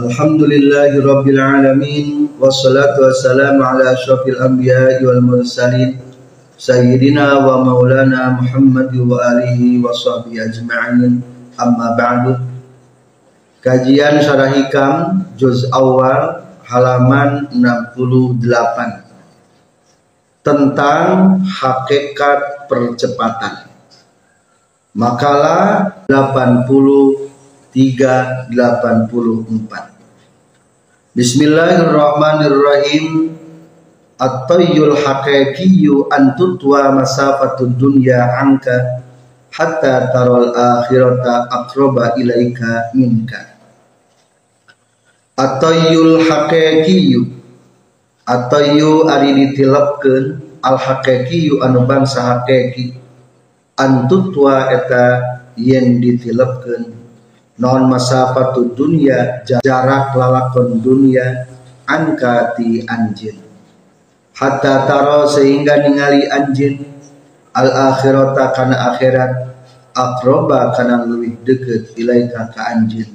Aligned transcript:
Alhamdulillahi 0.00 0.96
rabbil 1.04 1.36
alamin. 1.36 2.32
Wassalatu 2.40 3.04
wassalamu 3.04 3.60
ala 3.60 3.92
asyrafil 3.92 4.40
anbiya'i 4.40 5.04
wal 5.04 5.20
mursalin. 5.20 6.00
Sayyidina 6.56 7.36
wa 7.44 7.60
maulana 7.60 8.32
Muhammad 8.40 8.96
wa 8.96 9.20
alihi 9.36 9.84
wa 9.84 9.92
sahbihi 9.92 10.40
ajma'in. 10.40 11.20
Amma 11.60 11.92
ba'du. 11.92 12.40
Kajian 13.60 14.24
Syarah 14.24 14.56
Hikam 14.56 15.20
juz 15.36 15.68
awal 15.68 16.48
halaman 16.64 17.52
68 17.52 19.04
tentang 20.40 21.44
hakikat 21.44 22.72
percepatan. 22.72 23.73
Makalah 24.94 26.06
83 26.06 28.54
84. 28.54 31.18
Bismillahirrahmanirrahim. 31.18 33.34
At-tayyul 34.14 34.94
haqiqiyyu 34.94 36.06
an 36.14 36.38
tutwa 36.38 36.94
masafatud 36.94 37.74
dunya 37.74 38.38
anka 38.38 39.02
hatta 39.50 40.14
taral 40.14 40.54
akhirata 40.54 41.50
aqraba 41.50 42.14
ilaika 42.14 42.94
minka. 42.94 43.50
At-tayyul 45.34 46.22
haqiqiyyu 46.22 47.42
Atayu 48.24 49.04
ari 49.04 49.36
ditilapkeun 49.36 50.56
al 50.64 50.80
haqiqi 50.80 51.60
anu 51.60 51.84
bangsa 51.84 52.24
haqiqi 52.24 53.03
antutwa 53.74 54.70
eta 54.70 55.04
yen 55.58 55.98
ditilapkeun 56.02 56.94
non 57.58 57.86
masafatu 57.86 58.74
dunya 58.74 59.46
jarak 59.46 60.14
lalakon 60.18 60.82
dunia 60.82 61.46
angka 61.86 62.56
ti 62.58 62.82
anjin. 62.86 63.38
Hatta 64.34 64.88
taro 64.90 65.30
sehingga 65.30 65.78
ningali 65.84 66.26
anjin. 66.26 66.90
Al 67.54 67.70
akhirata 67.70 68.50
kana 68.50 68.74
akhirat 68.90 69.32
akroba 69.94 70.74
kana 70.74 71.06
lebih 71.06 71.38
deket 71.46 71.94
ilaika 71.94 72.50
ka 72.50 72.74
anjin. 72.74 73.06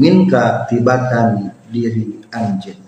Minka 0.00 0.64
tibatan 0.72 1.52
diri 1.68 2.24
anjin. 2.32 2.80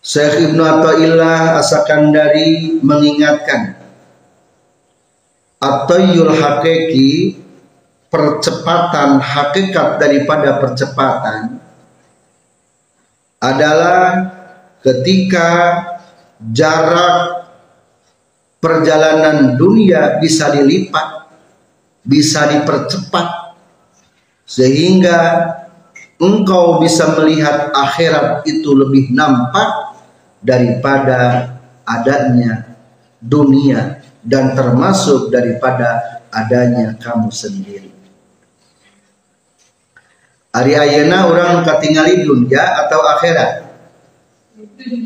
Syekh 0.00 0.50
Ibnu 0.50 0.64
Athaillah 0.64 1.60
Asakandari 1.60 2.80
mengingatkan 2.80 3.81
Atoyul 5.62 6.34
hakiki 6.34 7.38
percepatan 8.10 9.22
hakikat 9.22 10.02
daripada 10.02 10.58
percepatan 10.58 11.62
adalah 13.38 14.26
ketika 14.82 15.48
jarak 16.50 17.46
perjalanan 18.58 19.54
dunia 19.54 20.18
bisa 20.18 20.50
dilipat, 20.50 21.30
bisa 22.02 22.50
dipercepat 22.50 23.54
sehingga 24.42 25.18
engkau 26.18 26.82
bisa 26.82 27.14
melihat 27.22 27.70
akhirat 27.70 28.42
itu 28.50 28.74
lebih 28.74 29.14
nampak 29.14 29.94
daripada 30.42 31.54
adanya 31.86 32.66
dunia 33.22 34.02
dan 34.22 34.54
termasuk 34.54 35.28
daripada 35.28 36.22
adanya 36.30 36.94
kamu 36.98 37.28
sendiri. 37.28 37.90
Ari 40.52 40.72
ayana 40.76 41.28
orang 41.28 41.64
katingali 41.64 42.22
dunia 42.22 42.86
atau 42.86 43.00
akhirat? 43.18 43.50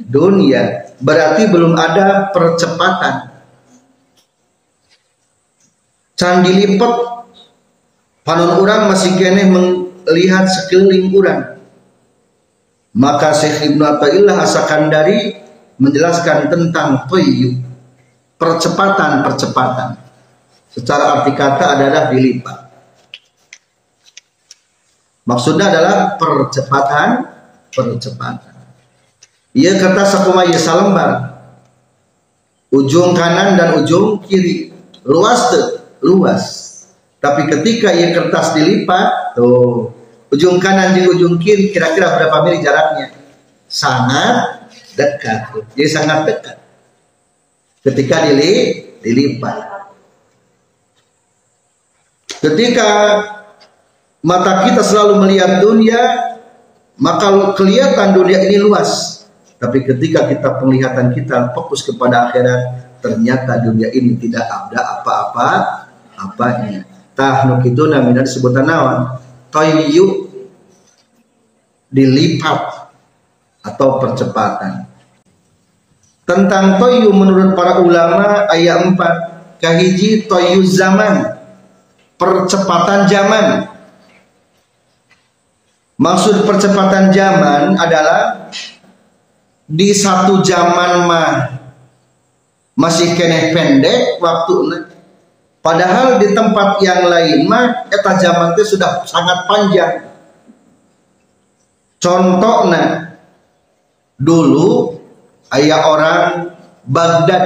Dunia 0.07 0.93
berarti 1.01 1.49
belum 1.49 1.75
ada 1.77 2.31
percepatan. 2.33 3.37
Candi 6.17 6.65
lipat 6.65 6.95
panon 8.25 8.59
orang 8.59 8.89
masih 8.89 9.15
kene 9.21 9.47
melihat 9.53 10.49
sekeliling 10.49 11.13
orang 11.13 11.57
maka 12.97 13.37
Syekh 13.37 13.71
Ibnu 13.71 13.85
Athaillah 13.85 14.41
Asakandari 14.41 15.37
menjelaskan 15.77 16.49
tentang 16.49 17.05
toyu 17.05 17.61
percepatan-percepatan. 18.37 19.91
Secara 20.73 21.21
arti 21.21 21.33
kata 21.33 21.65
adalah 21.77 22.13
dilipat. 22.13 22.59
Maksudnya 25.27 25.73
adalah 25.73 26.21
percepatan, 26.21 27.09
percepatan. 27.73 28.55
Ia 29.57 29.73
kata 29.81 30.03
sakumaya 30.05 30.59
salembar. 30.61 31.11
Ujung 32.71 33.17
kanan 33.17 33.57
dan 33.57 33.81
ujung 33.81 34.21
kiri. 34.21 34.71
Luas 35.09 35.49
tuh, 35.49 35.67
luas. 36.05 36.45
Tapi 37.19 37.49
ketika 37.49 37.91
ia 37.91 38.13
kertas 38.13 38.53
dilipat, 38.53 39.33
tuh 39.33 39.97
ujung 40.33 40.59
kanan 40.59 40.97
di 40.97 41.07
ujung 41.07 41.39
kiri 41.39 41.71
kira-kira 41.71 42.19
berapa 42.19 42.43
mili 42.43 42.59
jaraknya 42.65 43.15
sangat 43.71 44.69
dekat 44.99 45.55
jadi 45.79 45.89
sangat 45.91 46.19
dekat 46.27 46.57
ketika 47.87 48.27
dili, 48.27 48.83
dilipat. 48.99 49.87
Ketika 52.43 52.89
mata 54.27 54.67
kita 54.67 54.83
selalu 54.83 55.23
melihat 55.23 55.63
dunia 55.63 56.03
maka 56.99 57.55
kelihatan 57.55 58.17
dunia 58.17 58.43
ini 58.43 58.59
luas. 58.59 59.23
Tapi 59.57 59.89
ketika 59.89 60.29
kita 60.29 60.61
penglihatan 60.61 61.17
kita 61.17 61.57
fokus 61.57 61.81
kepada 61.87 62.29
akhirat 62.29 62.61
ternyata 63.01 63.63
dunia 63.65 63.89
ini 63.95 64.19
tidak 64.21 64.45
ada 64.45 65.01
apa-apa 65.01 65.49
apanya. 66.19 66.85
Tah 67.17 67.49
itu 67.65 67.83
namanya 67.89 68.21
disebutan 68.21 68.69
nawan 68.69 69.17
toyu 69.49 70.29
dilipat 71.89 72.93
atau 73.65 73.89
percepatan. 74.03 74.86
Tentang 76.27 76.83
toyu 76.83 77.15
menurut 77.15 77.55
para 77.55 77.79
ulama 77.79 78.51
ayat 78.51 78.83
4 78.83 79.63
kahiji 79.63 80.27
toyu 80.27 80.67
zaman 80.67 81.39
percepatan 82.19 83.07
zaman. 83.07 83.47
Maksud 85.97 86.45
percepatan 86.45 87.15
zaman 87.15 87.79
adalah 87.79 88.51
di 89.71 89.95
satu 89.95 90.45
zaman 90.45 91.09
mah 91.09 91.31
masih 92.77 93.17
kene 93.17 93.55
pendek 93.57 94.21
waktu 94.21 94.85
Padahal 95.65 96.23
di 96.23 96.31
tempat 96.31 96.79
yang 96.79 97.11
lain 97.11 97.51
mah 97.51 97.91
eta 97.91 98.13
zaman 98.19 98.55
itu 98.55 98.77
sudah 98.77 99.03
sangat 99.03 99.51
panjang. 99.51 100.07
Contohnya 101.99 103.19
dulu 104.15 104.96
ayah 105.55 105.81
orang 105.87 106.27
Baghdad. 106.87 107.45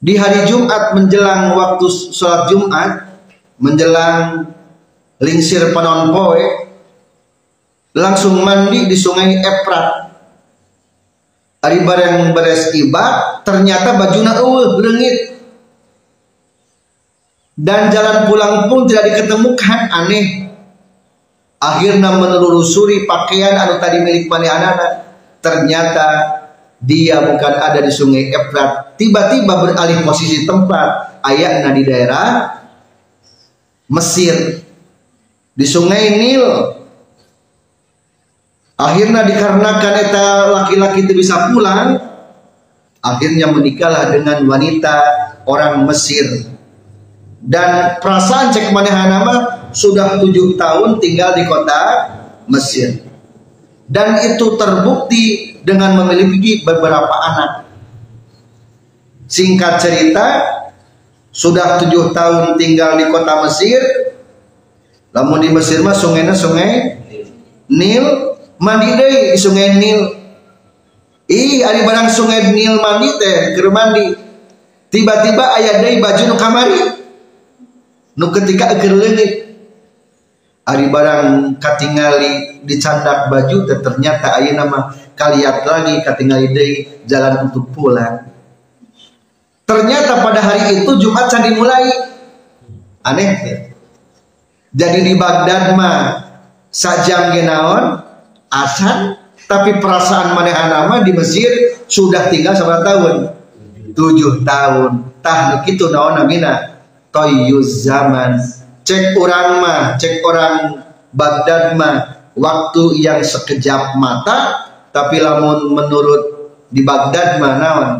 Di 0.00 0.16
hari 0.16 0.48
Jumat 0.48 0.96
menjelang 0.96 1.52
waktu 1.56 1.84
sholat 2.12 2.48
Jumat 2.48 3.20
menjelang 3.60 4.48
lingsir 5.20 5.76
panon 5.76 6.08
poe 6.08 6.72
langsung 7.92 8.40
mandi 8.40 8.88
di 8.88 8.96
sungai 8.96 9.44
Efrat 9.44 10.10
hari 11.60 11.84
bareng 11.84 12.32
beres 12.32 12.72
iba 12.72 13.40
ternyata 13.44 14.00
bajunya 14.00 14.32
eueuh 14.40 14.80
berengit. 14.80 15.16
Dan 17.60 17.92
jalan 17.92 18.24
pulang 18.24 18.72
pun 18.72 18.88
tidak 18.88 19.12
diketemukan 19.12 19.80
aneh. 19.92 20.48
Akhirnya 21.60 22.16
menelusuri 22.16 23.04
pakaian 23.04 23.52
anu 23.52 23.76
tadi 23.76 24.00
milik 24.00 24.32
mana 24.32 24.80
ternyata 25.40 26.40
dia 26.80 27.20
bukan 27.20 27.54
ada 27.60 27.80
di 27.84 27.92
sungai 27.92 28.32
Efrat. 28.32 28.96
Tiba-tiba 28.96 29.52
beralih 29.60 30.00
posisi 30.04 30.48
tempat. 30.48 31.20
Ayatnya 31.20 31.76
di 31.76 31.82
daerah 31.84 32.28
Mesir. 33.92 34.64
Di 35.52 35.66
sungai 35.68 36.16
Nil. 36.16 36.46
Akhirnya 38.80 39.28
dikarenakan 39.28 39.94
eta 40.08 40.26
laki-laki 40.48 41.04
itu 41.04 41.12
bisa 41.12 41.52
pulang 41.52 42.00
akhirnya 43.04 43.52
menikahlah 43.52 44.08
dengan 44.08 44.40
wanita 44.48 44.96
orang 45.44 45.84
Mesir. 45.84 46.48
Dan 47.44 48.00
perasaan 48.00 48.52
cek 48.56 48.72
manehana 48.72 49.20
nama 49.20 49.34
sudah 49.72 50.16
tujuh 50.20 50.56
tahun 50.56 50.96
tinggal 50.96 51.36
di 51.36 51.44
kota 51.44 51.80
Mesir 52.48 53.09
dan 53.90 54.22
itu 54.22 54.54
terbukti 54.54 55.58
dengan 55.66 55.98
memiliki 55.98 56.62
beberapa 56.62 57.10
anak. 57.10 57.66
Singkat 59.26 59.82
cerita 59.82 60.26
sudah 61.34 61.82
tujuh 61.82 62.14
tahun 62.14 62.54
tinggal 62.54 62.94
di 62.94 63.10
kota 63.10 63.42
Mesir. 63.42 63.82
Namun 65.10 65.42
di 65.42 65.50
Mesir 65.50 65.82
mah 65.82 65.94
sungainya 65.94 66.38
sungai 66.38 67.02
Nil. 67.66 68.38
Mandi 68.62 68.94
deh 68.94 69.34
di 69.34 69.38
sungai 69.38 69.74
Nil. 69.74 70.00
Ih 71.30 71.62
ada 71.66 71.82
barang 71.82 72.10
sungai 72.10 72.54
Nil 72.54 72.78
mandi 72.78 73.10
teh 73.18 73.58
keur 73.58 73.74
mandi. 73.74 74.14
Tiba-tiba 74.90 75.58
ayah 75.58 75.82
deh 75.82 75.98
baju 75.98 76.22
nu 76.30 76.36
kamari. 76.38 76.80
Nu 78.18 78.30
ketika 78.34 78.74
keur 78.78 78.98
ari 80.70 80.86
barang 80.86 81.58
katingali 81.58 82.62
dicandak 82.62 83.26
baju 83.26 83.66
teh 83.66 83.78
ternyata 83.82 84.38
ayah 84.38 84.62
nama 84.62 84.94
kaliat 85.18 85.66
lagi 85.66 85.98
katingali 86.06 86.54
deh 86.54 86.70
jalan 87.10 87.50
untuk 87.50 87.68
pulang. 87.74 88.30
Ternyata 89.66 90.22
pada 90.22 90.40
hari 90.42 90.82
itu 90.82 90.90
Jumat 90.98 91.30
can 91.30 91.46
dimulai. 91.46 91.90
Aneh 93.06 93.30
ya. 93.42 93.56
Jadi 94.70 94.98
di 95.02 95.14
Baghdad 95.18 95.74
mah 95.74 95.98
sajam 96.70 97.34
genaon 97.34 98.06
asan 98.50 99.18
tapi 99.50 99.82
perasaan 99.82 100.38
maneh 100.38 100.54
nama 100.54 101.02
di 101.02 101.10
Mesir 101.10 101.80
sudah 101.90 102.30
tinggal 102.30 102.54
sama 102.54 102.82
tahun? 102.86 103.34
Tujuh 103.94 104.46
tahun. 104.46 105.10
Tah 105.22 105.62
gitu 105.66 105.90
naon 105.90 106.22
namina? 106.22 106.78
Toyuz 107.10 107.82
zaman 107.82 108.38
cek 108.86 109.16
orang 109.16 109.48
mah 109.62 109.80
cek 109.96 110.22
orang 110.24 110.54
Baghdad 111.10 111.74
mah 111.74 112.30
waktu 112.38 113.02
yang 113.02 113.20
sekejap 113.20 113.98
mata 113.98 114.68
tapi 114.94 115.18
lamun 115.18 115.74
menurut 115.74 116.54
di 116.70 116.86
Baghdad 116.86 117.42
mah 117.42 117.54
naon 117.58 117.90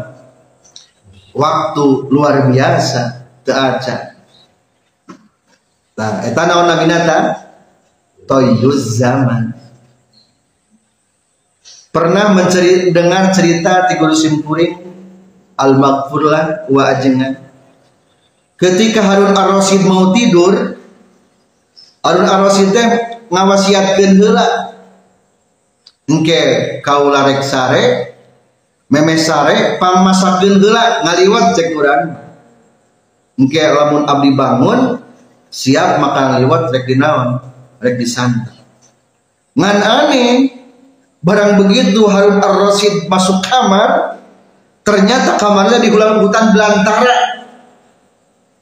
waktu 1.35 1.85
luar 2.11 2.50
biasa 2.50 3.27
teaca 3.43 4.11
Nah, 6.00 6.25
eta 6.25 6.43
naon 6.49 6.65
naminata? 6.65 7.19
Toyuz 8.25 8.97
zaman. 8.97 9.53
Pernah 11.93 12.33
menceri, 12.33 12.88
dengar 12.88 13.37
cerita 13.37 13.85
ti 13.85 14.00
Guru 14.00 14.17
Simpuring 14.17 14.81
al 15.61 15.76
maghfurlah 15.76 16.71
wa 16.73 16.83
ajengan. 16.88 17.50
Ketika 18.61 19.01
Harun 19.01 19.33
Ar-Rasyid 19.33 19.89
mau 19.89 20.12
tidur, 20.12 20.77
Harun 22.05 22.29
Ar-Rasyid 22.29 22.69
teh 22.77 22.89
ngawasiatkeun 23.33 24.12
heula. 24.21 24.49
Engke 26.11 26.43
kaula 26.85 27.25
rek 27.25 27.41
sare, 27.41 28.12
memes 28.93 29.25
sare 29.25 29.81
pamasakeun 29.81 30.61
heula 30.61 31.09
ngaliwat 31.09 31.57
cek 31.57 31.73
urang. 31.73 32.05
Engke 33.41 33.65
lamun 33.65 34.05
abdi 34.05 34.31
bangun, 34.37 35.01
siap 35.51 35.99
makan 35.99 36.39
lewat 36.41 36.71
rek 36.71 36.87
dinaon 36.87 37.43
rek 37.83 37.99
disantap 37.99 38.55
ngan 39.59 39.79
aneh 39.83 40.55
barang 41.21 41.59
begitu 41.67 42.07
Harun 42.07 42.39
Ar-Rasyid 42.39 43.11
masuk 43.11 43.43
kamar 43.43 44.23
ternyata 44.87 45.37
kamarnya 45.37 45.83
di 45.83 45.91
hutan 45.91 46.55
belantara 46.55 47.30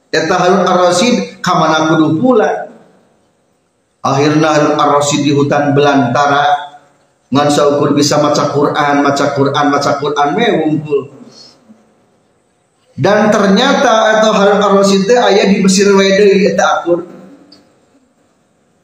eta 0.09 0.35
Harun 0.37 0.65
Ar-Rasyid 0.65 1.41
kamana 1.45 1.93
kudu 1.93 2.21
pula? 2.21 2.69
Akhirnya 4.05 4.49
Harun 4.55 4.77
Ar-Rasyid 4.77 5.27
di 5.27 5.33
hutan 5.33 5.73
belantara. 5.73 6.69
Ngan 7.29 7.49
saukur 7.53 7.93
bisa 7.93 8.17
maca 8.25 8.49
Quran 8.57 9.05
maca 9.05 9.37
Quran 9.37 9.67
maca 9.69 10.01
Quran 10.01 10.29
we 10.33 10.49
wumpul 10.65 11.19
dan 12.99 13.31
ternyata 13.31 14.19
atau 14.19 14.35
Harun 14.35 14.59
Ar-Rasyid 14.59 15.07
ayah 15.07 15.47
di 15.47 15.63
Mesir 15.63 15.87
Wede 15.95 16.51
eta 16.51 16.83
akur. 16.83 17.07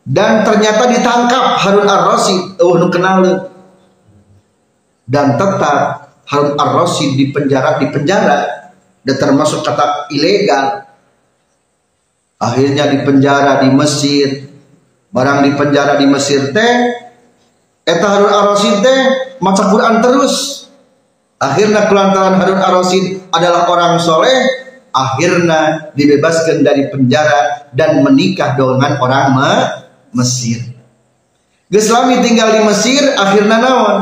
Dan 0.07 0.47
ternyata 0.47 0.87
ditangkap 0.87 1.59
Harun 1.59 1.89
Ar-Rasyid 1.91 2.63
oh 2.63 2.79
nu 2.79 2.87
kenal 2.95 3.51
dan 5.11 5.35
tetap 5.35 6.15
Harun 6.31 6.55
Ar-Rasyid 6.55 7.19
di 7.19 7.35
penjara 7.35 7.83
di 7.83 7.91
penjara. 7.91 8.71
Dan 9.03 9.19
termasuk 9.19 9.67
kata 9.67 10.07
ilegal 10.15 10.84
akhirnya 12.45 12.93
di 12.93 12.99
penjara 13.01 13.65
di 13.65 13.73
Mesir. 13.73 14.29
Barang 15.15 15.47
di 15.47 15.55
penjara 15.55 15.97
di 15.97 16.07
Mesir 16.11 16.51
teh 16.51 16.73
eta 17.87 18.07
Harun 18.07 18.35
Ar-Rasyid 18.35 18.77
teh 18.83 18.99
maca 19.41 19.65
Quran 19.71 20.05
terus. 20.05 20.67
Akhirnya 21.39 21.87
kelantaran 21.89 22.37
Harun 22.37 22.61
Ar-Rasyid 22.61 23.31
adalah 23.33 23.71
orang 23.71 23.97
soleh 24.03 24.65
akhirnya 24.95 25.91
dibebaskan 25.95 26.63
dari 26.63 26.91
penjara 26.91 27.71
dan 27.71 28.03
menikah 28.03 28.59
dengan 28.59 28.99
orang 28.99 29.27
Mesir. 30.15 30.63
Geslami 31.71 32.23
tinggal 32.23 32.55
di 32.55 32.61
Mesir 32.67 33.03
akhirnya 33.19 33.59
nawan 33.59 33.99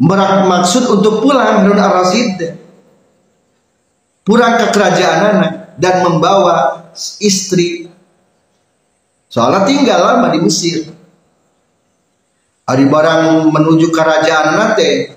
merak 0.00 0.48
maksud 0.48 0.90
untuk 0.90 1.22
pulang 1.22 1.62
Harun 1.62 1.78
Ar-Rasyid 1.78 2.56
pulang 4.26 4.58
ke 4.58 4.66
kerajaan 4.74 5.20
anak 5.38 5.59
dan 5.80 6.04
membawa 6.04 6.86
istri. 7.18 7.88
Soalnya 9.32 9.64
tinggal 9.64 9.98
lama 10.04 10.28
di 10.30 10.38
Mesir. 10.44 10.92
Hari 12.68 12.86
barang 12.86 13.50
menuju 13.50 13.90
kerajaan 13.90 14.54
nate 14.54 15.16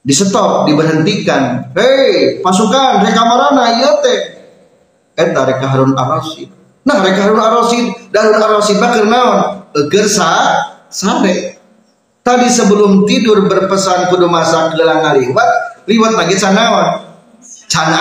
di 0.00 0.14
stop 0.14 0.64
diberhentikan. 0.64 1.74
Hei 1.76 2.40
pasukan 2.40 3.04
reka 3.04 3.22
marana 3.26 3.76
iya 3.76 3.92
teh. 4.00 4.20
Eta 5.12 5.44
reka 5.44 5.68
Harun 5.68 5.92
Ar-Rasyid 5.92 6.48
nah 6.82 6.98
reka 7.04 7.28
Harun 7.28 7.36
Ar-Rasyid 7.36 7.86
Harun 8.16 8.40
Ar-Rasyid 8.40 8.78
bakal 8.80 9.04
naon? 9.12 9.68
Eger 9.76 10.08
sa 10.08 10.28
sare. 10.88 11.60
Tadi 12.22 12.48
sebelum 12.48 13.04
tidur 13.04 13.44
berpesan 13.44 14.08
kudu 14.08 14.30
masak 14.30 14.78
gelang 14.78 15.04
ngaliwat 15.04 15.84
liwat 15.90 16.12
lagi 16.16 16.38
can 16.38 16.54
naon 16.54 17.02
can 17.66 17.92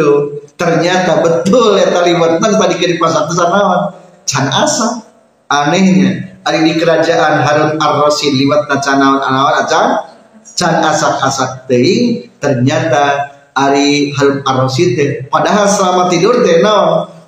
tuh 0.00 0.48
ternyata 0.56 1.20
betul 1.20 1.76
eta 1.76 2.00
liwat 2.08 2.40
tadi 2.40 2.74
kiri 2.80 2.96
pasar 2.96 3.28
teh 3.28 3.36
naon. 3.36 3.92
Can 4.24 4.48
asak 4.48 5.04
anehnya 5.52 6.40
ada 6.40 6.64
di 6.64 6.72
kerajaan 6.80 7.44
Harun 7.44 7.76
Ar-Rasyid 7.76 8.40
liwat 8.40 8.72
can 8.80 8.96
naon 8.96 9.20
anawan 9.20 9.60
acan? 9.60 10.08
Can 10.56 10.80
asak-asak 10.80 11.68
teh. 11.68 12.24
Ternyata 12.40 13.28
Ari 13.52 14.16
Harun 14.16 14.40
Ar-Rasyid 14.40 15.28
padahal 15.28 15.68
selama 15.68 16.08
tidur 16.08 16.40
teh 16.40 16.64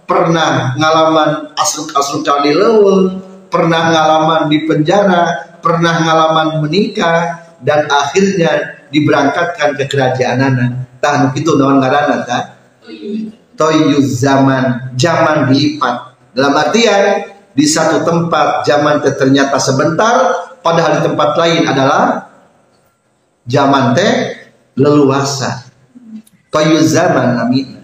pernah 0.08 0.76
ngalaman 0.76 1.56
asruk-asruk 1.56 2.24
cali 2.24 2.52
leweng 2.56 3.20
pernah 3.52 3.92
ngalaman 3.92 4.48
di 4.48 4.64
penjara 4.64 5.56
pernah 5.60 6.04
ngalaman 6.04 6.64
menikah 6.64 7.48
dan 7.62 7.86
akhirnya 7.86 8.82
diberangkatkan 8.90 9.78
ke 9.78 9.84
kerajaan 9.88 10.38
anak 10.42 10.70
tahan 10.98 11.32
itu 11.34 11.56
nawan 11.56 11.80
ngaranna 11.80 12.26
ta 12.26 12.38
toyuz 13.56 14.18
zaman 14.20 14.94
zaman 14.98 15.50
dilipat. 15.50 16.16
Dalam 16.32 16.54
artian 16.56 17.28
di 17.52 17.64
satu 17.68 18.02
tempat 18.02 18.64
zaman 18.64 19.04
ternyata 19.04 19.60
sebentar 19.60 20.14
padahal 20.64 21.00
di 21.00 21.02
tempat 21.04 21.30
lain 21.36 21.62
adalah 21.68 22.32
zaman 23.44 23.92
teh 23.92 24.12
leluasa. 24.78 25.68
Kayu 26.52 26.80
zaman 26.84 27.40
amin. 27.40 27.80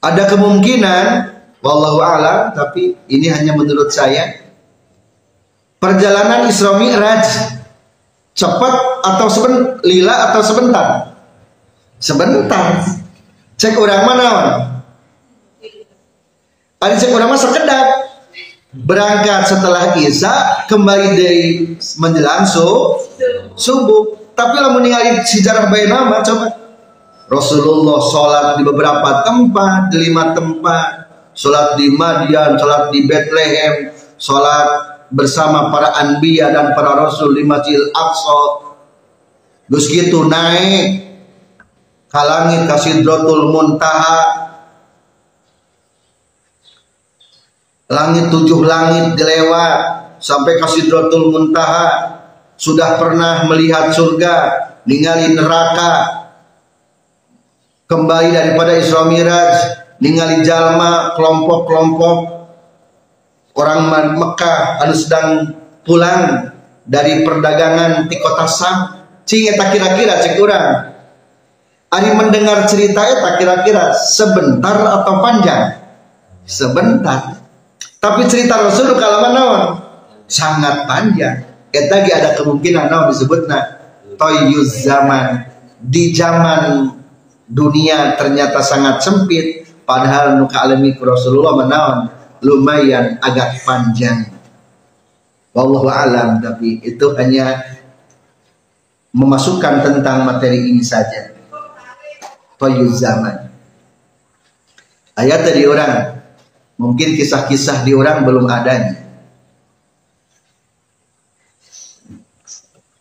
Ada 0.00 0.32
kemungkinan 0.32 1.04
wallahu 1.60 2.00
alam 2.00 2.56
tapi 2.56 2.96
ini 3.12 3.28
hanya 3.28 3.52
menurut 3.52 3.92
saya 3.92 4.48
perjalanan 5.76 6.48
Isra 6.48 6.80
Mi'raj 6.80 7.24
cepat 8.32 8.74
atau 9.04 9.28
seben 9.28 9.76
lila 9.84 10.32
atau 10.32 10.40
sebentar 10.40 11.09
sebentar. 12.00 12.80
Cek 13.60 13.76
orang 13.76 14.02
mana 14.08 14.30
ada 16.80 16.96
cek 16.96 17.12
orang 17.12 17.28
mah 17.28 17.36
sekedap. 17.36 17.86
Berangkat 18.70 19.50
setelah 19.50 19.98
Isya 19.98 20.64
kembali 20.64 21.08
dari 21.12 21.44
menjelang 22.00 22.48
su, 22.48 22.96
subuh. 23.52 24.32
Tapi 24.32 24.56
lah 24.56 24.72
meninggalin 24.72 25.20
sejarah 25.20 25.68
bayi 25.68 25.92
nama 25.92 26.24
coba. 26.24 26.48
Rasulullah 27.28 28.00
sholat 28.00 28.46
di 28.56 28.64
beberapa 28.64 29.26
tempat, 29.26 29.92
di 29.92 30.08
lima 30.08 30.32
tempat, 30.32 30.86
sholat 31.36 31.76
di 31.76 31.92
Madian, 31.92 32.56
sholat 32.56 32.88
di 32.88 33.04
Bethlehem, 33.04 33.92
sholat 34.16 34.66
bersama 35.12 35.68
para 35.68 35.92
anbiya 36.00 36.48
dan 36.48 36.72
para 36.72 36.96
rasul 36.96 37.36
di 37.36 37.44
Masjidil 37.44 37.92
Aqsa. 37.92 38.40
Terus 39.68 39.84
gitu 39.92 40.24
naik 40.30 41.09
ke 42.10 42.22
langit 42.26 42.66
ke 42.66 42.76
Sidratul 42.82 43.54
Muntaha. 43.54 44.18
Langit 47.90 48.30
tujuh 48.30 48.66
langit 48.66 49.14
dilewat 49.14 49.78
sampai 50.18 50.58
ke 50.58 50.66
Sidratul 50.66 51.30
Muntaha. 51.30 52.18
Sudah 52.60 53.00
pernah 53.00 53.48
melihat 53.48 53.88
surga, 53.88 54.36
ningali 54.84 55.32
neraka, 55.32 56.20
kembali 57.90 58.30
daripada 58.30 58.78
Isra 58.78 59.10
Miraj 59.10 59.54
ningali 59.98 60.46
jalma 60.46 61.10
kelompok-kelompok 61.18 62.18
orang 63.58 64.14
Mekah 64.14 64.78
anu 64.86 64.94
sedang 64.94 65.58
pulang 65.82 66.54
dari 66.86 67.26
perdagangan 67.26 68.06
di 68.06 68.16
kota 68.22 68.46
Sam 68.46 68.76
cing 69.26 69.50
kira-kira 69.58 70.22
cek 70.22 70.38
ari 71.90 72.10
mendengar 72.14 72.70
cerita 72.70 73.02
eta 73.02 73.34
kira-kira 73.36 73.90
sebentar 73.98 74.78
atau 75.02 75.18
panjang? 75.18 75.74
Sebentar. 76.46 77.42
Tapi 77.98 78.24
cerita 78.30 78.56
Rasul 78.62 78.94
kalau 78.96 79.34
naon? 79.34 79.62
Sangat 80.30 80.86
panjang. 80.86 81.44
Eta 81.74 82.02
ada 82.06 82.38
kemungkinan 82.38 82.86
naon 82.88 83.10
disebutna? 83.10 83.58
Toyuz 84.14 84.86
zaman. 84.86 85.50
Di 85.82 86.14
zaman 86.14 86.94
dunia 87.50 88.14
ternyata 88.14 88.62
sangat 88.62 89.02
sempit. 89.02 89.66
Padahal 89.82 90.38
nuka 90.38 90.62
alami 90.62 90.94
Rasulullah 90.94 91.66
menawan 91.66 91.98
lumayan 92.46 93.18
agak 93.18 93.66
panjang. 93.66 94.30
Wallahu 95.50 95.90
alam 95.90 96.38
tapi 96.38 96.78
itu 96.86 97.10
hanya 97.18 97.58
memasukkan 99.10 99.82
tentang 99.82 100.22
materi 100.22 100.70
ini 100.70 100.78
saja 100.78 101.39
toyuz 102.60 103.00
zaman. 103.00 103.48
Ayat 105.16 105.40
dari 105.48 105.64
orang. 105.64 106.20
Mungkin 106.76 107.16
kisah-kisah 107.16 107.84
di 107.84 107.92
orang 107.92 108.24
belum 108.24 108.48
adanya 108.48 109.00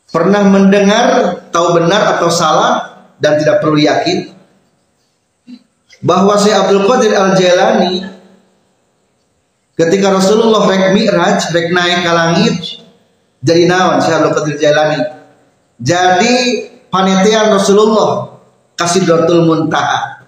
pernah 0.10 0.42
mendengar 0.50 1.38
tahu 1.54 1.82
benar 1.82 2.18
atau 2.18 2.30
salah 2.34 3.06
dan 3.22 3.38
tidak 3.38 3.62
perlu 3.62 3.80
yakin? 3.80 4.34
Bahwa 6.00 6.40
Syekh 6.40 6.56
Abdul 6.56 6.88
Qadir 6.88 7.12
Al 7.12 7.36
Jailani 7.36 8.08
ketika 9.76 10.16
Rasulullah 10.16 10.64
rek 10.68 10.96
mi'raj 10.96 11.52
rek 11.52 11.76
naik 11.76 12.08
ke 12.08 12.12
langit 12.12 12.56
jadi 13.44 13.68
nawan 13.68 14.00
Syekh 14.00 14.16
Abdul 14.16 14.36
Qadir 14.40 14.56
Jailani 14.64 15.00
jadi 15.76 16.36
panitian 16.88 17.52
Rasulullah 17.52 18.29
kasih 18.80 19.04
dotul 19.04 19.44
muntaha. 19.44 20.24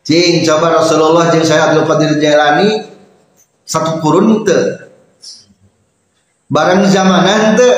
Cing 0.00 0.40
coba 0.42 0.80
Rasulullah 0.80 1.28
jeung 1.28 1.44
Syekh 1.44 1.60
Abdul 1.60 1.84
Qadir 1.84 2.16
Jailani 2.16 2.88
satu 3.68 4.00
kurun 4.00 4.42
te. 4.42 4.88
Barang 6.48 6.88
zamanan 6.88 7.54
te. 7.60 7.70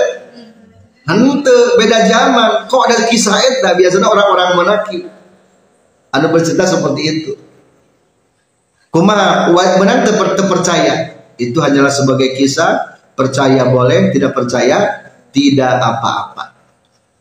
Hente 1.05 1.59
beda 1.77 2.07
zaman. 2.07 2.71
Kok 2.71 2.83
ada 2.87 3.05
kisah 3.11 3.37
eta 3.37 3.77
biasanya 3.77 4.09
orang-orang 4.09 4.49
menakib 4.57 5.05
anu 6.15 6.31
bercerita 6.31 6.65
seperti 6.65 7.03
itu. 7.03 7.33
Kumaha 8.89 9.51
benar 9.53 10.07
terpercaya. 10.07 11.19
Itu 11.35 11.59
hanyalah 11.59 11.91
sebagai 11.91 12.39
kisah. 12.39 12.95
Percaya 13.15 13.71
boleh 13.71 14.11
tidak 14.11 14.35
percaya 14.35 15.07
tidak 15.31 15.79
apa-apa. 15.79 16.51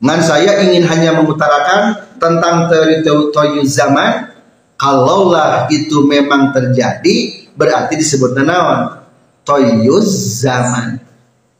Ngan 0.01 0.19
saya 0.25 0.57
ingin 0.65 0.81
hanya 0.89 1.13
mengutarakan 1.13 2.12
tentang 2.23 2.71
teori 2.71 3.03
teori 3.03 3.67
zaman 3.67 4.31
kalaulah 4.79 5.67
itu 5.67 6.07
memang 6.07 6.55
terjadi 6.55 7.43
berarti 7.51 7.99
disebut 7.99 8.39
naon 8.39 9.03
toyuz 9.43 10.39
zaman. 10.39 11.03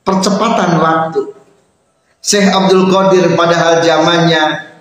Percepatan 0.03 0.79
waktu. 0.79 1.22
Syekh 2.24 2.48
Abdul 2.48 2.88
Qadir 2.88 3.36
padahal 3.36 3.84
zamannya 3.84 4.72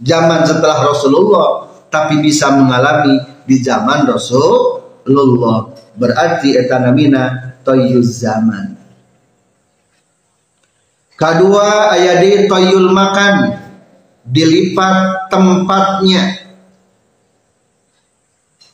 zaman 0.00 0.44
setelah 0.44 0.84
Rasulullah 0.92 1.72
tapi 1.88 2.20
bisa 2.20 2.52
mengalami 2.52 3.16
di 3.48 3.56
zaman 3.64 4.04
Rasulullah. 4.04 5.72
Berarti 5.96 6.56
etanamina 6.56 7.56
toyuz 7.64 8.20
zaman. 8.20 8.76
Kedua 11.16 11.92
ayat 11.92 12.24
di 12.24 12.48
toyul 12.48 12.96
makan 12.96 13.34
dilipat 14.24 15.28
tempatnya. 15.32 16.52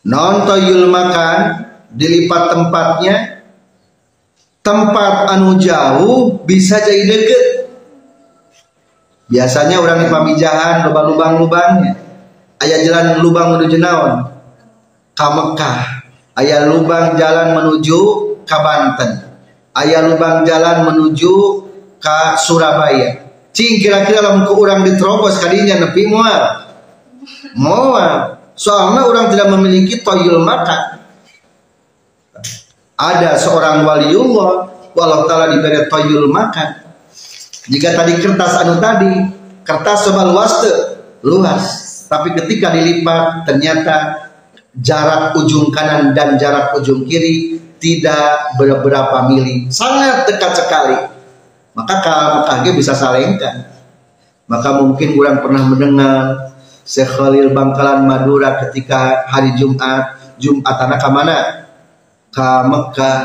Non 0.07 0.47
toyul 0.47 0.91
makan 0.91 1.39
dilipat 1.91 2.43
tempatnya. 2.55 3.17
Tempat 4.63 5.31
anu 5.31 5.55
jauh 5.63 6.43
bisa 6.43 6.83
jadi 6.83 7.07
deket. 7.07 7.45
Biasanya 9.31 9.79
orang 9.79 10.07
di 10.07 10.09
pamijahan 10.11 10.87
lubang-lubang-lubangnya. 10.91 11.95
Ayah 12.63 12.83
jalan 12.83 13.07
lubang 13.23 13.59
menuju 13.59 13.79
naon? 13.79 14.27
Ke 15.15 15.27
Mekah. 15.27 15.81
Ayah 16.35 16.67
lubang 16.67 17.15
jalan 17.15 17.55
menuju 17.55 17.99
ke 18.43 18.57
Banten. 18.59 19.11
Ayah 19.75 20.03
lubang 20.11 20.43
jalan 20.43 20.83
menuju 20.91 21.35
ke 22.03 22.19
Surabaya 22.39 23.26
cing 23.57 23.81
kira-kira 23.81 24.21
lamun 24.21 24.45
ku 24.45 24.61
orang 24.61 24.85
diterobos 24.85 25.41
kadinya 25.41 25.89
nepi 25.89 26.05
moal 26.05 26.69
moal 27.57 28.37
soalnya 28.53 29.09
orang 29.09 29.33
tidak 29.33 29.49
memiliki 29.57 30.05
toyul 30.05 30.45
makan 30.45 31.01
ada 33.01 33.41
seorang 33.41 33.89
waliullah 33.89 34.69
walau 34.93 35.25
ta'ala 35.25 35.57
diberi 35.57 35.89
toyul 35.89 36.29
makan 36.29 36.87
jika 37.67 37.99
tadi 37.99 38.23
kertas 38.23 38.53
anu 38.63 38.79
tadi, 38.79 39.11
kertas 39.67 40.07
sebal 40.07 40.31
waste 40.39 40.71
luas, 41.27 41.63
tapi 42.07 42.31
ketika 42.39 42.71
dilipat 42.71 43.43
ternyata 43.43 44.31
jarak 44.79 45.35
ujung 45.35 45.75
kanan 45.75 46.15
dan 46.15 46.39
jarak 46.39 46.79
ujung 46.79 47.03
kiri 47.03 47.59
tidak 47.83 48.55
beberapa 48.55 49.27
mili, 49.27 49.67
sangat 49.67 50.31
dekat 50.31 50.53
sekali. 50.55 50.97
Maka 51.77 51.95
kalau 52.01 52.41
bisa 52.73 52.97
salingkan. 52.97 53.69
Maka 54.49 54.81
mungkin 54.81 55.13
kurang 55.13 55.45
pernah 55.45 55.61
mendengar 55.69 56.57
Syekh 56.87 57.19
Khalil 57.19 57.53
Bangkalan 57.53 58.09
Madura 58.09 58.57
ketika 58.65 59.29
hari 59.29 59.53
Jumat, 59.59 60.17
Jumat 60.41 60.77
anak 60.81 60.99
ke 61.03 61.11
mana? 61.13 61.39
Ke 62.33 62.49
Mekah 62.65 63.21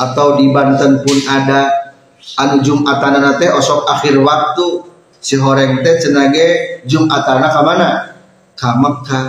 atau 0.00 0.40
di 0.40 0.48
Banten 0.50 1.04
pun 1.04 1.18
ada 1.28 1.92
anu 2.40 2.64
Jumatan 2.64 3.20
teh 3.36 3.52
osok 3.52 3.84
akhir 3.84 4.16
waktu 4.18 4.66
si 5.20 5.36
horeng 5.36 5.84
teh 5.84 6.00
cenage 6.00 6.82
Jumatana 6.88 7.52
ke 7.52 7.60
mana? 7.60 7.88
Ke 8.56 8.68
Mekah. 8.80 9.28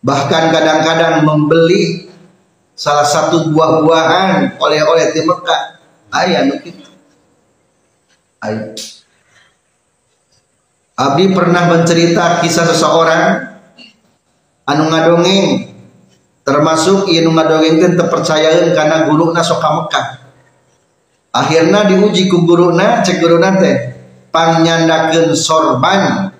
Bahkan 0.00 0.44
kadang-kadang 0.54 1.26
membeli 1.26 2.08
salah 2.78 3.04
satu 3.04 3.50
buah-buahan 3.52 4.56
oleh-oleh 4.60 5.12
di 5.12 5.20
Mekah. 5.26 5.62
Ayah 6.16 6.48
nu 6.48 6.56
kitu. 6.64 6.88
Ayah. 8.40 8.72
Abi 10.96 11.28
pernah 11.36 11.68
mencerita 11.68 12.40
kisah 12.40 12.64
seseorang 12.72 13.52
anu 14.64 14.88
ngadongeng 14.88 15.76
termasuk 16.40 17.12
ieu 17.12 17.28
ngadongeng 17.28 17.76
teh 17.84 17.92
terpercayain 18.00 18.72
karena 18.72 19.04
guru 19.04 19.36
sok 19.36 19.60
ka 19.60 19.70
Mekah 19.76 20.06
akhirnya 21.36 21.84
diuji 21.84 22.32
ku 22.32 22.48
guruna 22.48 23.04
cek 23.04 23.20
guruna 23.20 23.60
teh 23.60 23.74
pangnyandakeun 24.32 25.36
sorban 25.36 26.32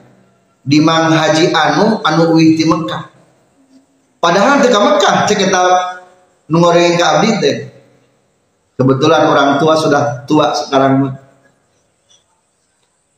di 0.65 0.81
mang 0.81 1.13
haji 1.13 1.53
anu 1.53 2.01
anu 2.01 2.33
uih 2.33 2.57
di 2.57 2.65
Mekah 2.65 3.03
padahal 4.25 4.65
teh 4.65 4.73
Mekah 4.73 5.29
cek 5.29 5.53
eta 5.53 5.63
nu 6.49 6.65
ngoreng 6.65 6.97
ka 6.97 7.21
abdi 7.21 7.31
teh 7.45 7.57
kebetulan 8.77 9.23
orang 9.27 9.49
tua 9.57 9.75
sudah 9.75 10.23
tua 10.29 10.53
sekarang. 10.53 11.17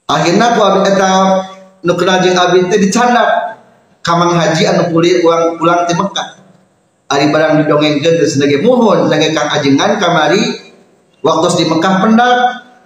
Akhirnya 0.09 0.57
abdi 0.57 0.89
eta 0.89 1.11
nu 1.85 1.93
kenal 1.99 2.25
jeung 2.25 2.39
abdi 2.39 2.65
teh 2.73 2.81
dicandak. 2.81 3.61
Kamang 4.01 4.33
haji 4.33 4.65
anu 4.65 4.83
pulih 4.89 5.21
uang 5.21 5.61
pulang 5.61 5.85
di 5.85 5.93
Mekah. 5.93 6.29
Ari 7.13 7.29
barang 7.29 7.67
didongengkeun 7.67 8.15
teh 8.25 8.29
sebagai 8.31 8.65
mohon 8.65 9.05
sebagai 9.05 9.37
kang 9.37 9.53
ajengan 9.53 10.01
kamari. 10.01 10.73
Waktu 11.21 11.47
di 11.61 11.65
Mekah 11.69 11.95
pendak 12.01 12.37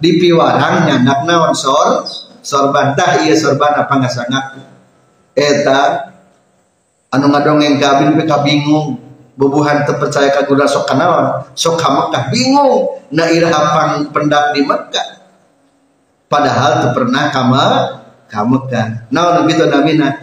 di 0.01 0.19
piwarang 0.19 0.89
nyandak 0.89 1.23
naon? 1.23 1.55
Sor 1.55 2.03
sorban. 2.43 2.97
Tah 2.97 3.23
iya 3.23 3.37
sorban 3.37 3.71
apa 3.71 3.93
nggak 3.93 4.11
sangat? 4.11 4.45
Eta 5.37 6.11
anu 7.13 7.29
ngadongeng 7.31 7.79
kabin 7.79 8.19
pe 8.19 8.25
bingung 8.43 9.12
bubuhan 9.33 9.85
terpercaya 9.85 10.29
kaguna 10.29 10.69
sok 10.69 10.85
kanawan 10.85 11.45
sok 11.57 11.77
ka 11.79 11.89
Mekah 11.89 12.23
bingung. 12.33 13.01
Na 13.13 13.29
irhapang 13.29 14.09
pendak 14.09 14.57
di 14.57 14.65
Mekah 14.65 15.21
padahal 16.25 16.81
tu 16.81 16.87
pernah 16.97 17.29
kama 17.29 17.63
ka 18.25 18.41
Mekah 18.41 19.13
naon 19.13 19.45
gitu 19.45 19.69
namina? 19.69 20.17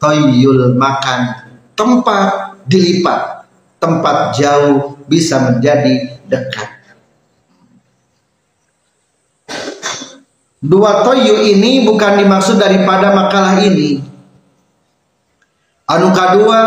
Toyul 0.00 0.78
makan. 0.80 1.50
Tempat 1.74 2.56
dilipat. 2.64 3.44
Tempat 3.80 4.36
jauh 4.36 4.96
bisa 5.08 5.40
menjadi 5.40 6.20
dekat. 6.28 6.80
Dua 10.60 11.00
toyu 11.00 11.40
ini 11.40 11.88
bukan 11.88 12.20
dimaksud 12.20 12.60
daripada 12.60 13.16
makalah 13.16 13.64
ini. 13.64 14.04
Anu 15.88 16.12
kedua, 16.12 16.60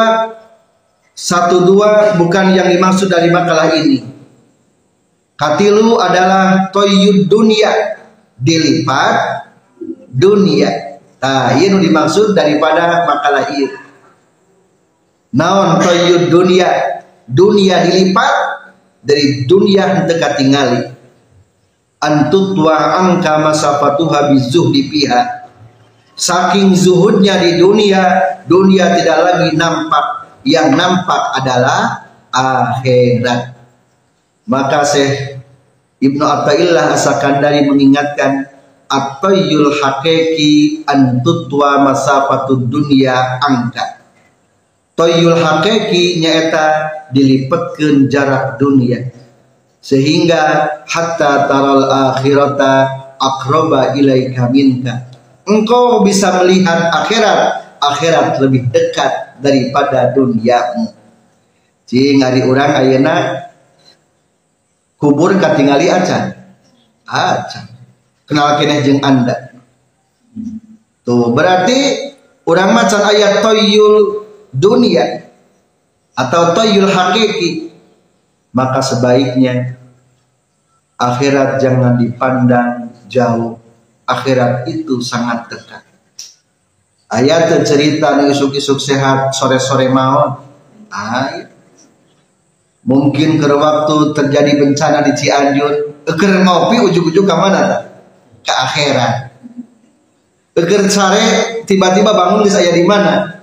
satu 1.24 1.64
dua 1.64 2.20
bukan 2.20 2.52
yang 2.52 2.68
dimaksud 2.68 3.08
dari 3.08 3.32
makalah 3.32 3.72
ini. 3.80 4.04
Katilu 5.40 5.96
adalah 5.96 6.68
toyu 6.76 7.24
dunia 7.32 7.96
dilipat 8.36 9.48
dunia. 10.12 11.00
Nah, 11.24 11.56
ini 11.56 11.80
dimaksud 11.80 12.36
daripada 12.36 13.08
makalah 13.08 13.48
ini. 13.56 13.72
Naon 15.32 15.80
toyu 15.80 16.28
dunia 16.28 17.00
dunia 17.24 17.88
dilipat 17.88 18.34
dari 19.00 19.48
dunia 19.48 20.04
dekat 20.04 20.44
tinggali 20.44 20.92
antutwa 22.04 23.00
angka 23.00 23.40
masafatuha 23.40 24.36
bizuhdi 24.36 24.92
piha 24.92 25.48
saking 26.20 26.76
zuhudnya 26.76 27.40
di 27.40 27.56
dunia 27.58 28.04
dunia 28.44 28.92
tidak 29.00 29.20
lagi 29.24 29.50
nampak 29.56 30.23
yang 30.48 30.76
nampak 30.76 31.40
adalah 31.40 32.08
akhirat. 32.32 33.56
Maka 34.44 34.84
Syekh 34.84 35.40
Ibnu 36.04 36.20
Atta'illah 36.20 36.92
Asakandari 36.92 37.64
mengingatkan 37.64 38.52
at-tayyul 38.92 39.72
hakiki 39.80 40.84
antutwa 40.84 41.88
masafatud 41.88 42.68
dunia 42.68 43.40
angka. 43.40 44.04
Toyul 44.94 45.40
hakiki 45.40 46.22
nyaeta 46.22 46.92
dilipetkan 47.16 48.12
jarak 48.12 48.60
dunia. 48.60 49.10
Sehingga 49.80 50.70
hatta 50.86 51.50
taral 51.50 51.88
akhirata 51.88 52.88
akroba 53.18 53.96
ilaika 53.96 54.52
minka. 54.52 55.08
Engkau 55.48 56.04
bisa 56.04 56.36
melihat 56.44 56.92
akhirat 56.92 57.63
akhirat 57.92 58.40
lebih 58.40 58.72
dekat 58.72 59.42
daripada 59.44 60.16
duniamu 60.16 61.04
cing 61.84 62.24
ari 62.24 62.42
urang 62.48 62.74
ayeuna 62.80 63.50
kubur 64.98 65.36
katingali 65.36 65.92
acan. 65.92 66.32
Acan. 67.04 67.66
Kenal 68.24 68.56
keneh 68.56 68.80
jeung 68.88 69.04
anda. 69.04 69.52
Tuh 71.04 71.36
berarti 71.36 72.10
orang 72.48 72.72
macan 72.72 73.04
ayat 73.04 73.44
toyul 73.44 74.24
dunia 74.56 75.28
atau 76.16 76.56
toyul 76.56 76.88
hakiki. 76.88 77.76
Maka 78.54 78.86
sebaiknya 78.86 79.76
akhirat 80.96 81.60
jangan 81.60 82.00
dipandang 82.00 82.96
jauh. 83.12 83.60
Akhirat 84.04 84.68
itu 84.68 85.00
sangat 85.00 85.48
dekat 85.48 85.93
ayat 87.14 87.62
cerita 87.62 88.18
nih 88.18 88.34
isuk-isuk 88.34 88.82
sehat 88.82 89.30
sore-sore 89.38 89.94
ayat 90.90 91.54
mungkin 92.84 93.40
ke 93.40 93.48
waktu 93.48 93.96
terjadi 94.12 94.60
bencana 94.60 95.06
di 95.06 95.14
Cianjur 95.16 96.04
eker 96.04 96.32
ngopi 96.44 96.84
ujuk-ujuk 96.92 97.24
ke 97.24 97.36
mana 97.36 97.94
ke 98.44 98.52
akhirat. 98.54 99.14
Eker 100.54 100.86
sare 100.92 101.26
tiba-tiba 101.66 102.14
bangun 102.14 102.46
di 102.46 102.52
saya 102.52 102.76
di 102.76 102.84
mana? 102.84 103.40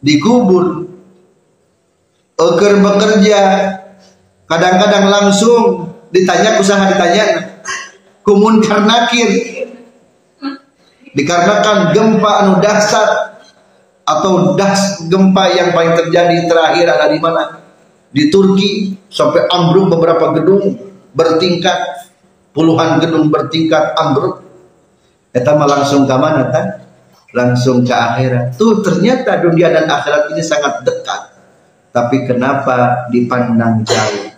Dikubur 0.00 0.88
eker 2.40 2.72
bekerja. 2.80 3.40
Kadang-kadang 4.50 5.06
langsung 5.06 5.86
ditanya 6.10 6.58
usaha 6.58 6.90
ditanya 6.90 7.54
kumun 8.26 8.58
karnakir 8.58 9.30
dikarenakan 11.14 11.94
gempa 11.94 12.32
anu 12.44 12.52
dahsyat 12.62 13.10
atau 14.06 14.58
das 14.58 15.06
gempa 15.06 15.50
yang 15.54 15.70
paling 15.70 15.94
terjadi 15.94 16.46
terakhir 16.50 16.86
ada 16.90 17.06
di 17.10 17.18
mana? 17.22 17.62
Di 18.10 18.26
Turki 18.26 18.98
sampai 19.06 19.46
ambruk 19.46 19.94
beberapa 19.94 20.34
gedung 20.34 20.74
bertingkat 21.14 22.10
puluhan 22.50 22.98
gedung 22.98 23.30
bertingkat 23.30 23.94
ambruk. 23.94 24.42
Kita 25.30 25.54
langsung 25.54 26.10
ke 26.10 26.16
mana 26.18 26.50
kan 26.50 26.66
langsung 27.30 27.86
ke 27.86 27.94
akhirat. 27.94 28.58
Tuh 28.58 28.82
ternyata 28.82 29.38
dunia 29.38 29.70
dan 29.70 29.86
akhirat 29.86 30.34
ini 30.34 30.42
sangat 30.42 30.82
dekat. 30.82 31.30
Tapi 31.90 32.26
kenapa 32.26 33.06
dipandang 33.10 33.82
jauh? 33.86 34.30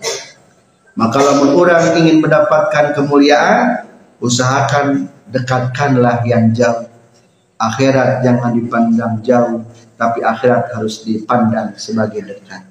Maka 0.93 1.19
lamun 1.25 1.57
orang 1.57 1.97
ingin 1.97 2.21
mendapatkan 2.21 2.93
kemuliaan 2.93 3.89
usahakan 4.21 5.09
dekatkanlah 5.33 6.23
yang 6.29 6.53
jauh. 6.53 6.87
Akhirat 7.57 8.27
jangan 8.27 8.53
dipandang 8.59 9.23
jauh 9.23 9.62
tapi 9.95 10.18
akhirat 10.18 10.75
harus 10.75 11.07
dipandang 11.07 11.79
sebagai 11.79 12.27
dekat. 12.27 12.62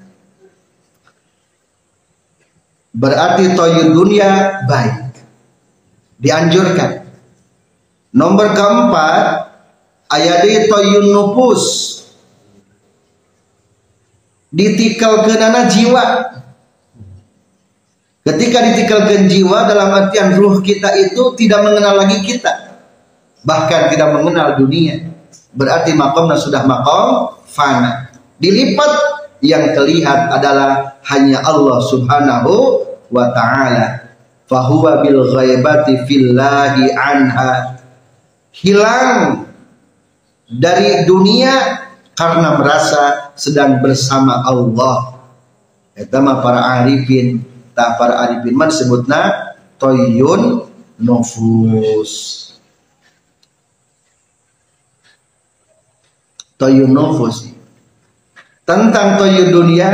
Berarti 2.91 3.55
toyun 3.55 3.95
dunia 3.95 4.63
baik. 4.67 5.15
Dianjurkan. 6.19 7.07
Nomor 8.11 8.51
keempat 8.51 9.25
ayat 10.11 10.43
toyun 10.67 11.15
nupus. 11.15 11.63
Ditikal 14.51 15.23
ke 15.23 15.39
nana 15.39 15.71
jiwa 15.71 16.03
ketika 18.21 18.59
ditikalkan 18.71 19.25
jiwa 19.25 19.65
dalam 19.65 19.89
artian 19.93 20.37
ruh 20.37 20.61
kita 20.61 20.93
itu 21.09 21.33
tidak 21.37 21.65
mengenal 21.65 22.05
lagi 22.05 22.21
kita. 22.21 22.77
Bahkan 23.41 23.81
tidak 23.89 24.09
mengenal 24.13 24.53
dunia. 24.61 25.01
Berarti 25.51 25.97
makomnya 25.97 26.37
sudah 26.37 26.63
makom 26.63 27.33
fana. 27.49 28.13
Dilipat 28.37 28.91
yang 29.41 29.73
terlihat 29.73 30.29
adalah 30.29 31.01
hanya 31.09 31.41
Allah 31.41 31.81
subhanahu 31.81 32.53
wa 33.09 33.33
ta'ala. 33.33 34.13
Fahuwa 34.45 35.01
bil 35.01 35.25
ghaibati 35.25 36.05
fillahi 36.05 36.93
anha. 36.93 37.81
Hilang 38.53 39.47
dari 40.45 41.07
dunia 41.07 41.87
karena 42.13 42.59
merasa 42.59 43.33
sedang 43.33 43.81
bersama 43.81 44.45
Allah. 44.45 45.17
Mah 46.01 46.37
para 46.39 46.81
arifin 46.81 47.50
tak 47.81 47.97
para 47.97 48.13
arifin 48.29 48.53
mah 48.53 48.69
disebutna 48.69 49.21
toyun 49.81 50.69
nufus. 51.01 52.13
Toyun 56.61 56.93
nufus. 56.93 57.49
Tentang 58.61 59.17
toyun 59.17 59.49
dunia 59.49 59.89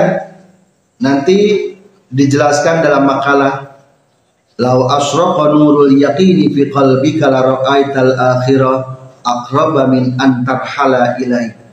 nanti 1.00 1.71
dijelaskan 2.12 2.84
dalam 2.84 3.08
makalah 3.08 3.80
lau 4.60 4.91
asraqa 4.91 5.56
nurul 5.56 5.95
yaqini 5.95 6.52
fi 6.52 6.67
qalbika 6.67 7.32
la 7.32 7.39
ra'aital 7.56 8.12
akhirah 8.19 8.78
aqraba 9.23 9.88
min 9.88 10.19
antarhala 10.19 11.15
ilaika 11.23 11.63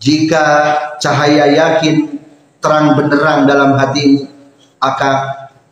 jika 0.00 0.44
cahaya 0.98 1.52
yakin 1.52 2.18
terang 2.62 2.94
benderang 2.98 3.46
dalam 3.46 3.74
hatimu 3.78 4.31
maka 4.82 5.10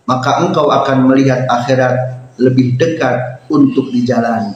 maka 0.07 0.31
engkau 0.47 0.71
akan 0.71 1.11
melihat 1.11 1.43
akhirat 1.51 2.23
lebih 2.39 2.79
dekat 2.79 3.43
untuk 3.51 3.91
dijalani. 3.91 4.55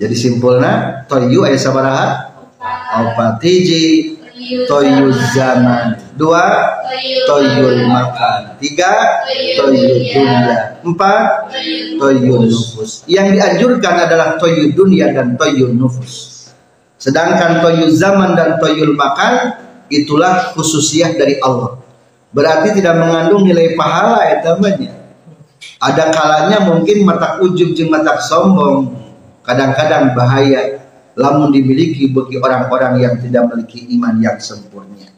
Jadi 0.00 0.16
simpulnya 0.16 1.06
toyu 1.06 1.46
ayat 1.46 1.60
sabaraha 1.62 2.34
opat 2.98 3.38
hiji. 3.46 4.18
Toyu 4.40 5.12
zaman. 5.36 6.00
Dua. 6.16 6.42
Toyu 7.28 7.86
makan. 7.86 8.56
Tiga. 8.56 9.20
Toyu 9.28 10.00
dunia. 10.00 10.80
Empat. 10.80 11.52
Toyu 12.00 12.48
nufus. 12.48 13.04
Yang 13.04 13.36
dianjurkan 13.36 14.08
adalah 14.08 14.40
toyu 14.40 14.72
dunia 14.72 15.12
dan 15.12 15.36
toyu 15.36 15.70
nufus. 15.70 16.40
Sedangkan 17.00 17.64
toyul 17.64 17.88
zaman 17.96 18.36
dan 18.36 18.60
toyul 18.60 18.92
makan 18.92 19.56
itulah 19.88 20.52
khususiah 20.52 21.16
dari 21.16 21.40
Allah. 21.40 21.79
Berarti 22.30 22.78
tidak 22.78 22.94
mengandung 22.94 23.42
nilai 23.42 23.74
pahala 23.74 24.22
ya 24.30 24.38
temannya. 24.42 24.92
ada 25.80 26.08
kalanya 26.08 26.58
mungkin 26.64 27.04
mata 27.04 27.42
ujub 27.42 27.74
jeung 27.74 27.90
mata 27.90 28.22
sombong. 28.22 28.96
Kadang-kadang 29.42 30.14
bahaya. 30.14 30.78
Lamun 31.18 31.50
dimiliki 31.50 32.06
bagi 32.08 32.38
orang-orang 32.38 33.02
yang 33.02 33.14
tidak 33.18 33.50
memiliki 33.50 33.82
iman 33.98 34.14
yang 34.22 34.38
sempurna. 34.38 35.10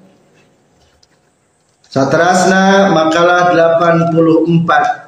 Satrasna 1.84 2.88
makalah 2.96 3.52
84 3.84 5.02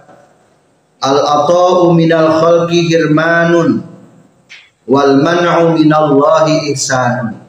Al-ata'u 1.00 1.92
minal 1.96 2.28
khalqi 2.40 2.84
hirmanun. 2.88 3.80
Wal 4.84 5.24
man'u 5.24 5.72
minallahi 5.72 6.68
ihsanun. 6.76 7.40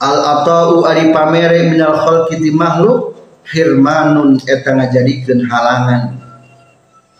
Al-ata'u 0.00 0.88
ari 0.88 1.12
pamere 1.12 1.68
minal 1.68 2.00
khalqi 2.00 2.40
ti 2.40 2.48
makhluk 2.48 3.14
hirmanun 3.48 4.40
eta 4.48 4.72
ngajadikeun 4.72 5.44
halangan. 5.44 6.16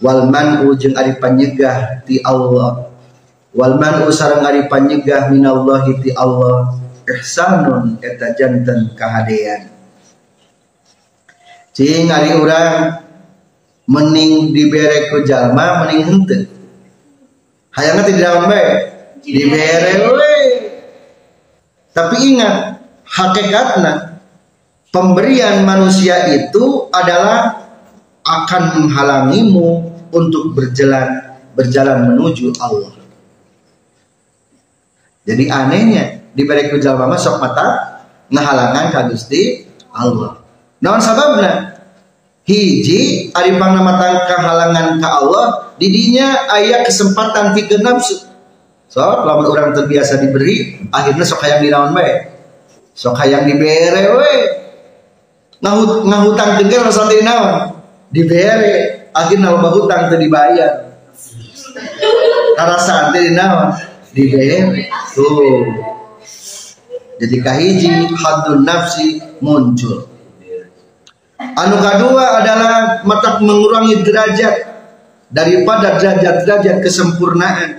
Wal 0.00 0.28
man'u 0.28 0.72
jeung 0.76 0.96
ari 0.96 1.16
panyegah 1.20 2.04
ti 2.04 2.20
Allah. 2.24 2.90
Wal 3.54 3.76
man'u 3.78 4.08
sareng 4.10 4.44
ari 4.44 4.66
panyegah 4.66 5.28
minallahi 5.28 6.00
ti 6.00 6.10
Allah. 6.16 6.76
Ihsanun 7.04 8.00
eta 8.00 8.32
janten 8.32 8.96
kahadean. 8.96 9.68
Cing 11.76 12.08
ari 12.08 12.32
urang 12.38 13.02
mening 13.84 14.54
dibere 14.56 15.12
ku 15.12 15.20
jalma 15.26 15.84
mening 15.84 16.02
henteu. 16.08 16.48
Hayangna 17.74 18.02
ti 18.06 18.12
dalam 18.16 18.48
bae 18.48 18.66
dibere 19.20 19.92
we. 20.14 20.34
Tapi 21.94 22.16
ingat 22.34 22.82
hakikatna 23.06 24.13
pemberian 24.94 25.66
manusia 25.66 26.30
itu 26.30 26.86
adalah 26.94 27.66
akan 28.22 28.62
menghalangimu 28.78 29.90
untuk 30.14 30.54
berjalan 30.54 31.34
berjalan 31.58 32.14
menuju 32.14 32.54
Allah. 32.62 32.94
Jadi 35.26 35.50
anehnya 35.50 36.22
diberi 36.30 36.70
kujal 36.70 36.94
mama 36.94 37.18
sok 37.18 37.42
mata 37.42 37.98
ngehalangan 38.30 38.94
ka 38.94 39.10
Gusti 39.10 39.66
Allah. 39.90 40.38
Naon 40.78 41.02
sababna? 41.02 41.74
Hiji 42.44 43.32
ari 43.32 43.56
nama 43.56 43.96
tangka 43.96 44.36
halangan 44.36 45.00
ka 45.00 45.08
Allah 45.24 45.74
didinya 45.80 46.44
ayat 46.52 46.84
kesempatan 46.84 47.56
pikeun 47.56 47.80
nafsu. 47.80 48.20
So, 48.92 49.00
lamun 49.00 49.48
orang 49.48 49.74
terbiasa 49.74 50.22
diberi, 50.22 50.86
akhirnya 50.92 51.24
sok 51.24 51.40
hayang 51.40 51.66
dinaon 51.66 51.96
bae. 51.96 52.30
Sok 52.94 53.16
hayang 53.16 53.48
dibere 53.48 54.06
we 54.12 54.34
ngahut 55.64 56.04
ngahutang 56.04 56.60
tengger 56.60 56.84
santri 56.92 57.24
naon? 57.24 57.72
Dibere 58.12 59.08
akhirnya 59.16 59.56
loba 59.56 59.72
hutang 59.72 60.12
teu 60.12 60.20
dibayar. 60.20 60.92
Karena 62.54 62.76
santri 62.76 63.32
naon? 63.32 63.72
Dibere. 64.12 64.92
Tuh. 65.16 65.64
Jadi 67.16 67.36
kahiji 67.40 68.12
hadun 68.12 68.68
nafsi 68.68 69.22
muncul. 69.40 70.12
Anu 71.40 71.76
kedua 71.80 72.42
adalah 72.42 73.00
mata 73.06 73.40
mengurangi 73.40 74.02
derajat 74.04 74.54
daripada 75.30 75.98
derajat-derajat 75.98 76.76
kesempurnaan. 76.84 77.70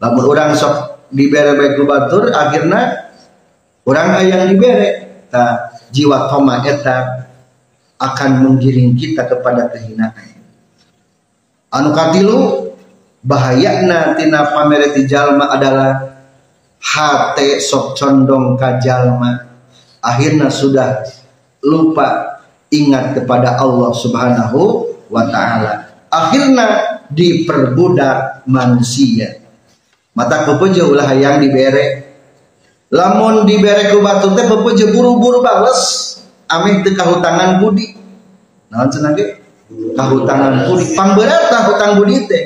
Lamun 0.00 0.24
orang 0.28 0.52
sok 0.52 1.08
dibere 1.08 1.56
baik 1.56 1.80
batur 1.88 2.30
akhirnya 2.30 3.10
orang 3.88 4.22
yang 4.28 4.44
dibere. 4.52 5.08
Ta 5.32 5.75
jiwa 5.90 6.30
koma 6.30 6.62
eta 6.66 7.28
akan 7.96 8.30
menggiring 8.44 8.94
kita 8.94 9.24
kepada 9.24 9.72
kehinaan. 9.72 10.36
Anu 11.72 11.90
katilu 11.92 12.70
bahayana 13.24 14.14
tina 14.14 14.54
pamereti 14.54 15.08
jalma 15.08 15.50
adalah 15.50 16.20
hate 16.78 17.58
sok 17.58 17.98
condong 17.98 18.54
ka 18.54 18.78
jalma 18.78 19.46
akhirnya 20.06 20.46
sudah 20.46 21.02
lupa 21.66 22.38
ingat 22.70 23.18
kepada 23.18 23.58
Allah 23.58 23.90
Subhanahu 23.90 24.86
wa 25.10 25.24
taala. 25.26 25.90
Akhirnya 26.06 27.02
diperbudak 27.10 28.46
manusia. 28.46 29.42
Mata 30.14 30.46
kepeja 30.46 30.86
ulah 30.86 31.12
yang 31.18 31.42
dibere 31.42 32.05
lamun 32.90 33.46
dibere 33.46 33.90
ku 33.90 34.02
batu 34.02 34.34
teh 34.38 34.46
bepeje 34.46 34.94
buru-buru 34.94 35.42
bales 35.42 36.14
ameh 36.46 36.82
teu 36.86 36.94
kahutangan 36.94 37.58
budi. 37.62 37.98
Naon 38.70 38.88
cenah 38.90 39.12
ge? 39.14 39.42
Kahutangan 39.94 40.70
budi. 40.70 40.94
Pamberat 40.94 41.50
hutang 41.66 41.98
budi 41.98 42.26
teh. 42.30 42.44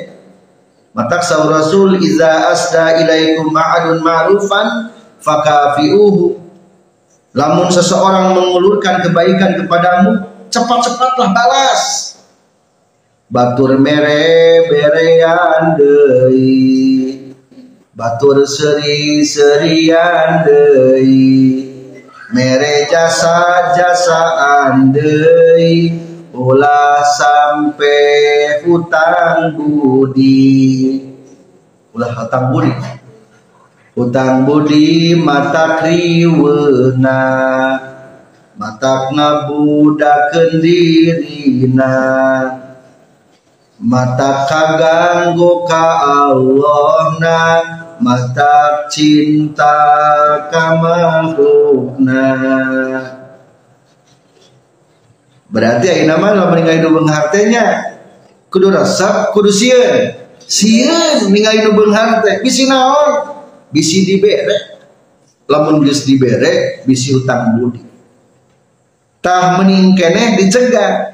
Matak 0.91 1.23
sa 1.23 1.47
rasul 1.47 2.03
iza 2.03 2.51
asda 2.51 2.99
ilaikum 2.99 3.53
ma'adun 3.55 4.03
ma'rufan 4.03 4.91
fakafiuhu. 5.23 6.35
Lamun 7.31 7.71
seseorang 7.71 8.35
mengulurkan 8.35 8.99
kebaikan 8.99 9.55
kepadamu 9.63 10.27
cepat-cepatlah 10.51 11.31
balas. 11.31 12.11
Batur 13.31 13.79
mere 13.79 14.67
berean 14.67 15.79
deui 15.79 17.20
batur 18.01 18.49
seri 18.49 19.21
serian 19.21 20.41
deui. 20.41 21.69
Mere 22.33 22.89
jasa 22.89 23.77
jasaan 23.77 24.89
deui. 24.89 25.93
Ulah 26.33 27.05
sampai 27.05 28.65
hutang 28.65 29.53
budi. 29.53 30.97
Ulah 31.93 32.09
hutang 32.17 32.49
budi. 32.49 32.73
Hutang 33.93 34.49
budi 34.49 35.13
mata 35.13 35.77
kriweuna 35.77 37.21
mata 38.57 39.13
ngabudakeun 39.13 40.57
dirina. 40.57 41.93
Mata 43.81 44.45
kaganggu 44.45 45.65
ka 45.65 45.85
Allah 46.05 47.17
na 47.17 47.37
mata 48.01 48.89
cinta 48.89 49.77
kamakhlukna 50.49 52.25
berarti 55.53 55.85
ayeuna 55.85 56.17
mah 56.17 56.31
lamun 56.33 56.65
ningali 56.65 56.81
nu 56.81 57.05
hartenya 57.05 57.95
kudu 58.49 58.73
resep 58.73 59.29
kudu 59.37 59.53
sieun 59.53 60.17
sieun 60.49 61.29
nu 61.29 61.69
beunghar 61.77 62.25
teh 62.25 62.41
bisi 62.41 62.65
naon? 62.65 63.39
Bisi 63.71 64.03
dibere 64.03 64.83
lamun 65.47 65.79
geus 65.85 66.03
dibere 66.03 66.83
bisi 66.83 67.15
hutang 67.15 67.55
budi. 67.55 67.79
Tah 69.21 69.61
mending 69.61 69.93
keneh 69.93 70.35
dicegah. 70.35 71.13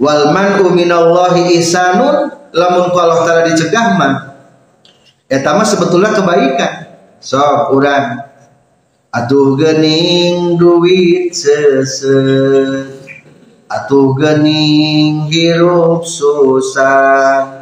Wal 0.00 0.32
man'u 0.32 0.72
minallahi 0.72 1.60
ihsanun. 1.60 2.32
Lamun 2.50 2.90
ku 2.90 2.96
Allah 2.98 3.22
taala 3.22 3.42
dicegah 3.46 3.94
mah 3.94 4.29
eta 5.30 5.54
mah 5.54 5.62
sebetulnya 5.62 6.10
kebaikan. 6.10 6.74
Sok 7.22 7.78
urang. 7.78 8.26
Atuh 9.10 9.58
gening 9.58 10.54
duit 10.54 11.34
seset 11.34 13.00
atuh 13.70 14.18
gening 14.18 15.30
hirup 15.30 16.02
susah. 16.02 17.58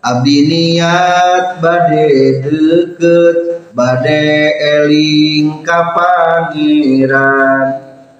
Abdi 0.00 0.48
niat 0.48 1.60
bade 1.60 2.40
deket 2.44 3.36
bade 3.76 4.24
eling 4.56 5.60
ka 5.64 5.92
pangeran. 5.92 7.68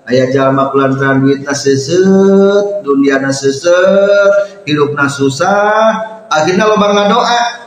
Ayah 0.04 0.28
jalma 0.28 0.68
kulantaran 0.68 1.24
duitna 1.24 1.56
seset 1.56 2.84
dunia 2.84 3.20
seset 3.32 4.64
hidupna 4.68 5.08
susah. 5.08 5.96
Akhirnya 6.28 6.68
bangga 6.76 7.08
doa 7.08 7.59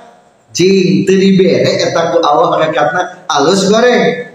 cing 0.54 1.04
teu 1.04 1.18
dibere 1.18 1.82
eta 1.82 2.14
ku 2.14 2.22
Allah 2.22 2.62
hakikatna 2.62 3.02
alus 3.28 3.68
goreng. 3.68 4.32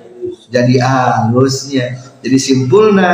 Jadi 0.50 0.76
alusnya. 0.82 1.96
Jadi 2.20 2.38
simpulna 2.42 3.10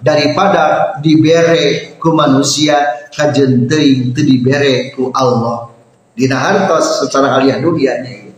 daripada 0.00 0.96
dibere 1.04 1.94
ku 2.00 2.16
manusia 2.16 3.08
kajen 3.12 3.68
teuing 3.68 4.16
teu 4.16 4.24
dibere 4.24 4.96
ku 4.96 5.12
Allah. 5.12 5.70
Dina 6.18 6.34
hartos 6.34 7.06
secara 7.06 7.38
aliyah 7.38 7.62
dunianya 7.62 8.28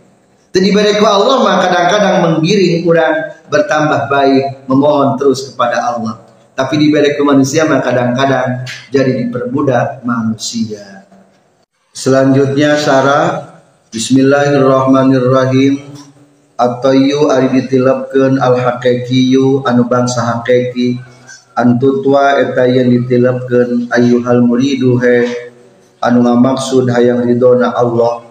teu 0.51 0.59
dibere 0.59 0.99
ku 0.99 1.07
Allah 1.07 1.46
mah 1.46 1.57
kadang-kadang 1.62 2.16
menggiring 2.27 2.83
kurang 2.83 3.14
bertambah 3.46 4.11
baik 4.11 4.66
memohon 4.66 5.14
terus 5.14 5.46
kepada 5.51 5.94
Allah. 5.94 6.27
Tapi 6.59 6.77
diberi 6.77 7.16
ke 7.16 7.23
manusia 7.23 7.64
mah 7.64 7.81
kadang-kadang 7.81 8.66
jadi 8.90 9.25
diperbudak 9.25 10.03
manusia. 10.05 11.07
Selanjutnya 11.94 12.77
syarat 12.77 13.50
Bismillahirrahmanirrahim. 13.90 15.83
At-tayyu 16.55 17.26
ari 17.26 17.59
ditilapkeun 17.59 18.38
al 18.38 18.55
haqiqiyu 18.55 19.66
anu 19.66 19.90
bangsa 19.90 20.31
hakiki 20.31 21.03
antutwa 21.59 22.38
eta 22.38 22.70
yang 22.70 22.87
ditilapkeun 22.87 23.90
ayyuhal 23.90 24.46
muridu 24.46 24.94
he. 25.03 25.26
Anu 25.98 26.22
ngamaksud 26.22 26.87
hayang 26.87 27.26
ridona 27.26 27.74
Allah. 27.74 28.31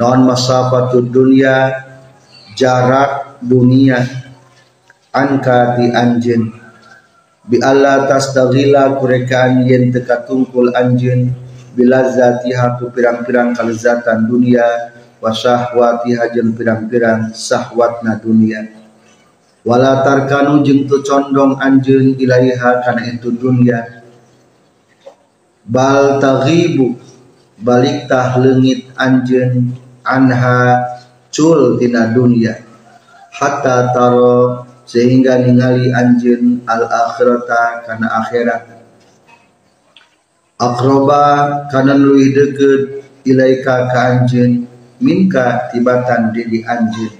Non 0.00 0.24
masafatud 0.24 1.12
dunia 1.12 1.76
jarak 2.56 3.36
dunia. 3.44 4.00
Angka 5.12 5.76
di 5.76 5.92
anjen 5.92 6.56
bi 7.44 7.60
Allah 7.60 8.08
tasdagila 8.08 8.96
kurekaan 8.96 9.68
yen 9.68 9.92
teka 9.92 10.24
tungkul 10.24 10.72
anjen 11.76 11.84
bila 11.84 12.08
zatiha 12.08 12.80
ku 12.80 12.88
pirang-pirang 12.88 13.52
kalezatan 13.52 14.24
dunia 14.24 14.64
wa 15.20 15.28
syahwatiha 15.28 16.32
jeung 16.32 16.56
pirang-pirang 16.56 17.36
sahwatna 17.36 18.16
dunia. 18.16 18.64
Wala 19.66 20.00
tarkanu 20.00 20.64
jeung 20.64 20.88
tu 20.88 21.04
condong 21.04 21.60
anjeun 21.60 22.16
ilaiha 22.16 22.80
kana 22.80 23.04
itu 23.12 23.28
dunia. 23.28 24.02
Bal 25.66 26.22
taghibu 26.22 26.96
balik 27.60 28.08
tah 28.08 28.38
leungit 28.38 28.88
anjeun 28.96 29.74
anha 30.06 30.80
cul 31.28 31.76
tina 31.76 32.08
dunia. 32.14 32.56
Hatta 33.36 33.92
taro 33.92 34.64
sehingga 34.86 35.42
ningali 35.44 35.92
anjeun 35.92 36.64
al 36.64 36.88
akhirata 36.88 37.84
kana 37.84 38.06
akhirat 38.24 38.75
akroba 40.56 41.22
kana 41.68 41.92
leuwih 41.92 42.32
deukeut 42.32 43.04
ilaika 43.28 43.92
ka 43.92 44.00
anjeun 44.16 44.64
minka 45.04 45.68
tibatan 45.72 46.32
didi 46.32 46.64
anjeun. 46.64 47.12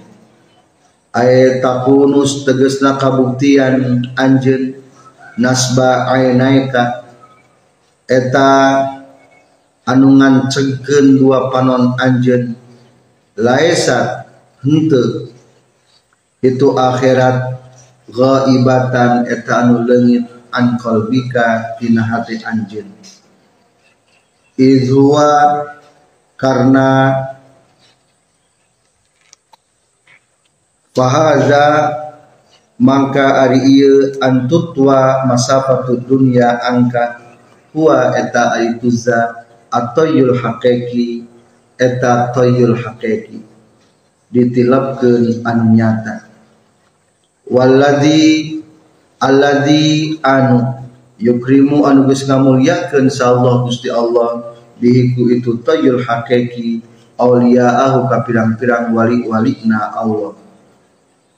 Ay 1.13 1.61
takunus 1.61 2.45
tegesna 2.45 2.97
kabuktian 2.97 4.05
anjeun 4.17 4.81
nasba 5.37 6.09
ainaika 6.09 7.05
eta 8.09 8.49
anu 9.85 10.17
ngancengkeun 10.17 11.21
dua 11.21 11.53
panon 11.53 11.93
anjeun 12.01 12.57
laisa 13.37 14.25
henteu. 14.65 15.29
Itu 16.41 16.77
akhirat 16.77 17.61
ghaibatan 18.09 19.29
eta 19.29 19.53
anu 19.61 19.85
leungit 19.85 20.25
an 20.53 20.77
qalbika 20.81 21.77
tina 21.77 22.01
hati 22.01 22.41
anjeun 22.41 22.89
izwa 24.57 25.29
karena 26.37 27.13
fahaza 30.97 31.65
mangka 32.81 33.45
ari 33.45 33.61
ieu 33.77 34.17
antutwa 34.21 35.29
masafatud 35.29 36.05
dunya 36.09 36.57
angka 36.61 37.21
huwa 37.73 38.17
eta 38.17 38.57
ari 38.57 38.81
tuza 38.81 39.45
atoyul 39.69 40.33
hakiki 40.37 41.25
eta 41.77 42.33
toyul 42.33 42.73
hakiki 42.73 43.45
ditilapkeun 44.33 45.45
anu 45.45 45.65
nyata. 45.77 46.27
Walladzi 47.47 48.59
alladzi 49.23 50.17
anu 50.19 50.86
yukrimu 51.21 51.85
anu 51.85 52.05
geus 52.09 52.25
ngamulyakeun 52.25 53.09
sallallahu 53.09 53.69
Gusti 53.69 53.89
Allah 53.89 54.57
bihiku 54.77 55.29
itu 55.33 55.57
toyul 55.61 56.01
hakiki 56.05 56.81
auliyaahu 57.17 58.05
ka 58.09 58.21
pirang-pirang 58.25 58.93
wali-walina 58.93 59.93
Allah. 59.97 60.37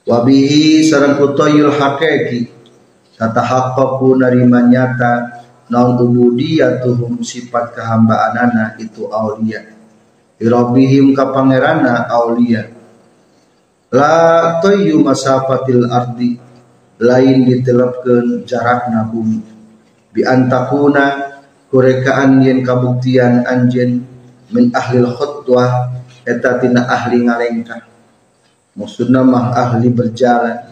Wabihi 0.04 0.84
sarang 0.84 1.16
kutoyul 1.16 1.72
hakiki 1.72 2.48
tatahaqqaqu 3.20 4.16
narima 4.16 4.64
nyata 4.64 5.40
naun 5.68 6.00
ubudiyatuhum 6.00 7.20
sifat 7.20 7.76
kehambaanana 7.76 8.80
itu 8.80 9.06
aulia 9.12 9.62
irabihim 10.40 11.12
ka 11.12 11.30
pangerana 11.30 12.08
aulia 12.08 12.72
la 13.92 14.58
toyu 14.64 15.04
masafatil 15.04 15.84
ardi 15.86 16.40
lain 16.96 17.44
ditelapkeun 17.44 18.48
jarakna 18.48 19.04
bumi 19.04 19.49
bi 20.10 20.26
antakuna 20.26 21.30
kurekaan 21.70 22.42
yen 22.42 22.66
kabuktian 22.66 23.46
anjen 23.46 24.02
min 24.50 24.74
ahlil 24.74 25.06
khutwah 25.14 25.94
eta 26.26 26.58
tina 26.58 26.86
ahli 26.90 27.26
ngalengkah. 27.26 27.86
Maksudna 28.74 29.22
mah 29.22 29.54
ahli 29.54 29.90
berjalan. 29.90 30.66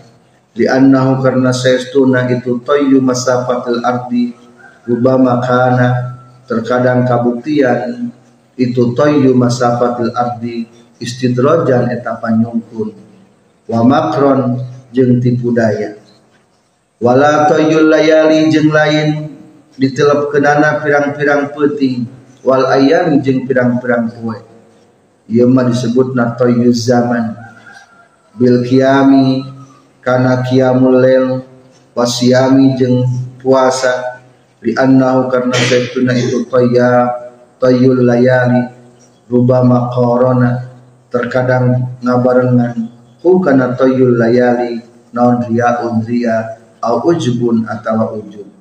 Di 0.59 0.67
annahu 0.67 1.23
karena 1.23 1.55
saestuna 1.55 2.27
itu 2.27 2.59
toyu 2.67 2.99
masafatil 2.99 3.79
ardi 3.79 4.35
rubama 4.83 5.39
kana 5.39 6.19
terkadang 6.51 7.07
kabuktian 7.07 8.11
itu 8.59 8.91
toyu 8.99 9.39
masafatil 9.39 10.11
ardi 10.19 10.67
istidrojan 10.99 11.95
eta 11.95 12.19
panyungkun 12.19 12.91
wa 13.71 13.87
makron 13.87 14.67
jeung 14.91 15.23
tipu 15.23 15.55
daya. 15.55 15.95
Wala 16.99 17.47
toyul 17.47 17.87
layali 17.87 18.51
jeung 18.51 18.75
lain 18.75 19.28
ditelep 19.79 20.35
kenana 20.35 20.83
pirang-pirang 20.83 21.55
peuting 21.55 22.05
wal 22.43 22.67
ayam 22.75 23.23
jeung 23.23 23.47
pirang-pirang 23.47 24.11
poe 24.11 24.43
ieu 25.31 25.47
mah 25.47 25.71
disebutna 25.71 26.35
toyuz 26.35 26.91
zaman. 26.91 27.39
Bil 28.35 28.67
kiami 28.67 29.47
kana 30.03 30.43
kiamul 30.43 30.99
lel 30.99 31.27
wasiami 31.95 32.75
jeung 32.75 33.07
puasa. 33.39 34.19
Li 34.59 34.75
annahu 34.75 35.31
karna 35.31 35.55
sayyiduna 35.55 36.19
itu 36.19 36.43
toya 36.51 37.07
toyul 37.63 38.03
layali 38.03 38.75
rubama 39.31 39.87
korona 39.95 40.75
terkadang 41.15 41.95
ngabarengan 42.03 42.91
hu 43.23 43.39
kana 43.39 43.79
toyul 43.79 44.19
layali 44.19 44.83
riaun 45.15 46.03
ria 46.03 46.59
au 46.83 47.07
ujubun 47.07 47.71
atawa 47.71 48.19
ujub 48.19 48.58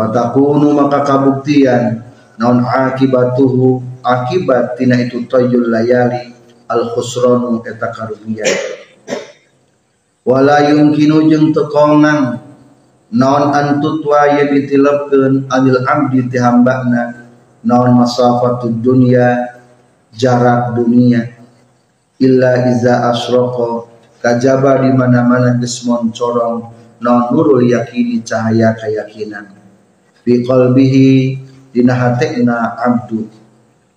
fatakunu 0.00 0.72
maka 0.72 1.04
kabuktian 1.04 2.00
naon 2.40 2.64
akibatuhu 2.64 3.84
akibat 4.00 4.80
tina 4.80 4.96
itu 4.96 5.28
toyul 5.28 5.68
layali 5.68 6.32
al 6.72 6.88
khusranu 6.96 7.60
eta 7.68 7.92
karugian 7.92 8.48
wala 10.24 10.64
yumkinu 10.72 11.28
jeung 11.28 11.52
tekongan 11.52 12.40
naon 13.12 13.52
antutwa 13.52 14.40
ye 14.40 14.48
ditilapkeun 14.48 15.52
anil 15.52 15.84
abdi 15.84 16.32
ti 16.32 16.40
hambana 16.40 17.28
naon 17.60 17.92
masafatud 17.92 18.80
jarak 20.16 20.74
dunia. 20.74 21.38
Illa 22.20 22.68
iza 22.68 23.08
asraqa 23.08 23.88
kajaba 24.20 24.84
di 24.84 24.92
mana-mana 24.92 25.56
geus 25.56 25.80
corong 26.12 26.68
naon 27.00 27.32
nurul 27.32 27.64
yakini 27.64 28.20
cahaya 28.20 28.76
keyakinan 28.76 29.59
fi 30.24 30.44
qalbihi 30.44 31.38
dina 31.72 31.94
hatekna 31.94 32.76
abdu. 32.80 33.28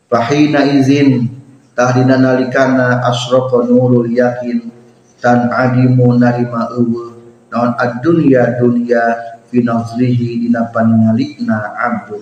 Fahina 0.07 0.61
izin 0.67 1.29
tahdina 1.73 2.21
nalikana 2.21 3.01
asraqa 3.07 3.65
nurul 3.65 4.09
yakin 4.11 4.69
tan 5.17 5.49
adimu 5.49 6.19
narima 6.21 6.69
eueuh 6.77 7.17
naon 7.49 7.73
ad-dunya 7.77 8.61
dunya 8.61 9.03
fi 9.49 9.61
nazrihi 9.65 10.47
dina 10.47 10.69
paningalikna 10.69 11.73
abdu. 11.77 12.21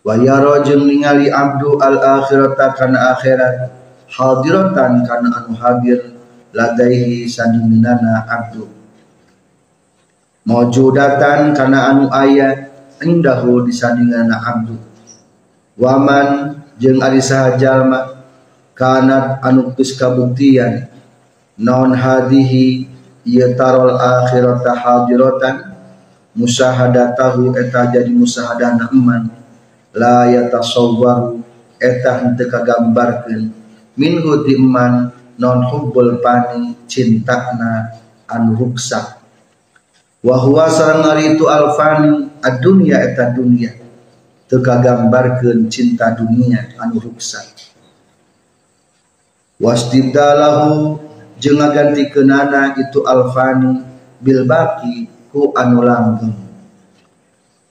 Wa 0.00 0.16
yara 0.16 0.64
ningali 0.64 1.28
abdu 1.28 1.76
al 1.78 1.98
akhirata 2.00 2.74
kana 2.74 3.14
akhirat. 3.14 3.76
Hadiratan 4.10 5.06
kana 5.06 5.28
anu 5.38 5.54
hadir 5.54 6.18
ladaihi 6.50 7.30
sandinginana 7.30 8.26
abdu. 8.26 8.66
Mawjudatan 10.50 11.54
kana 11.54 11.94
anu 11.94 12.10
ayat 12.10 12.69
indahu 13.00 13.64
disandingana 13.64 14.36
abdu 14.40 14.76
waman 15.80 16.60
jeung 16.80 17.00
ari 17.00 17.20
saha 17.20 17.56
jalma 17.60 18.20
kanat 18.80 19.44
anu 19.44 19.76
geus 19.76 19.92
kabuktian. 20.00 20.88
Naon 21.60 21.92
hadihi 21.92 22.88
ieu 23.28 23.52
tarol 23.52 23.92
akhirata 24.00 24.72
hadiratan 24.72 25.76
musahadatahu 26.32 27.52
eta 27.52 27.92
jadi 27.92 28.08
musahadana 28.08 28.88
eman. 28.88 29.28
La 29.92 30.24
yatasawwaru 30.32 31.44
eta 31.76 32.24
henteu 32.24 32.48
kagambarkeun. 32.48 33.52
Minhu 34.00 34.40
ti 34.48 34.56
eman 34.56 35.12
non 35.36 35.68
hubbul 35.68 36.24
pani 36.24 36.72
cintana 36.88 37.92
anu 38.24 38.56
ruksak 38.56 39.19
wa 40.20 40.36
huwa 40.36 40.68
sareng 40.68 41.04
ari 41.04 41.36
itu 41.36 41.48
alfani 41.48 42.28
ad-dunya 42.44 43.00
eta 43.04 43.32
dunia. 43.32 43.72
Teu 44.50 44.58
kagambarkeun 44.58 45.70
cinta 45.70 46.10
dunia 46.12 46.74
anu 46.80 46.98
ruksa. 46.98 47.38
Wasdibdalahu 49.60 50.98
jeung 51.38 51.60
ngagantikeunana 51.60 52.74
itu 52.80 53.04
alfani 53.04 53.84
bil 54.18 54.48
baqi 54.48 55.06
ku 55.30 55.54
anu 55.54 55.84
langgeng. 55.84 56.34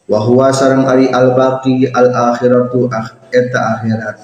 Wa 0.09 0.23
huwa 0.23 0.49
sareng 0.55 0.88
ari 0.88 1.12
al 1.12 1.35
baqi 1.35 1.89
al 1.91 2.33
akhiratu 2.33 2.88
eta 3.29 3.59
akhirat. 3.77 4.17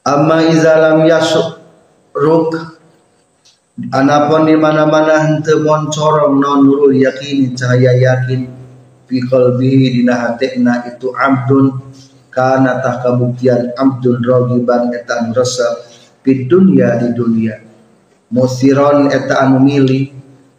Amma 0.00 0.42
iza 0.48 0.74
lam 0.80 1.04
yasruk 1.04 2.79
anapun 3.88 4.44
di 4.44 4.56
mana-mana 4.60 5.24
henteu 5.24 5.64
moncorong 5.64 6.36
non 6.36 6.68
nurul 6.68 6.92
yakin 6.92 7.56
cahaya 7.56 7.96
yakin 7.96 8.44
fi 9.08 9.16
qalbihi 9.24 9.96
dina 9.96 10.28
hatekna 10.28 10.84
itu 10.92 11.08
abdun 11.16 11.80
kana 12.28 12.84
tah 12.84 13.00
kabuktian 13.00 13.72
abdun 13.72 14.20
rogiban 14.20 14.92
eta 14.92 15.24
anu 15.24 15.32
resep 15.32 15.88
di 16.20 16.44
dunia 16.44 17.00
di 17.00 17.08
dunia. 17.16 17.56
Musiron 18.30 19.08
eta 19.08 19.48
anu 19.48 19.64
milih 19.64 20.12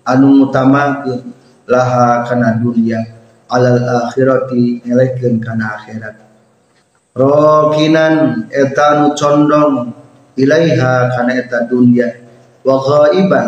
anu 0.04 0.42
mutamakeun 0.42 1.22
laha 1.70 2.26
kana 2.26 2.58
dunia 2.58 3.00
alal 3.48 4.10
akhirati 4.10 4.82
ngelekeun 4.84 5.38
kana 5.38 5.78
akhirat. 5.78 6.16
Rokinan 7.16 8.48
eta 8.50 8.84
anu 8.98 9.08
condong 9.16 9.94
ilaiha 10.36 11.12
kana 11.16 11.32
eta 11.38 11.68
dunia 11.70 12.21
wa 12.62 12.76
ghaiban 12.82 13.48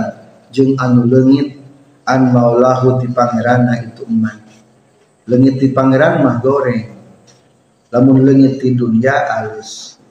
jeung 0.54 0.74
anu 0.78 1.10
leungit 1.10 1.58
an 2.06 2.34
maulahu 2.34 3.00
ti 3.02 3.08
pangeranna 3.10 3.80
itu 3.82 4.04
eman 4.06 4.38
leungit 5.30 5.56
ti 5.62 5.68
pangeran 5.72 6.22
mah 6.26 6.38
goreng 6.44 6.94
lamun 7.94 8.26
leungit 8.26 8.58
ti 8.58 8.74
dunia 8.74 9.14
alus. 9.30 10.02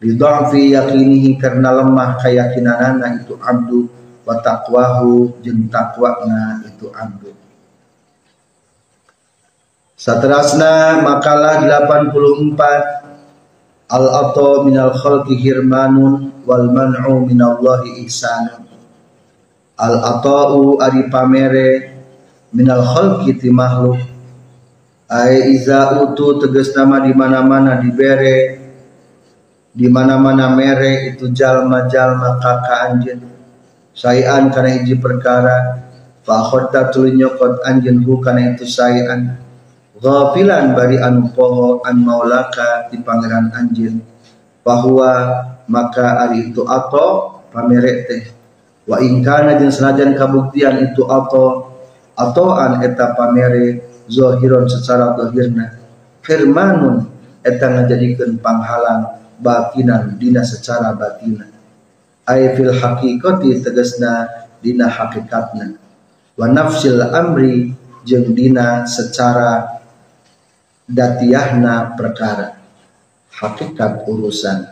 Bidhafi 0.00 0.72
yakinihi 0.72 1.36
karena 1.36 1.76
lemah 1.76 2.16
keyakinanana 2.24 3.20
itu 3.20 3.36
abdu 3.36 3.84
wa 4.24 4.40
taqwahu 4.40 5.38
jeung 5.44 5.68
taqwana 5.68 6.64
itu 6.64 6.88
abdu. 6.88 7.36
Saterasna 10.00 11.04
makalah 11.04 11.68
84 11.68 13.09
al 13.90 14.06
ato 14.06 14.62
minal 14.62 14.94
khalqi 14.94 15.34
hirmanun 15.34 16.46
wal 16.46 16.70
man'u 16.70 17.26
minallahi 17.26 18.06
ihsanun. 18.06 18.70
Al 19.80 19.94
ata'u 19.98 20.78
ari 20.78 21.10
pamere 21.10 21.70
minal 22.54 22.86
khalqi 22.86 23.34
ti 23.34 23.50
makhluk. 23.50 23.98
Ai 25.10 25.58
iza 25.58 25.98
utu 26.06 26.38
tegas 26.38 26.70
nama 26.78 27.02
di 27.02 27.10
mana-mana 27.10 27.82
dibere 27.82 28.62
di 29.74 29.90
mana-mana 29.90 30.54
mere 30.54 31.10
itu 31.10 31.30
jalma-jalma 31.34 32.38
kakak 32.38 32.80
anjen 32.90 33.20
sayan 33.94 34.50
karena 34.54 34.82
hiji 34.82 34.98
perkara 34.98 35.82
fa 36.22 36.46
khotta 36.46 36.94
tuluy 36.94 37.14
nyokot 37.14 37.62
anjen 37.66 38.02
hu 38.02 38.22
itu 38.22 38.66
sayan 38.66 39.38
ghafilan 40.00 40.72
bari 40.72 40.96
anu 40.96 41.28
poho 41.30 41.84
an 41.84 42.00
maulaka 42.00 42.88
di 42.88 42.98
pangeran 43.04 43.52
anjen 43.52 44.00
bahwa 44.64 45.44
maka 45.68 46.26
ari 46.26 46.50
itu 46.50 46.64
atau 46.64 47.40
pamere 47.52 48.08
teh. 48.08 48.24
Wa 48.88 48.98
ingkana 48.98 49.60
jeung 49.60 49.70
senajan 49.70 50.16
kabuktian 50.18 50.82
itu 50.82 51.06
atau 51.06 52.48
an 52.56 52.82
eta 52.82 53.14
pamere 53.14 53.86
zahiron 54.10 54.66
secara 54.66 55.14
zahirna 55.14 55.78
firmanun 56.26 57.06
eta 57.46 57.70
ngajadikeun 57.70 58.42
panghalang 58.42 59.22
batinan 59.38 60.18
dina 60.18 60.42
secara 60.42 60.92
batinan 60.98 61.48
ay 62.26 62.58
fil 62.58 62.74
haqiqati 62.74 63.62
tegasna 63.62 64.26
dina 64.58 64.90
hakikatna. 64.90 65.78
Wa 66.34 66.50
nafsil 66.50 67.00
amri 67.00 67.72
jeung 68.04 68.34
dina 68.34 68.84
secara 68.88 69.79
datiahna 70.90 71.94
perkara. 71.94 72.58
Hakikat 73.30 74.04
urusan. 74.10 74.66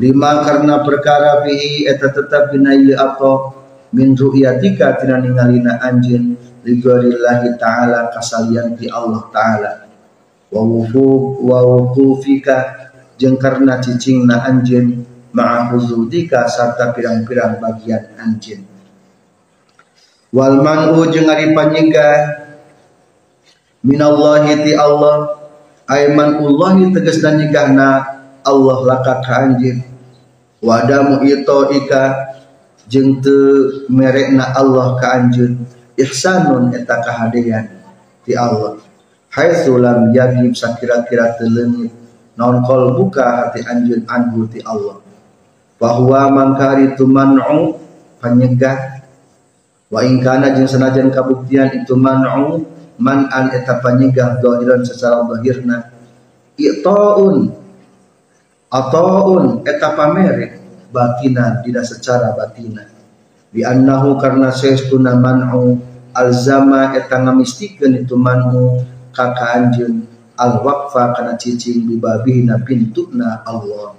Lima 0.00 0.42
karena 0.42 0.82
perkara 0.82 1.44
fihi 1.44 1.86
eta 1.86 2.10
tetap 2.10 2.50
ieu 2.56 2.96
apa? 2.96 3.62
Min 3.94 4.18
ru'yatika 4.18 4.98
tina 4.98 5.22
ningalina 5.22 5.78
anjeun 5.78 6.34
ligorillahi 6.66 7.54
ta'ala 7.54 8.10
kasalian 8.10 8.74
ti 8.74 8.90
Allah 8.90 9.22
ta'ala. 9.30 9.72
Wa 10.50 10.62
wufu 10.66 11.38
wa 11.46 11.62
wukufika 11.62 12.90
jeung 13.14 13.38
karena 13.38 13.78
cicingna 13.78 14.42
anjeun 14.50 15.06
ma'a 15.30 15.70
huzudika 15.70 16.50
sarta 16.50 16.90
pirang-pirang 16.90 17.62
bagian 17.62 18.14
anjeun 18.18 18.74
wal 20.34 20.58
man'u 20.58 21.06
panyegah 21.54 22.43
minallahi 23.84 24.64
ti 24.64 24.72
Allah. 24.72 25.44
Ayman 25.84 26.40
ullahi 26.40 26.96
tegasna 26.96 27.36
nyegahna 27.36 27.88
Allah 28.40 28.78
laka 28.88 29.20
ka 29.20 29.44
anjeun 29.44 29.84
wa 30.64 30.80
adamu 30.80 31.20
ika. 31.28 32.32
Jeung 32.84 33.24
merekna 33.88 34.52
Allah 34.52 35.00
ka 35.00 35.16
ihsanun 35.96 36.72
eta 36.76 37.00
kahadean 37.00 37.80
ti 38.24 38.36
Allah. 38.36 38.76
Haitsu 39.32 39.80
lam 39.80 40.12
yagib 40.12 40.52
sakira-kira 40.52 41.36
teu 41.40 41.48
leungit. 41.48 41.92
Non 42.36 42.60
kol 42.66 42.92
buka 42.92 43.24
hati 43.48 43.64
anjun 43.64 44.04
anhu 44.04 44.44
ti 44.52 44.60
Allah. 44.60 45.00
Bahwa 45.80 46.28
mangkari 46.28 46.92
itu 46.92 47.08
man'u 47.08 47.80
penyegah. 48.20 49.04
Wa 49.88 50.04
ingkana 50.04 50.52
jeung 50.52 50.68
sanajan 50.68 51.08
kabuktian 51.08 51.72
itu 51.72 51.96
man'u 51.96 52.68
man 52.98 53.26
an 53.30 53.50
eta 53.54 53.82
panyegah 53.82 54.38
dohiran 54.38 54.82
secara 54.86 55.22
dohirna. 55.26 55.90
I'taun 56.54 57.50
ataun 58.70 59.66
eta 59.66 59.94
pamere 59.98 60.62
batinan. 60.94 61.62
Tidak 61.62 61.84
secara 61.84 62.34
batinan 62.34 62.94
bi 63.54 63.62
annahu 63.62 64.18
karena 64.18 64.50
saestuna 64.50 65.14
man'u. 65.14 65.94
Alzama 66.14 66.94
eta 66.94 67.22
ngamistikeun 67.22 68.06
itu 68.06 68.18
man'u. 68.18 68.82
Kaka 69.14 69.58
anjeun 69.58 70.06
al 70.34 70.62
waqfa 70.62 71.14
kana 71.14 71.38
cicing 71.38 71.86
bibabina 71.86 72.58
pintuna 72.62 73.46
Allah. 73.46 73.94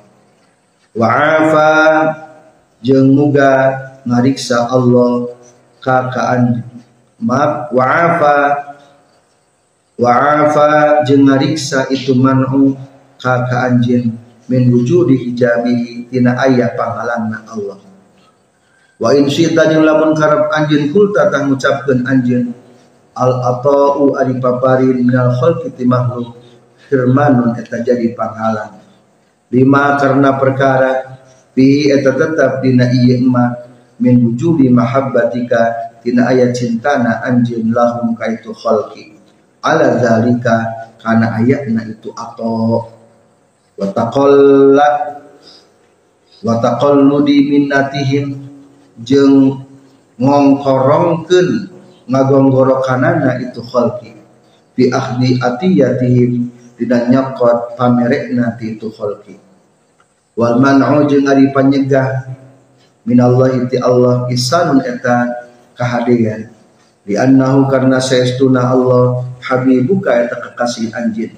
Wa 0.95 1.07
afa 1.11 1.71
jeung 2.83 3.15
muga 3.15 3.75
ngariksa 4.03 4.67
Allah. 4.67 5.31
Kakaan 5.83 6.63
maaf. 7.19 7.71
Wa 7.71 7.83
afa 7.83 8.35
wa 9.95 10.11
afa 10.11 11.01
jeung 11.07 11.23
ngariksa 11.27 11.87
itu 11.87 12.11
man'u 12.15 12.75
ka 13.15 13.47
anjeun 13.71 14.11
min 14.45 14.61
wujudi 14.69 15.17
hijabi 15.17 16.05
tina 16.11 16.37
aya 16.37 16.75
pangalangna 16.75 17.41
Allah. 17.49 17.79
Wa 18.99 19.11
in 19.15 19.31
syita 19.31 19.71
jeung 19.71 19.87
lamun 19.87 20.13
karep 20.13 20.51
anjeun 20.51 20.91
kulta 20.91 21.31
tang 21.31 21.49
ngucapkeun 21.49 22.05
anjeun 22.05 22.53
al 23.15 23.31
atau 23.55 24.13
ari 24.19 24.37
paparin 24.37 24.99
minal 24.99 25.31
khalqi 25.39 25.71
ti 25.73 25.87
makhluk 25.87 26.37
firmanun 26.91 27.55
eta 27.55 27.79
jadi 27.81 28.11
panghalang. 28.13 28.83
Lima 29.49 29.95
karena 29.95 30.35
perkara 30.35 30.91
bi 31.55 31.87
eta 31.87 32.11
tetap 32.11 32.59
dina 32.59 32.91
ieu 32.91 33.23
ma 33.23 33.47
min 33.95 34.19
wujudi 34.19 34.67
mahabbatika 34.67 35.95
tina 36.03 36.27
aya 36.27 36.51
cintana 36.51 37.23
anjeun 37.23 37.71
lahum 37.71 38.11
kaitu 38.13 38.51
khalqi 38.51 39.14
ala 39.65 39.97
zalika 39.97 40.69
kana 41.01 41.41
ayatna 41.41 41.81
itu 41.89 42.13
atau 42.13 42.85
wa 43.75 43.87
taqalla 43.89 44.89
wa 46.45 46.53
taqalludi 46.61 47.49
minnatihim 47.49 48.45
jeung 49.01 49.65
ngongkorongkeun 50.21 51.73
ngagonggorokanana 52.05 53.41
itu 53.41 53.65
khalqi. 53.65 54.13
Bi 54.77 54.93
akhdi 54.93 55.41
atiyatihim 55.41 56.53
tidak 56.77 57.09
nyokot 57.09 57.73
pamerekna 57.73 58.53
ti 58.61 58.77
itu 58.77 58.93
khalqi. 58.93 59.35
Wal 60.37 60.61
man'u 60.61 61.07
jeung 61.09 61.25
ari 61.25 61.49
panyegah 61.49 62.27
minallahi 63.07 63.71
ti 63.71 63.79
Allah 63.79 64.27
isanun 64.27 64.83
eta 64.83 65.31
kahadean 65.77 66.51
di 67.05 67.13
annahu 67.15 67.69
karna 67.69 68.01
saestuna 68.01 68.73
Allah 68.73 69.23
habibuka 69.45 70.11
eta 70.25 70.41
kekasih 70.41 70.89
anjeun 70.89 71.37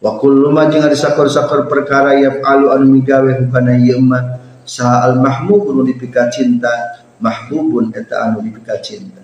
wa 0.00 0.16
kullu 0.20 0.52
ma 0.52 0.68
jeung 0.68 0.84
ari 0.84 0.96
sakor-sakor 0.96 1.68
perkara 1.68 2.16
yaf'alu 2.16 2.72
anu 2.72 2.86
migawe 2.88 3.36
hukana 3.40 3.76
ieu 3.76 4.00
mah 4.00 4.40
sa 4.64 5.04
al 5.04 5.20
mahmud 5.20 5.72
nu 5.72 5.82
dipika 5.84 6.28
cinta 6.32 6.72
mahbubun 7.20 7.92
eta 7.92 8.30
anu 8.30 8.40
dipika 8.44 8.80
cinta. 8.80 9.20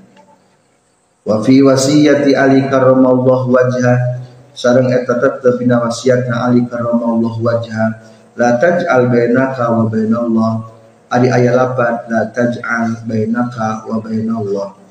Wa 1.27 1.43
fi 1.43 1.59
wasiyati 1.65 2.37
ali 2.37 2.67
karramallahu 2.71 3.51
wajha 3.51 4.23
sareng 4.55 4.93
eta 4.93 5.19
tetep 5.19 5.59
dina 5.59 5.83
wasiatna 5.83 6.47
ali 6.47 6.63
karramallahu 6.69 7.43
wajha 7.43 7.99
la 8.37 8.61
taj'al 8.61 9.11
bainaka 9.11 9.71
wa 9.75 9.89
bainallah. 9.91 10.53
Ari 11.07 11.31
aya 11.31 11.55
lapan 11.55 12.05
la 12.11 12.27
taj'al 12.31 13.07
bainaka 13.07 13.87
wa 13.87 14.03
bainallah 14.03 14.86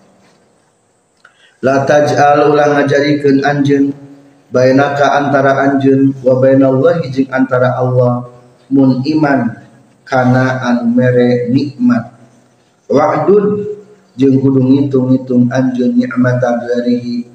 la 1.66 1.82
taj'al 1.82 2.54
ulang 2.54 2.78
ngajarikeun 2.78 3.42
anjeun 3.42 3.90
bainaka 4.54 5.18
antara 5.18 5.66
anjeun 5.66 6.14
wa 6.22 6.38
bainallahi 6.38 7.10
jeung 7.10 7.34
antara 7.34 7.74
Allah. 7.82 8.30
Mun 8.70 9.02
iman 9.02 9.66
kana 10.06 10.62
anu 10.62 10.94
mere 10.94 11.50
nikmat. 11.50 12.14
Wa'dud 12.86 13.66
jeung 14.14 14.38
kudu 14.38 14.62
ngitung-ngitung 14.62 15.50
anjeun 15.50 15.98
nikmat 15.98 16.38
abdarihi 16.38 17.26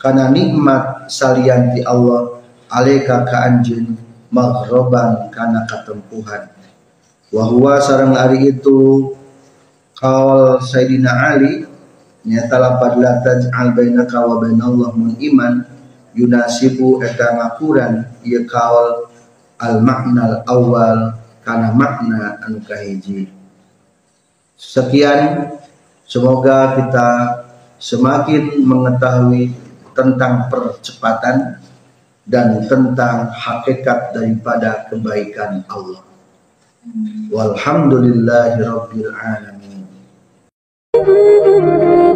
kana 0.00 0.32
nikmat 0.32 1.12
salian 1.12 1.76
ti 1.76 1.84
Allah 1.84 2.40
alaika 2.72 3.28
ka 3.28 3.52
anjeun 3.52 3.96
maghroban 4.32 5.28
kana 5.28 5.68
katempuhan. 5.68 6.48
Wa 7.28 7.44
huwa 7.44 7.76
sareng 7.84 8.16
ari 8.16 8.48
itu 8.56 9.12
kaul 10.00 10.64
Sayyidina 10.64 11.12
Ali 11.36 11.67
nyata 12.26 12.56
lapad 12.58 12.98
la 12.98 13.22
taj'al 13.22 13.74
bainaka 13.76 14.18
wa 14.24 14.42
bainallah 14.42 14.90
mun 14.94 15.14
iman 15.18 15.54
yunasibu 16.16 17.02
eta 17.04 17.38
ngakuran 17.38 18.06
ieu 18.26 18.42
kaul 18.48 19.10
al 19.58 19.76
makna 19.82 20.22
al 20.26 20.36
awal 20.50 20.98
kana 21.46 21.70
makna 21.74 22.38
anu 22.42 22.58
kahiji 22.62 23.30
sekian 24.58 25.54
semoga 26.08 26.74
kita 26.74 27.08
semakin 27.78 28.58
mengetahui 28.66 29.54
tentang 29.94 30.50
percepatan 30.50 31.62
dan 32.28 32.60
tentang 32.68 33.32
hakikat 33.32 34.12
daripada 34.12 34.84
kebaikan 34.92 35.64
Allah. 35.66 36.04
Walhamdulillahirabbil 37.32 39.10
alamin. 39.10 39.57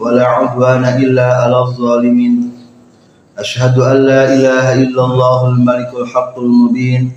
Wala 0.00 0.48
udwana 0.48 0.96
illa 0.96 1.44
'alal 1.44 1.74
zalimin. 1.76 2.48
Ashhadu 3.36 3.84
an 3.84 4.08
la 4.08 4.32
ilaha 4.32 4.72
illallahul 4.80 5.60
malikul 5.60 6.08
haqqul 6.08 6.48
mubin 6.48 7.12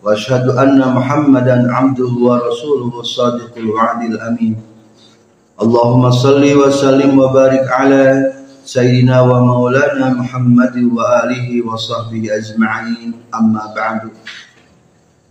wa 0.00 0.16
ashhadu 0.16 0.56
anna 0.56 0.88
Muhammadan 0.96 1.68
'abduhu 1.68 2.16
wa 2.16 2.40
rasuluhu 2.40 3.04
shadiqul 3.04 3.76
wa'dil 3.76 4.16
amin. 4.24 4.56
Allahumma 5.60 6.08
salli 6.08 6.56
wa 6.56 6.72
sallim 6.72 7.12
wa 7.20 7.28
barik 7.28 7.68
ala 7.68 8.40
Sayyidina 8.64 9.24
wa 9.24 9.40
maulana 9.44 10.14
Muhammad 10.14 10.76
wa 10.92 11.24
alihi 11.26 11.64
wa 11.64 11.74
sahbihi 11.74 12.28
ajma'in 12.28 13.18
amma 13.32 13.72
ba'du 13.72 14.12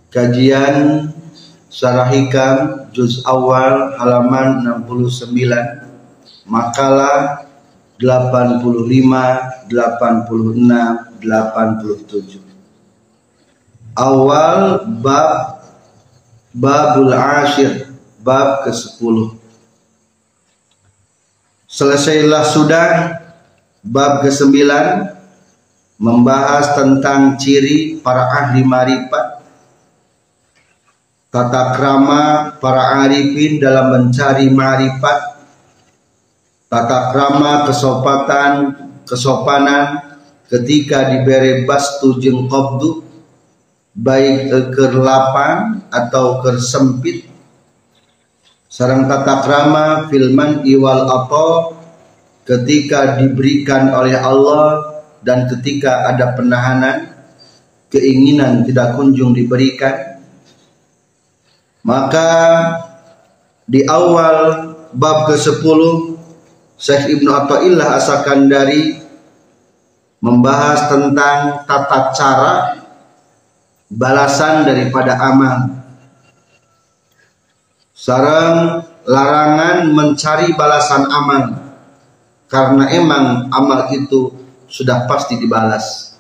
Kajian 0.10 1.14
Sarah 1.80 2.12
Hikam 2.12 2.92
Juz 2.92 3.24
Awal 3.24 3.96
halaman 3.96 4.68
69 4.84 5.32
Makalah 6.44 7.48
85, 7.96 8.68
86, 9.72 11.24
87 11.24 12.44
Awal 13.96 14.84
bab 15.00 15.32
Babul 16.52 17.16
Ashir 17.16 17.96
Bab 18.20 18.68
ke-10 18.68 19.40
Selesailah 21.64 22.44
sudah 22.44 23.24
Bab 23.88 24.20
ke-9 24.28 24.68
membahas 25.96 26.76
tentang 26.76 27.40
ciri 27.40 28.04
para 28.04 28.28
ahli 28.36 28.68
marifat 28.68 29.29
tata 31.30 31.78
krama 31.78 32.58
para 32.58 33.06
arifin 33.06 33.62
dalam 33.62 33.94
mencari 33.94 34.50
marifat 34.50 35.38
tata 36.66 37.14
krama 37.14 37.70
kesopatan 37.70 38.74
kesopanan 39.06 40.10
ketika 40.50 41.14
diberi 41.14 41.70
bastu 41.70 42.18
jeung 42.18 42.50
qabdu 42.50 43.06
baik 43.94 44.50
ke 44.74 44.86
lapang 44.98 45.86
atau 45.94 46.42
ke 46.42 46.58
sempit 46.58 47.30
sarang 48.66 49.06
tata 49.06 49.46
krama 49.46 50.10
filman 50.10 50.66
iwal 50.66 51.06
atau 51.06 51.78
ketika 52.42 53.22
diberikan 53.22 53.94
oleh 53.94 54.18
Allah 54.18 54.98
dan 55.22 55.46
ketika 55.46 56.10
ada 56.10 56.34
penahanan 56.34 57.14
keinginan 57.94 58.66
tidak 58.66 58.98
kunjung 58.98 59.38
diberikan 59.38 60.19
maka 61.90 62.30
di 63.66 63.82
awal 63.90 64.70
bab 64.94 65.26
ke-10 65.26 65.82
Syekh 66.78 67.18
Ibnu 67.18 67.34
Athaillah 67.34 67.98
Asakandari 67.98 69.02
membahas 70.22 70.86
tentang 70.86 71.66
tata 71.66 72.14
cara 72.14 72.54
balasan 73.90 74.70
daripada 74.70 75.18
amal 75.18 75.82
sarang 77.98 78.86
larangan 79.10 79.90
mencari 79.90 80.54
balasan 80.54 81.10
amal 81.10 81.70
karena 82.50 82.86
emang 82.94 83.50
amal 83.54 83.90
itu 83.94 84.34
sudah 84.70 85.06
pasti 85.10 85.38
dibalas. 85.38 86.18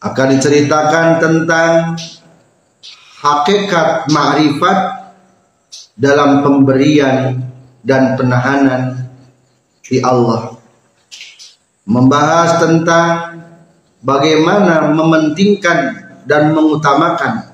Akan 0.00 0.32
diceritakan 0.32 1.20
tentang 1.20 1.96
hakikat 3.20 4.08
ma'rifat 4.08 4.78
dalam 5.92 6.40
pemberian 6.40 7.36
dan 7.84 8.16
penahanan 8.16 9.12
di 9.84 10.00
Allah. 10.00 10.56
Membahas 11.84 12.64
tentang 12.64 13.08
bagaimana 14.00 14.88
mementingkan 14.96 15.78
dan 16.24 16.56
mengutamakan 16.56 17.52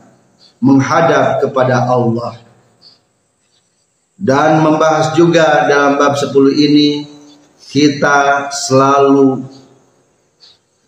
menghadap 0.62 1.42
kepada 1.42 1.90
Allah. 1.90 2.38
Dan 4.16 4.64
membahas 4.64 5.12
juga 5.12 5.68
dalam 5.68 6.00
bab 6.00 6.16
10 6.16 6.32
ini 6.56 7.04
kita 7.68 8.48
selalu 8.48 9.44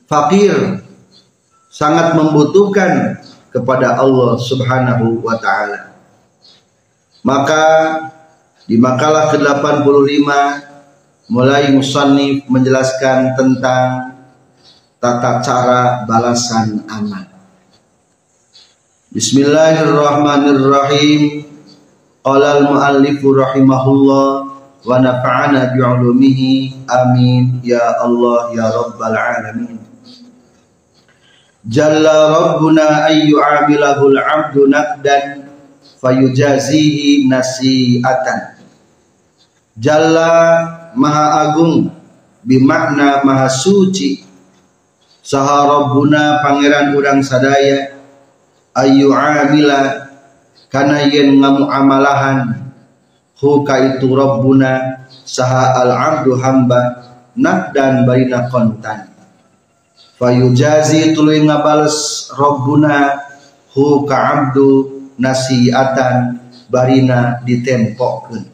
fakir 0.09 0.81
sangat 1.69 2.17
membutuhkan 2.17 3.21
kepada 3.59 3.99
Allah 3.99 4.39
Subhanahu 4.39 5.27
wa 5.27 5.35
taala. 5.43 5.91
Maka 7.27 7.67
di 8.71 8.79
makalah 8.79 9.35
ke-85 9.35 10.31
mulai 11.35 11.75
musannif 11.75 12.47
menjelaskan 12.47 13.35
tentang 13.35 14.15
tata 15.03 15.43
cara 15.43 16.07
balasan 16.07 16.87
amal. 16.87 17.27
Bismillahirrahmanirrahim. 19.11 21.43
Qala 22.23 22.61
al-muallif 22.61 23.25
rahimahullah 23.25 24.49
wa 24.85 25.03
nafa'ana 25.03 25.75
bi'ulumihi 25.75 26.87
amin 26.87 27.65
ya 27.67 27.99
Allah 27.99 28.53
ya 28.55 28.67
rabbal 28.69 29.17
alamin 29.17 29.78
Jalla 31.67 32.31
rabbuna 32.31 33.11
ayyu 33.11 33.43
amilahul 33.43 34.15
abdu 34.15 34.71
naqdan 34.71 35.51
fayujazihi 35.99 37.27
nasi'atan. 37.27 38.63
Jalla 39.75 40.31
maha 40.95 41.51
agung 41.51 41.91
bimakna 42.47 43.27
maha 43.27 43.51
suci. 43.51 44.23
Saha 45.23 45.67
rabbuna 45.67 46.41
pangeran 46.41 46.95
urang 46.95 47.21
sadaya 47.21 47.99
ayu 48.79 49.11
amila 49.11 50.09
kana 50.71 51.05
yen 51.11 51.43
ngamu 51.43 51.67
amalahan 51.67 52.71
huka 53.43 53.99
itu 53.99 54.09
Rabbuna 54.15 55.03
saha 55.27 55.83
al 55.83 55.91
abdu 55.91 56.39
hamba 56.39 57.03
dan 57.75 58.07
baina 58.07 58.47
kontan 58.51 59.18
fayujazi 60.19 61.15
tuluy 61.15 61.47
ngabales 61.47 62.29
Rabbuna 62.35 63.23
hu 63.73 64.03
ka'abdu 64.03 64.99
nasiatan 65.15 66.43
barina 66.67 67.39
ditempokkeun 67.47 68.45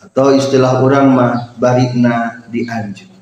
atau 0.00 0.32
istilah 0.32 0.80
orang 0.80 1.12
mah 1.12 1.32
barina 1.60 2.48
dianjuk 2.48 3.12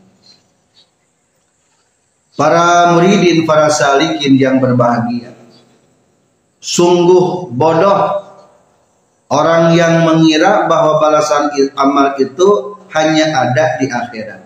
para 2.39 2.95
muridin 2.95 3.43
para 3.43 3.67
salikin 3.67 4.39
yang 4.39 4.63
berbahagia 4.63 5.35
sungguh 6.63 7.51
bodoh 7.51 8.23
orang 9.27 9.75
yang 9.75 10.07
mengira 10.07 10.71
bahwa 10.71 11.03
balasan 11.03 11.51
amal 11.75 12.15
itu 12.15 12.79
hanya 12.95 13.27
ada 13.35 13.75
di 13.83 13.91
akhirat 13.91 14.44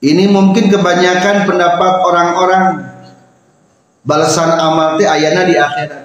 ini 0.00 0.24
mungkin 0.32 0.72
kebanyakan 0.72 1.44
pendapat 1.44 1.92
orang-orang 2.04 2.64
balasan 4.00 4.56
amal 4.56 4.96
itu 4.96 5.04
ayana 5.04 5.44
di 5.44 5.54
akhirat 5.60 6.02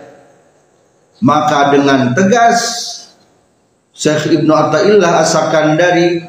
maka 1.23 1.71
dengan 1.71 2.11
tegas 2.11 2.91
Syekh 3.95 4.27
Ibnu 4.43 4.51
Athaillah 4.51 5.23
As-Sakandari 5.23 6.19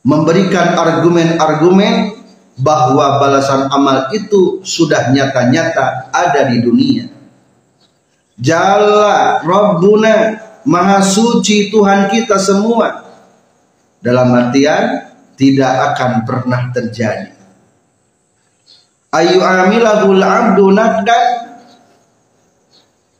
memberikan 0.00 0.72
argumen-argumen 0.72 2.16
bahwa 2.56 3.20
balasan 3.20 3.68
amal 3.68 4.08
itu 4.16 4.64
sudah 4.64 5.12
nyata-nyata 5.12 6.08
ada 6.08 6.48
di 6.48 6.64
dunia. 6.64 7.04
Jalla 8.40 9.44
Rabbuna 9.44 10.48
Maha 10.64 11.04
suci 11.04 11.68
Tuhan 11.68 12.08
kita 12.08 12.40
semua. 12.40 13.12
Dalam 14.02 14.34
artian 14.34 15.11
tidak 15.42 15.98
akan 15.98 16.22
pernah 16.22 16.70
terjadi. 16.70 17.34
Ayu 19.10 19.42
amilahul 19.42 20.22
abdu 20.22 20.70
nakdan 20.70 21.58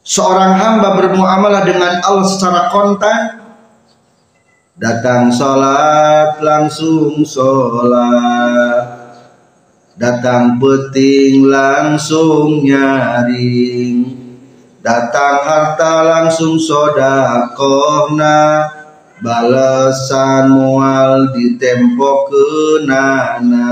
seorang 0.07 0.55
hamba 0.55 0.95
bermuamalah 1.03 1.67
dengan 1.67 1.99
Allah 2.07 2.27
secara 2.31 2.71
kontan? 2.71 3.43
Datang 4.79 5.35
sholat 5.35 6.39
langsung 6.39 7.27
sholat 7.27 9.03
datang 9.99 10.63
peting 10.63 11.51
langsung 11.51 12.63
nyaring. 12.63 14.23
Datang 14.83 15.47
harta 15.47 15.95
langsung 16.03 16.59
sodakohna 16.59 18.39
balasan 19.23 20.51
mual 20.51 21.31
di 21.31 21.55
tempo 21.57 22.27
kenana. 22.27 23.71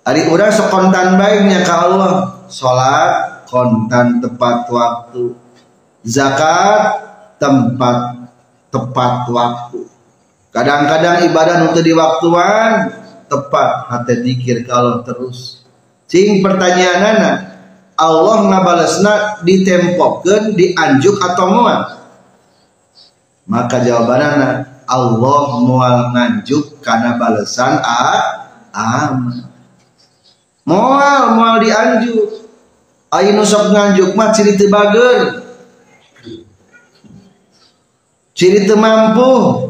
Hari 0.00 0.32
urang 0.32 0.50
sekontan 0.50 1.20
baiknya 1.20 1.62
ke 1.62 1.70
Allah. 1.70 2.40
Sholat 2.48 3.44
kontan 3.46 4.18
tepat 4.24 4.66
waktu. 4.72 5.36
Zakat 6.02 6.82
tempat 7.36 8.26
tepat 8.72 9.28
waktu. 9.28 9.86
Kadang-kadang 10.50 11.28
ibadah 11.30 11.70
untuk 11.70 11.84
di 11.84 11.92
waktuan 11.92 12.90
tepat. 13.28 13.92
Hati 13.92 14.24
dikir 14.24 14.64
kalau 14.64 15.04
terus. 15.04 15.62
Cing 16.10 16.42
pertanyaan 16.42 17.02
anak 17.06 17.36
Allah 17.94 18.50
ngabalesna 18.50 19.44
ditempokeun 19.46 20.58
dianjuk 20.58 21.20
atau 21.22 21.46
mual 21.54 21.99
maka 23.50 23.82
jawaban 23.82 24.22
anak 24.22 24.54
Allah 24.86 25.42
mual 25.58 26.14
nganjuk 26.14 26.78
karena 26.78 27.18
balesan 27.18 27.82
a 27.82 28.02
amal 28.70 29.50
mual 30.62 31.34
mual 31.34 31.58
dianjuk 31.58 32.40
Ayo 33.10 33.34
nusok 33.34 33.74
nganjuk 33.74 34.14
mah 34.14 34.30
ciri 34.30 34.54
teu 34.54 34.70
bager. 34.70 35.42
Ciri 38.38 38.70
teu 38.70 38.78
mampu. 38.78 39.66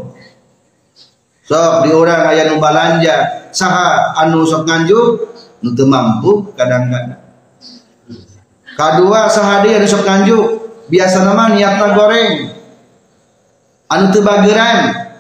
Sok 1.49 1.89
di 1.89 1.91
orang 1.91 2.31
aya 2.31 2.53
nu 2.53 2.61
balanja, 2.61 3.49
saha 3.51 4.13
anu 4.23 4.45
sok 4.45 4.69
nganjuk 4.69 5.33
nu 5.65 5.73
mampu 5.89 6.53
kadang-kadang. 6.53 7.19
Kadua 8.77 9.27
saha 9.27 9.65
deui 9.65 9.81
anu 9.81 9.89
sok 9.89 10.05
nganjuk, 10.05 10.47
biasa 10.93 11.25
nama 11.25 11.57
niatna 11.57 11.97
goreng. 11.97 12.60
Anu 13.91 14.23
bageran. 14.23 15.11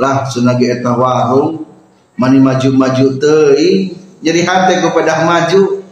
Lah 0.00 0.24
sunagi 0.24 0.72
eta 0.72 0.96
warung 0.96 1.68
mani 2.16 2.40
maju-maju 2.40 3.20
teuing 3.20 3.92
jadi 4.24 4.40
hati 4.48 4.80
kepada 4.80 5.28
maju. 5.28 5.84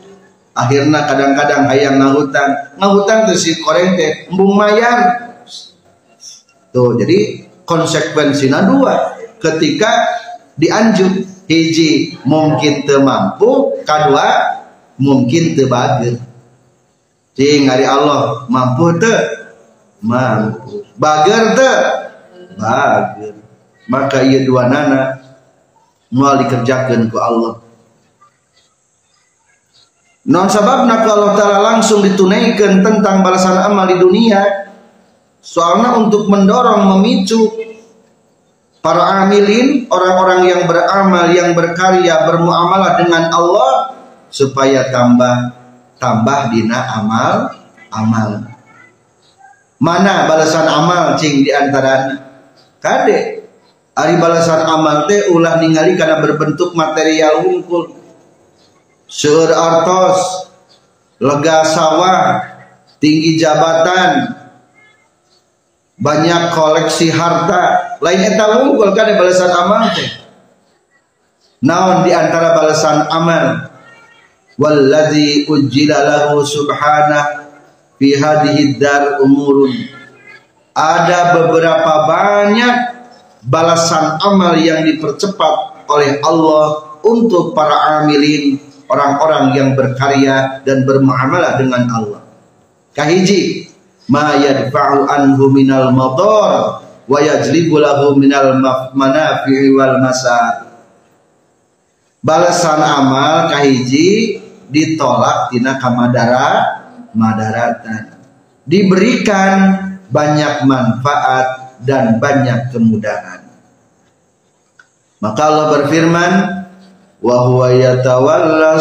Akhirnya 0.56 1.06
kadang-kadang 1.06 1.70
hayang 1.70 2.00
ngahutang 2.02 2.50
ngahutang 2.80 3.30
tuh 3.30 3.38
si 3.38 3.60
koreng 3.62 3.94
teh 3.94 4.26
embung 4.26 4.58
mayar 4.58 5.28
tuh 6.72 6.96
jadi 6.96 7.46
konsekuensinya 7.68 8.66
dua. 8.66 9.14
Ketika 9.38 9.92
dianjuk 10.58 11.28
hiji 11.46 12.18
mungkin 12.26 12.82
mampu 13.04 13.78
kedua 13.86 14.58
mungkin 14.98 15.54
tebager 15.54 16.18
cing 17.38 17.70
hari 17.70 17.86
Allah 17.86 18.48
mampu 18.50 18.98
te 18.98 19.14
mampu. 20.02 20.82
Bager 20.98 21.54
te 21.54 21.72
bager 22.58 23.38
maka 23.88 24.20
ia 24.20 24.44
dua 24.44 24.68
nana 24.68 25.16
mau 26.12 26.36
dikerjakan 26.36 27.08
ku 27.08 27.16
Allah. 27.16 27.64
Non 30.28 30.44
sababna 30.44 31.08
kalau 31.08 31.32
Allah 31.32 31.72
langsung 31.72 32.04
ditunaikan 32.04 32.84
tentang 32.84 33.24
balasan 33.24 33.56
amal 33.64 33.88
di 33.88 33.96
dunia 33.96 34.68
soalnya 35.40 35.96
untuk 35.96 36.28
mendorong 36.28 36.84
memicu 36.84 37.48
para 38.84 39.24
amilin 39.24 39.88
orang-orang 39.88 40.52
yang 40.52 40.62
beramal 40.68 41.32
yang 41.32 41.56
berkarya 41.56 42.28
bermuamalah 42.28 43.00
dengan 43.00 43.32
Allah 43.32 43.96
supaya 44.28 44.92
tambah 44.92 45.56
tambah 45.96 46.52
dina 46.52 46.76
amal 46.92 47.48
amal. 47.88 48.44
Mana 49.80 50.28
balasan 50.28 50.68
amal 50.68 51.16
cing 51.16 51.40
di 51.40 51.54
antara 51.56 52.27
kade 52.78 53.48
ari 53.98 54.14
balasan 54.18 54.62
amal 54.66 55.10
teh 55.10 55.30
ulah 55.34 55.58
ningali 55.58 55.98
karena 55.98 56.22
berbentuk 56.22 56.72
material 56.74 57.42
hunkul 57.42 57.98
Seur 59.08 59.48
artos, 59.48 60.52
lega 61.16 61.64
sawah, 61.64 62.44
tinggi 63.00 63.40
jabatan, 63.40 64.36
banyak 65.96 66.52
koleksi 66.52 67.08
harta, 67.08 67.96
lain 68.04 68.20
eta 68.20 68.60
unggul 68.60 68.92
kan 68.92 69.08
balasan 69.16 69.48
amal 69.48 69.96
teh. 69.96 70.12
Naon 71.64 72.04
di 72.04 72.12
antara 72.12 72.52
balasan 72.52 73.08
amal? 73.08 73.72
Wallazi 74.60 75.48
ujjila 75.48 76.04
lahu 76.04 76.44
subhanah 76.44 77.48
fi 77.96 78.12
hadhihi 78.12 78.76
dar 78.76 79.24
umurun 79.24 79.72
ada 80.78 81.34
beberapa 81.34 82.06
banyak 82.06 82.74
balasan 83.42 84.14
amal 84.22 84.54
yang 84.54 84.86
dipercepat 84.86 85.82
oleh 85.90 86.22
Allah 86.22 86.94
untuk 87.02 87.50
para 87.50 87.98
amilin 88.02 88.62
orang-orang 88.86 89.58
yang 89.58 89.68
berkarya 89.74 90.62
dan 90.62 90.86
bermuamalah 90.86 91.58
dengan 91.58 91.82
Allah. 91.90 92.22
Kahiji 92.94 93.66
ma 94.06 94.38
yadfa'u 94.38 95.10
anhu 95.10 95.50
minal 95.50 95.90
madar 95.90 96.86
wa 97.10 97.18
yajlibu 97.18 97.82
lahu 97.82 98.14
minal 98.14 98.54
manafi'i 98.94 99.74
wal 99.74 99.98
masa. 99.98 100.70
Balasan 102.22 102.82
amal 102.82 103.50
kahiji 103.50 104.38
ditolak 104.70 105.50
tina 105.50 105.78
kamadara 105.78 106.82
madaratan. 107.14 108.14
Diberikan 108.68 109.87
banyak 110.08 110.64
manfaat 110.64 111.78
dan 111.84 112.18
banyak 112.18 112.72
kemudahan. 112.74 113.44
Maka 115.18 115.40
Allah 115.50 115.66
berfirman, 115.78 116.32
wa 117.18 117.36
huwa 117.50 117.74
yatawalla 117.74 118.78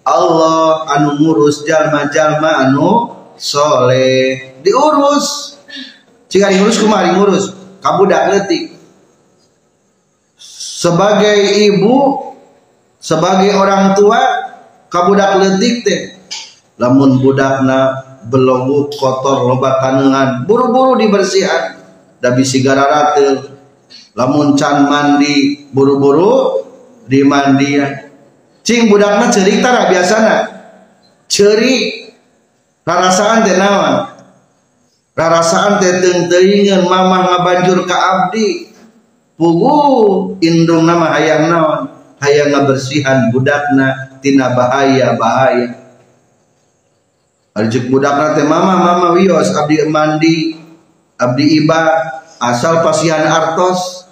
Allah 0.00 0.66
anu 0.96 1.08
ngurus 1.22 1.62
jalma-jalma 1.62 2.66
anu 2.66 3.14
soleh. 3.38 4.58
Diurus. 4.64 5.56
Jika 6.30 6.50
diurus 6.50 6.82
kumari 6.82 7.14
ngurus? 7.14 7.54
Kabudak 7.80 8.28
letik 8.34 8.80
sebagai 10.80 11.60
ibu 11.68 11.96
sebagai 12.96 13.52
orang 13.52 13.92
tua 13.92 14.20
kabudak 14.88 15.36
letik 15.36 15.84
teh. 15.84 16.00
Lamun 16.80 17.20
budakna 17.20 18.09
belum 18.28 18.92
kotor 18.92 19.48
loba 19.48 19.80
kanengan. 19.80 20.44
Buru-buru 20.44 21.00
dibersihan. 21.00 21.80
Da 22.20 22.36
bisi 22.36 22.60
gararateul 22.60 23.48
lamun 24.12 24.52
can 24.52 24.84
mandi 24.84 25.64
buru-buru 25.72 26.60
di 27.08 27.24
mandian 27.24 28.12
cing 28.60 28.92
budakna 28.92 29.32
cerik 29.32 29.64
tara 29.64 29.88
biasana. 29.88 30.36
Cerik 31.30 32.12
rarasaan 32.84 33.40
teh 33.48 33.56
naon? 33.56 33.94
Rarasaan 35.16 35.80
teh 35.80 36.04
teuing 36.28 36.84
mamah 36.84 37.20
ngabanjur 37.24 37.88
ka 37.88 37.96
abdi. 37.96 38.68
Pugu 39.40 40.36
indung 40.44 40.84
nama 40.84 41.16
hayang 41.16 41.48
naon? 41.48 41.80
Hayang 42.20 42.52
ngabersihan 42.52 43.32
budakna 43.32 44.20
tina 44.20 44.52
bahaya 44.52 45.16
bahaya 45.16 45.79
Arjuk 47.60 47.92
budakna 47.92 48.32
teh 48.32 48.48
mama 48.48 48.80
mama 48.80 49.08
wios 49.12 49.52
abdi 49.52 49.84
mandi 49.84 50.56
abdi 51.20 51.60
iba 51.60 51.92
asal 52.40 52.80
pasihan 52.80 53.28
artos. 53.28 54.08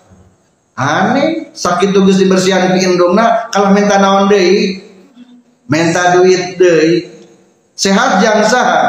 Aneh 0.76 1.50
sakit 1.56 1.90
tugas 1.90 2.20
dibersihan 2.20 2.76
di 2.76 2.84
indungna 2.84 3.48
kalau 3.48 3.72
minta 3.72 3.96
naon 3.96 4.28
deui? 4.28 4.84
Minta 5.64 6.20
duit 6.20 6.60
deui. 6.60 7.08
Sehat 7.72 8.20
jang 8.20 8.44
saha? 8.44 8.82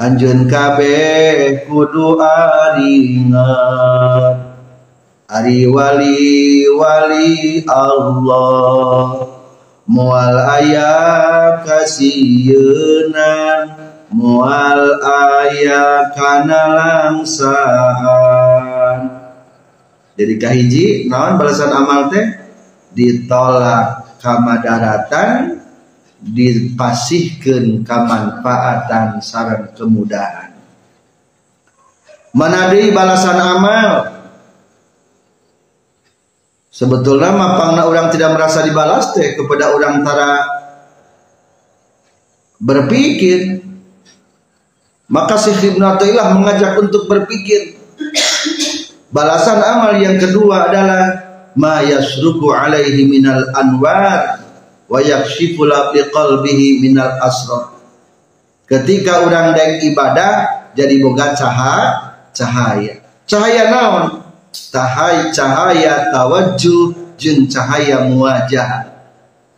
anjeun 0.00 0.48
kabeh 0.48 1.68
kudu 1.68 2.16
aringat 2.16 3.36
Ari 5.30 5.62
wali 5.70 6.66
wali 6.74 7.62
Allah 7.70 9.30
mual 9.86 10.38
ayah 10.58 11.62
kasienan 11.62 13.14
mual 14.10 14.98
ayah 14.98 16.10
kana 16.10 16.62
langsaan 16.74 18.40
jadi 20.20 20.34
kahiji 20.36 21.08
naon 21.08 21.40
balasan 21.40 21.72
amal 21.72 22.12
teh? 22.12 22.28
Ditolak 22.92 24.20
kamadaratan 24.20 25.59
dipasihkan 26.20 27.84
kemanfaatan 27.84 29.20
saran 29.24 29.72
kemudahan 29.72 30.52
mana 32.36 32.70
balasan 32.92 33.38
amal 33.40 34.20
Sebetulnya 36.80 37.36
mapangna 37.36 37.84
orang 37.84 38.08
tidak 38.08 38.32
merasa 38.40 38.64
dibalas 38.64 39.12
teh 39.12 39.36
kepada 39.36 39.76
orang 39.76 40.00
tara 40.00 40.40
berpikir. 42.56 43.60
Maka 45.12 45.36
Syekh 45.36 45.76
Ibn 45.76 45.82
Athaillah 45.92 46.32
mengajak 46.40 46.80
untuk 46.80 47.04
berpikir. 47.04 47.76
Balasan 49.12 49.60
amal 49.60 50.00
yang 50.00 50.16
kedua 50.16 50.72
adalah 50.72 51.02
ma 51.52 51.84
yasruku 51.84 52.48
alaihi 52.48 53.04
minal 53.04 53.44
anwar 53.52 54.39
wa 54.90 54.98
yakshifu 54.98 55.70
qalbihi 56.10 56.82
minal 56.82 57.14
asrar. 57.22 57.78
Ketika 58.66 59.22
orang 59.22 59.54
daik 59.54 59.86
ibadah 59.94 60.66
jadi 60.74 60.98
boga 60.98 61.34
cahaya, 61.38 62.18
cahaya. 62.34 62.98
Cahaya 63.30 63.70
naon? 63.70 64.20
cahaya 64.50 65.30
cahaya 65.30 66.10
tawajuh 66.10 67.14
jeng 67.14 67.46
cahaya 67.46 68.02
muajah 68.10 68.90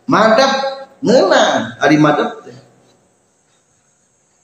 madap 0.05 0.51
ngena 1.01 1.77
ari 1.81 1.97
madap 1.97 2.45
teh 2.45 2.57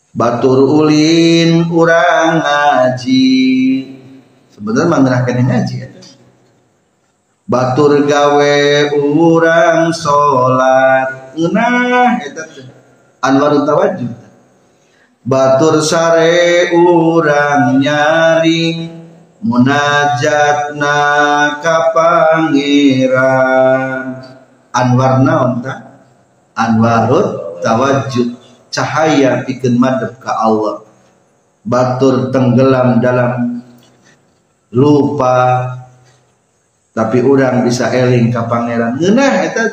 batur 0.09 0.65
ulin 0.65 1.69
urang 1.69 2.41
ngaji 2.41 3.37
sebenarnya 4.49 4.89
mengerahkan 4.89 5.37
ngaji 5.45 5.75
ya. 5.85 5.88
Batur 7.49 8.05
gawe 8.05 8.57
urang 9.01 9.89
salat 9.89 11.33
ngeunah 11.33 12.21
eta 12.21 12.43
anwarut 13.25 13.65
tawajuh 13.65 14.13
batur 15.25 15.81
sare 15.81 16.69
urang 16.77 17.81
nyaring 17.81 18.99
munajatna 19.43 20.97
ka 21.63 21.95
pangeran. 21.95 22.83
Anwar 24.75 25.23
naon 25.23 25.63
ta? 25.63 25.73
Anwarut 26.55 27.61
tawajud. 27.63 28.35
Cahaya 28.69 29.41
pikeun 29.47 29.81
madep 29.81 30.21
ka 30.21 30.45
Allah. 30.45 30.85
Batur 31.65 32.29
tenggelam 32.29 33.01
dalam 33.01 33.65
lupa 34.69 35.65
tapi 36.99 37.23
orang 37.23 37.63
bisa 37.63 37.87
eling 37.95 38.27
ka 38.27 38.43
pangeran. 38.43 38.99
Ngeunah 38.99 39.33
eta. 39.47 39.63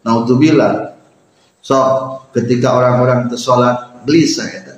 Naudzubillah. 0.00 0.96
Sok 1.60 1.86
ketika 2.32 2.72
orang-orang 2.72 3.28
tersolat 3.28 4.00
gelisah 4.08 4.48
eta. 4.48 4.74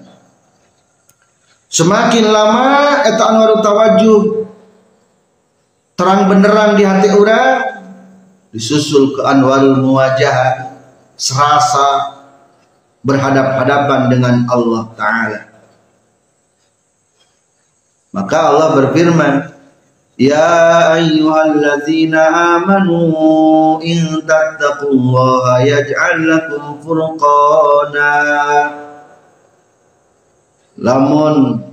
Semakin 1.70 2.26
lama 2.26 3.06
eta 3.06 3.22
anwaru 3.22 3.62
tawajuh 3.62 4.22
terang 5.94 6.26
benerang 6.26 6.74
di 6.74 6.82
hati 6.82 7.08
orang 7.14 7.86
disusul 8.50 9.14
ke 9.14 9.22
anwarul 9.22 9.78
muwajah 9.78 10.70
serasa 11.14 12.18
berhadap-hadapan 13.06 14.10
dengan 14.10 14.34
Allah 14.50 14.82
taala. 14.98 15.40
Maka 18.10 18.38
Allah 18.54 18.68
berfirman, 18.78 19.53
Ya 20.14 20.94
ayyuhalladzina 20.94 22.22
amanu 22.62 23.82
in 23.82 24.22
tattaqullaha 24.22 25.66
yaj'al 25.66 26.22
lakum 26.22 26.78
furqana 26.78 28.10
lamun 30.78 31.66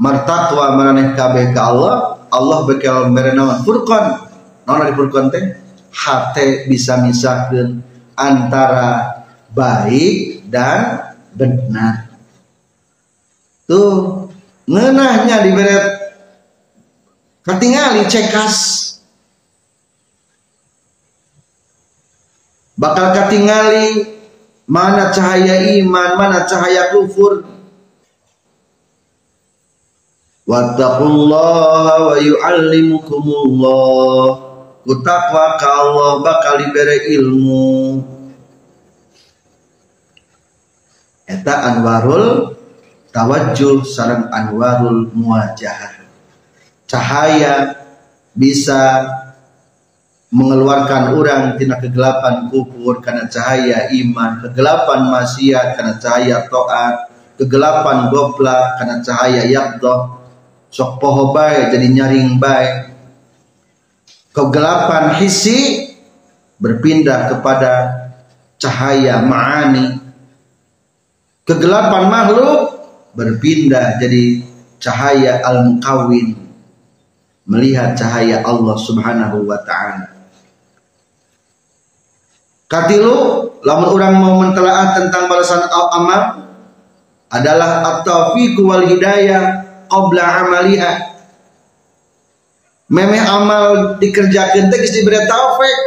martakwa 0.00 0.80
maraneh 0.80 1.12
kabeh 1.12 1.52
ka 1.52 1.76
Allah 1.76 2.14
Allah 2.32 2.58
bakal 2.66 3.12
merenawan 3.12 3.60
furqan. 3.62 4.32
Naon 4.64 4.80
ari 4.80 4.96
furqan 4.96 5.28
teh? 5.28 5.44
Hate 5.92 6.66
bisa 6.66 6.98
misahkeun 7.04 7.84
antara 8.16 9.22
baik 9.52 10.48
dan 10.48 11.14
benar. 11.36 12.10
Tuh 13.68 14.26
ngenahnya 14.66 15.44
diberet 15.46 16.03
ketinggali 17.44 18.08
cekas 18.08 18.56
bakal 22.74 23.12
ketinggali 23.12 24.16
mana 24.64 25.12
cahaya 25.12 25.76
iman 25.80 26.16
mana 26.16 26.48
cahaya 26.48 26.88
kufur. 26.92 27.44
Wattaqullaha 30.44 32.12
wa 32.12 32.20
yu'allimukumullah. 32.20 34.44
Kutakwa 34.84 35.56
ka 35.56 35.88
bakal 36.20 36.60
diberi 36.60 37.16
ilmu. 37.16 38.04
Eta 41.24 41.72
anwarul 41.72 42.52
tawajjuh 43.08 43.80
sarang 43.88 44.28
anwarul 44.28 45.08
muwajahah 45.16 46.03
cahaya 46.88 47.84
bisa 48.34 49.06
mengeluarkan 50.34 51.14
orang 51.14 51.54
tina 51.54 51.78
kegelapan 51.78 52.50
kufur 52.50 52.98
karena 52.98 53.30
cahaya 53.30 53.94
iman 53.94 54.42
kegelapan 54.42 55.00
maksiat 55.14 55.78
karena 55.78 55.94
cahaya 56.02 56.36
taat 56.50 56.94
kegelapan 57.38 58.10
gopla 58.10 58.74
karena 58.78 58.98
cahaya 59.02 59.46
yakdoh 59.46 60.24
sok 60.74 60.98
poho 60.98 61.30
bae 61.30 61.70
jadi 61.70 61.86
nyaring 61.86 62.42
bae. 62.42 62.90
Kegelapan 64.34 65.22
hisi 65.22 65.94
berpindah 66.58 67.30
kepada 67.30 67.72
cahaya 68.58 69.22
ma'ani. 69.22 70.02
Kegelapan 71.46 72.10
makhluk 72.10 72.60
berpindah 73.14 74.02
jadi 74.02 74.42
cahaya 74.82 75.38
al-mukawin 75.46 76.43
melihat 77.44 77.92
cahaya 77.96 78.40
Allah 78.40 78.76
subhanahu 78.76 79.44
wa 79.44 79.60
ta'ala. 79.60 80.08
Katilu 82.64 83.16
lamun 83.60 83.88
orang 83.94 84.14
mau 84.18 84.34
mentelaah 84.40 84.96
tentang 84.96 85.28
balasan 85.28 85.68
amal 85.68 86.48
adalah 87.28 87.84
at-taufiq 87.84 88.56
wal 88.64 88.82
hidayah 88.82 89.62
qabla 89.86 90.24
amaliha. 90.42 90.92
Memeh 92.88 93.20
amal 93.20 93.96
dikerjakan 93.96 94.68
teh 94.68 94.80
diberi 94.92 95.24
taufik 95.24 95.78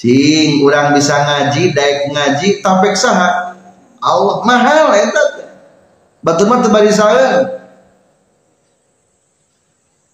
cing 0.00 0.64
orang 0.64 0.96
bisa 0.96 1.12
ngaji 1.12 1.76
daek 1.76 2.08
ngaji 2.08 2.64
taufik 2.64 2.96
saha? 2.96 3.52
Allah 4.00 4.40
mahal 4.48 4.96
eta 4.96 5.44
batu 6.24 6.48
mah 6.48 6.64
teu 6.64 6.72
bari 6.72 6.88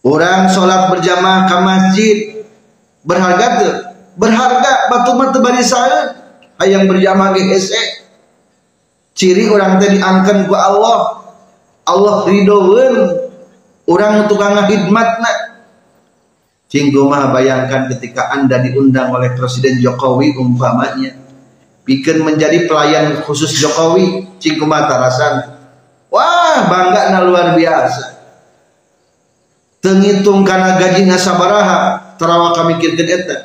orang 0.06 0.46
sholat 0.46 0.86
berjamaah 0.94 1.50
ke 1.50 1.56
masjid 1.66 2.16
berharga 3.02 3.46
tuh 3.58 3.74
berharga 4.14 4.86
batu 4.86 5.12
mah 5.18 5.34
teu 5.34 5.42
bari 5.42 5.62
ayang 6.62 6.86
berjamaah 6.86 7.34
ge 7.34 7.58
ciri 9.16 9.50
orang 9.50 9.82
teh 9.82 9.96
diangkeun 9.96 10.46
ku 10.46 10.54
Allah. 10.54 11.24
Allah 11.86 12.26
ridhoeun 12.26 12.96
orang 13.86 14.26
tukang 14.26 14.58
ngahidmatna 14.58 15.32
cing 16.66 16.90
mah 16.90 17.30
bayangkan 17.30 17.86
ketika 17.94 18.34
anda 18.34 18.58
diundang 18.58 19.14
oleh 19.14 19.32
Presiden 19.34 19.78
Jokowi 19.78 20.34
umpamanya. 20.36 21.14
Bikin 21.86 22.26
menjadi 22.26 22.66
pelayan 22.66 23.22
khusus 23.22 23.54
Jokowi. 23.62 24.26
Cing 24.42 24.58
kumaha 24.58 24.90
tarasan. 24.90 25.34
Wah 26.10 26.66
bangga 26.66 27.14
na 27.14 27.22
luar 27.22 27.54
biasa 27.54 28.15
tengitung 29.86 30.42
karena 30.42 30.74
gaji 30.74 31.06
sabaraha 31.14 32.18
terawa 32.18 32.50
kami 32.50 32.74
mikirkeun 32.82 33.06
eta 33.06 33.36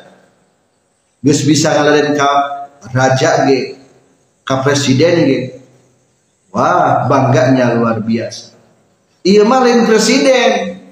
geus 1.22 1.46
bisa 1.46 1.70
ngaladen 1.70 2.18
ka 2.18 2.30
raja 2.90 3.46
ge 3.46 3.78
ka 4.42 4.58
presiden 4.66 5.22
ge 5.22 5.40
Wah, 6.52 7.08
bangganya 7.08 7.80
luar 7.80 8.04
biasa. 8.04 8.52
Ia 9.24 9.40
malin 9.40 9.88
presiden. 9.88 10.84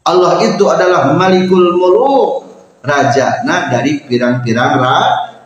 Allah 0.00 0.40
itu 0.48 0.64
adalah 0.64 1.12
Malikul 1.12 1.76
Muluk, 1.76 2.48
raja. 2.80 3.44
Nah, 3.44 3.68
dari 3.68 4.00
pirang-pirang 4.00 4.80
ra, 4.80 4.96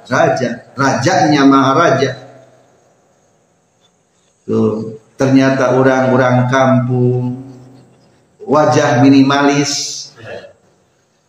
raja. 0.06 0.70
Rajanya 0.78 1.42
Maharaja. 1.42 2.10
Tuh, 4.46 5.02
ternyata 5.18 5.74
orang-orang 5.74 6.46
kampung 6.46 7.47
wajah 8.48 9.04
minimalis, 9.04 9.72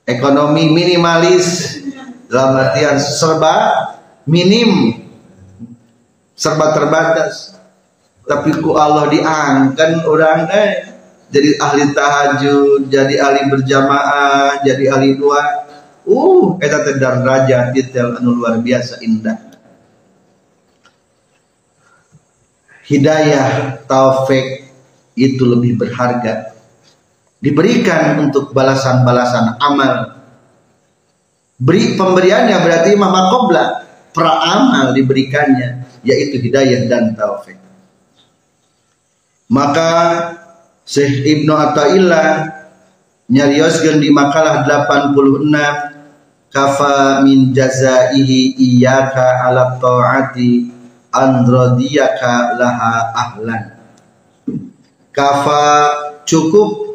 ekonomi 0.08 0.72
minimalis, 0.72 1.76
dalam 2.32 2.56
artian 2.56 2.96
serba 2.96 3.56
minim, 4.24 5.04
serba 6.40 6.72
terbatas. 6.72 7.60
Tapi 8.24 8.64
ku 8.64 8.80
Allah 8.80 9.12
diangkan 9.12 10.08
orang 10.08 10.48
eh. 10.54 10.72
Jadi 11.30 11.62
ahli 11.62 11.94
tahajud 11.94 12.90
jadi 12.90 13.22
ahli 13.22 13.54
berjamaah 13.54 14.66
jadi 14.66 14.98
ahli 14.98 15.14
doa 15.14 15.62
uh 16.10 16.58
eta 16.58 16.82
teh 16.82 16.98
raja 16.98 17.70
detail 17.70 18.18
anu 18.18 18.34
luar 18.34 18.58
biasa 18.58 18.98
indah. 19.06 19.38
Hidayah 22.90 23.78
taufik 23.86 24.74
itu 25.14 25.46
lebih 25.46 25.78
berharga 25.78 26.50
diberikan 27.40 28.20
untuk 28.28 28.52
balasan-balasan 28.52 29.60
amal. 29.60 30.20
Beri 31.60 32.00
pemberiannya 32.00 32.56
berarti 32.64 32.96
mama 32.96 33.28
pra 33.48 33.64
peramal 34.16 34.96
diberikannya 34.96 35.84
yaitu 36.08 36.40
hidayah 36.40 36.88
dan 36.88 37.16
taufik. 37.16 37.60
Maka 39.52 39.92
Syekh 40.88 41.26
Ibnu 41.26 41.52
Athaillah 41.52 42.48
nyarioskeun 43.28 44.00
di 44.00 44.10
makalah 44.14 44.64
86 44.64 46.50
kafa 46.50 47.22
min 47.22 47.54
jazaihi 47.54 48.58
iyyaka 48.58 49.46
ala 49.46 49.78
taati 49.78 50.70
an 51.14 51.46
radiyaka 51.46 52.58
laha 52.58 52.94
ahlan. 53.14 53.64
Kafa 55.14 55.66
cukup 56.24 56.89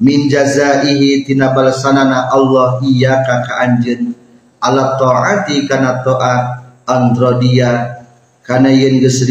min 0.00 0.28
jazaihi 0.28 1.24
tina 1.24 1.56
balasanana 1.56 2.28
Allah 2.28 2.80
iyyaka 2.84 3.44
ka 3.44 3.52
anjeun. 3.64 4.12
Ala 4.60 4.96
taati 5.00 5.64
kana 5.68 6.04
taat 6.04 6.44
an 6.88 7.12
radiya 7.16 8.02
kana 8.44 8.72
yen 8.72 9.00
geus 9.00 9.24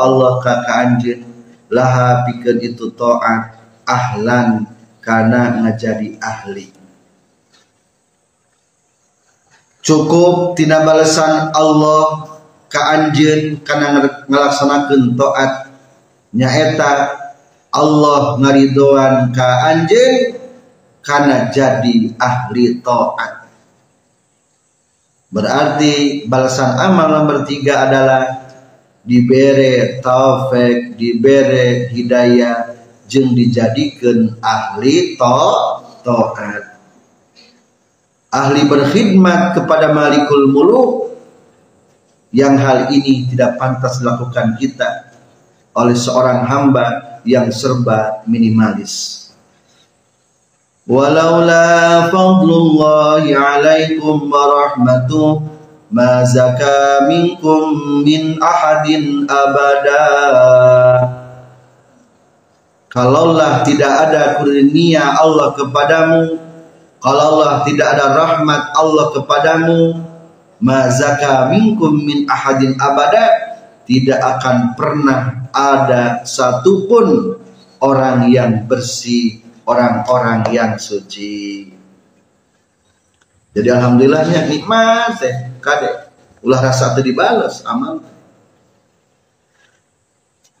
Allah 0.00 0.40
ka 0.40 0.64
ka 0.64 0.72
anjeun. 0.86 1.24
Laha 1.68 2.24
pikeun 2.24 2.58
itu 2.64 2.88
taat 2.96 3.60
ahlan. 3.84 4.64
Karena 5.04 5.64
ngajadi 5.64 6.20
ahli. 6.20 6.68
Cukup 9.80 10.52
tina 10.52 10.84
balasan 10.84 11.48
Allah 11.56 12.28
ka 12.68 12.80
anjeun 12.92 13.60
kana 13.64 14.04
ngalaksanakeun 14.28 15.16
taat. 15.16 15.52
Nyaeta 16.28 17.27
Allah 17.78 18.34
ngaridoan 18.42 19.30
ka 19.30 19.48
anjeun 19.70 20.34
karena 21.02 21.48
jadi 21.48 22.12
ahli 22.18 22.82
taat. 22.82 23.48
Berarti 25.28 26.24
balasan 26.26 26.76
amal 26.76 27.08
nomor 27.12 27.44
tiga 27.48 27.88
adalah 27.88 28.48
dibere 29.06 30.02
taufik 30.04 30.98
dibere 31.00 31.88
hidayah 31.92 32.76
jeng 33.08 33.32
dijadikan 33.32 34.36
ahli 34.44 35.16
taat. 35.16 36.76
Ahli 38.28 38.68
berkhidmat 38.68 39.56
kepada 39.56 39.96
malikul 39.96 40.52
muluk 40.52 41.16
yang 42.28 42.60
hal 42.60 42.92
ini 42.92 43.24
tidak 43.32 43.56
pantas 43.56 44.04
dilakukan 44.04 44.60
kita 44.60 45.08
oleh 45.72 45.96
seorang 45.96 46.44
hamba 46.44 47.07
yang 47.28 47.52
serba 47.52 48.24
minimalis. 48.24 49.28
Walaula 50.88 52.08
fadlullahi 52.08 53.36
alaikum 53.36 54.32
warahmatuh 54.32 55.44
ma 55.92 56.24
zaka 56.24 57.04
minkum 57.04 58.00
min 58.00 58.40
ahadin 58.40 59.28
abada. 59.28 60.08
Kalaulah 62.88 63.60
tidak 63.68 63.92
ada 64.08 64.40
kurnia 64.40 65.20
Allah 65.20 65.52
kepadamu 65.52 66.40
kalaulah 66.98 67.62
tidak 67.68 67.94
ada 67.94 68.16
rahmat 68.16 68.72
Allah 68.74 69.12
kepadamu 69.14 70.02
ma 70.58 70.88
zaka 70.90 71.52
minkum 71.52 71.94
min 72.00 72.24
ahadin 72.26 72.74
abada 72.80 73.47
tidak 73.88 74.20
akan 74.20 74.76
pernah 74.76 75.48
ada 75.48 76.20
satupun 76.28 77.40
orang 77.80 78.28
yang 78.28 78.68
bersih, 78.68 79.40
orang-orang 79.64 80.44
yang 80.52 80.76
suci. 80.76 81.72
Jadi 83.56 83.68
alhamdulillahnya 83.72 84.44
nikmat 84.44 85.16
teh 85.16 85.34
kade 85.64 86.12
ulah 86.44 86.60
rasa 86.60 86.92
teu 86.92 87.00
dibales 87.00 87.64
amal. 87.64 88.04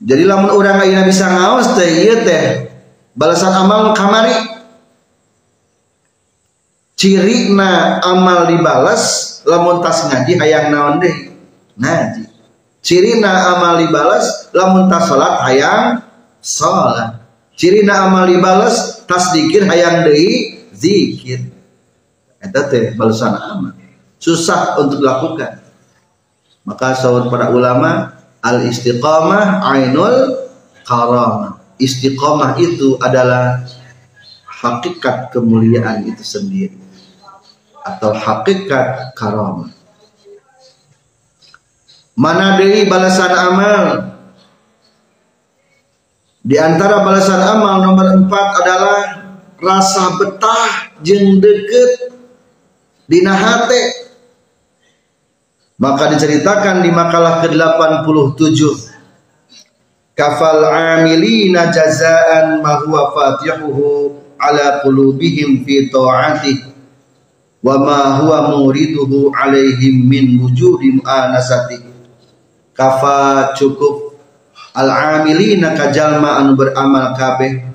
Jadi 0.00 0.24
lamun 0.24 0.48
orang 0.48 0.80
ayeuna 0.80 1.04
bisa 1.04 1.28
ngaos 1.28 1.76
teh 1.76 2.08
ieu 2.08 2.24
teh. 2.24 2.72
Balasan 3.12 3.52
amal 3.52 3.92
kamari. 3.92 4.56
Ciri 6.98 7.52
na 7.52 8.00
amal 8.02 8.48
dibalas 8.48 9.38
lamun 9.44 9.84
tas 9.84 10.08
ngaji 10.08 10.32
hayang 10.40 10.72
naon 10.72 10.98
deh? 10.98 11.14
Ngaji 11.78 12.37
cirina 12.88 13.52
amal 13.52 13.84
dibalas 13.84 14.48
lamun 14.56 14.88
tas 14.88 15.12
salat 15.12 15.44
hayang 15.44 16.00
salat. 16.40 17.20
Cirina 17.52 18.08
amal 18.08 18.24
dibalas 18.24 19.04
tas 19.04 19.36
dikir 19.36 19.68
hayang 19.68 20.08
deui 20.08 20.64
zikir. 20.72 21.52
Eta 22.40 22.64
teh 22.72 22.96
balasan 22.96 23.36
amal 23.36 23.76
susah 24.16 24.80
untuk 24.80 25.04
dilakukan. 25.04 25.60
Maka 26.64 26.96
sahur 26.96 27.28
para 27.28 27.52
ulama 27.52 28.16
al 28.40 28.64
istiqamah 28.64 29.68
ainul 29.68 30.48
karamah. 30.88 31.60
Istiqamah 31.76 32.56
itu 32.56 32.96
adalah 33.04 33.68
hakikat 34.48 35.28
kemuliaan 35.28 36.08
itu 36.08 36.24
sendiri. 36.24 36.76
Atau 37.84 38.16
hakikat 38.16 39.12
karamah 39.12 39.77
Mana 42.18 42.58
dari 42.58 42.82
balasan 42.90 43.30
amal? 43.30 44.10
Di 46.42 46.58
antara 46.58 47.06
balasan 47.06 47.38
amal 47.38 47.78
nomor 47.78 48.10
empat 48.10 48.46
adalah 48.58 48.98
rasa 49.62 50.18
betah 50.18 50.98
jeng 50.98 51.38
deket 51.38 52.10
dina 53.06 53.38
hate. 53.38 54.10
Maka 55.78 56.10
diceritakan 56.10 56.82
di 56.82 56.90
makalah 56.90 57.38
ke-87 57.46 58.98
Kafal 60.18 60.66
amilina 60.66 61.70
jazaan 61.70 62.58
ma 62.58 62.82
huwa 62.82 63.14
fatihuhu 63.14 64.10
ala 64.34 64.82
qulubihim 64.82 65.62
fi 65.62 65.86
ta'atih 65.86 66.66
wa 67.62 67.78
ma 67.78 68.18
huwa 68.18 68.50
muriduhu 68.50 69.30
alaihim 69.30 70.02
min 70.10 70.42
wujudi 70.42 70.98
mu'anasatih 70.98 71.87
kafa 72.78 73.50
cukup. 73.58 74.14
Al 74.78 74.86
amilina 74.94 75.74
kajalma 75.74 76.38
anu 76.38 76.54
beramal 76.54 77.18
kabeh. 77.18 77.66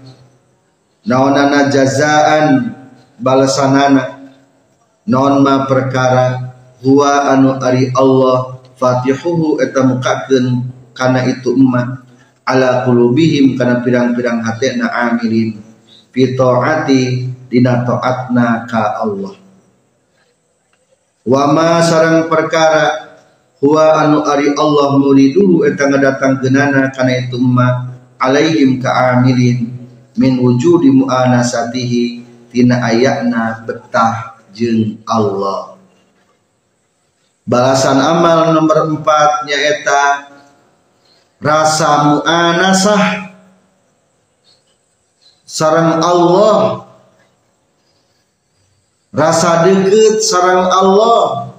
Naonana 1.03 1.67
jazaan 1.67 2.71
balasanana. 3.19 4.31
Naon 5.03 5.43
ma 5.43 5.67
perkara. 5.67 6.55
Huwa 6.79 7.35
anu 7.35 7.59
ari 7.59 7.91
Allah. 7.91 8.63
Fatihuhu 8.79 9.59
eta 9.59 9.83
mukakeun 9.83 10.71
kana 10.95 11.27
itu 11.27 11.51
emak. 11.51 12.07
Ala 12.47 12.87
qulubihim 12.87 13.59
kana 13.59 13.83
pirang-pirang 13.83 14.39
hatena 14.39 14.87
amilin. 15.11 15.59
Fi 16.15 16.31
dina 17.51 17.83
taatna 17.83 18.63
ka 18.63 19.03
Allah. 19.03 19.35
Wa 21.23 21.43
ma 21.51 21.79
sarang 21.83 22.27
perkara 22.27 23.12
huwa 23.63 23.95
anu 23.95 24.27
ari 24.27 24.51
Allah 24.59 24.99
muriduhu 24.99 25.63
eta 25.63 25.87
ngadatang 25.87 26.43
genana 26.43 26.91
kana 26.91 27.23
itu 27.23 27.39
ma 27.39 27.95
alaihim 28.19 28.83
amilin 28.83 29.71
min 30.19 30.33
wujudi 30.35 30.91
muanasatihi 30.91 32.27
tina 32.51 32.83
ayatna 32.83 33.63
betah 33.63 34.35
jeung 34.51 34.99
Allah. 35.07 35.79
Balasan 37.47 38.03
amal 38.03 38.51
nomor 38.51 38.99
empat 38.99 39.47
nyaeta 39.47 40.27
rasa 41.39 41.91
muanasah. 42.11 43.03
Sarang 45.47 46.03
Allah. 46.03 46.83
Rasa 49.13 49.69
deket 49.69 50.25
sarang 50.25 50.67
Allah 50.67 51.52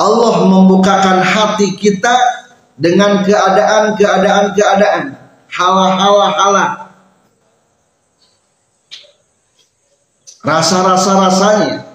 Allah 0.00 0.48
membukakan 0.48 1.20
hati 1.20 1.76
kita 1.76 2.16
dengan 2.80 3.20
keadaan-keadaan 3.20 4.56
keadaan 4.56 5.04
hala-hala 5.52 6.28
hala 6.32 6.66
rasa-rasa 10.40 11.20
rasanya 11.20 11.90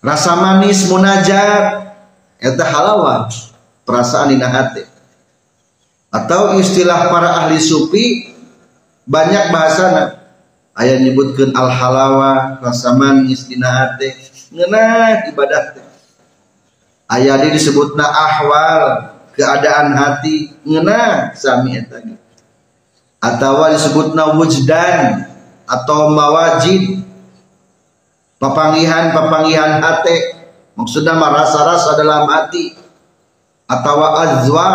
rasa 0.00 0.32
manis 0.36 0.88
munajat. 0.88 1.84
Eta 2.44 2.60
halawa 2.60 3.24
perasaan 3.88 4.36
di 4.36 4.36
hati 4.36 4.84
atau 6.12 6.60
istilah 6.60 7.08
para 7.08 7.40
ahli 7.40 7.56
sufi 7.56 8.36
banyak 9.08 9.48
bahasana. 9.48 10.20
Ayat 10.74 11.06
nyebutkan 11.06 11.54
al 11.54 11.70
halawa 11.70 12.58
rasa 12.60 12.92
manis 12.98 13.48
di 13.48 13.56
hati 13.56 14.12
ngenah 14.52 15.30
ibadah. 15.32 15.62
Teh 15.76 15.86
ini 17.14 17.48
disebutna 17.54 18.04
ahwal 18.04 18.82
keadaan 19.36 19.94
hati. 19.94 20.52
Ngenah 20.64 21.36
sami 21.36 21.78
eta 21.78 22.00
atau 23.24 23.64
disebutna 23.72 24.36
wujdan 24.36 25.28
atau 25.64 26.12
mawajid. 26.12 27.00
Papangihan 28.36 29.16
papangihan 29.16 29.80
hati 29.80 30.36
maksudnya 30.76 31.16
rasa-rasa 31.16 31.96
dalam 31.96 32.28
hati. 32.28 32.76
Atau 33.64 33.96
azwa 33.96 34.68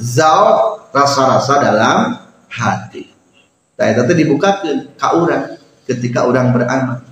zau 0.00 0.80
rasa-rasa 0.96 1.60
dalam 1.60 2.16
hati. 2.48 3.12
Nah, 3.76 3.86
itu 3.92 4.12
dibukakan 4.16 4.92
ke 4.96 5.06
orang 5.12 5.60
ketika 5.84 6.24
orang 6.24 6.52
beramal. 6.56 7.09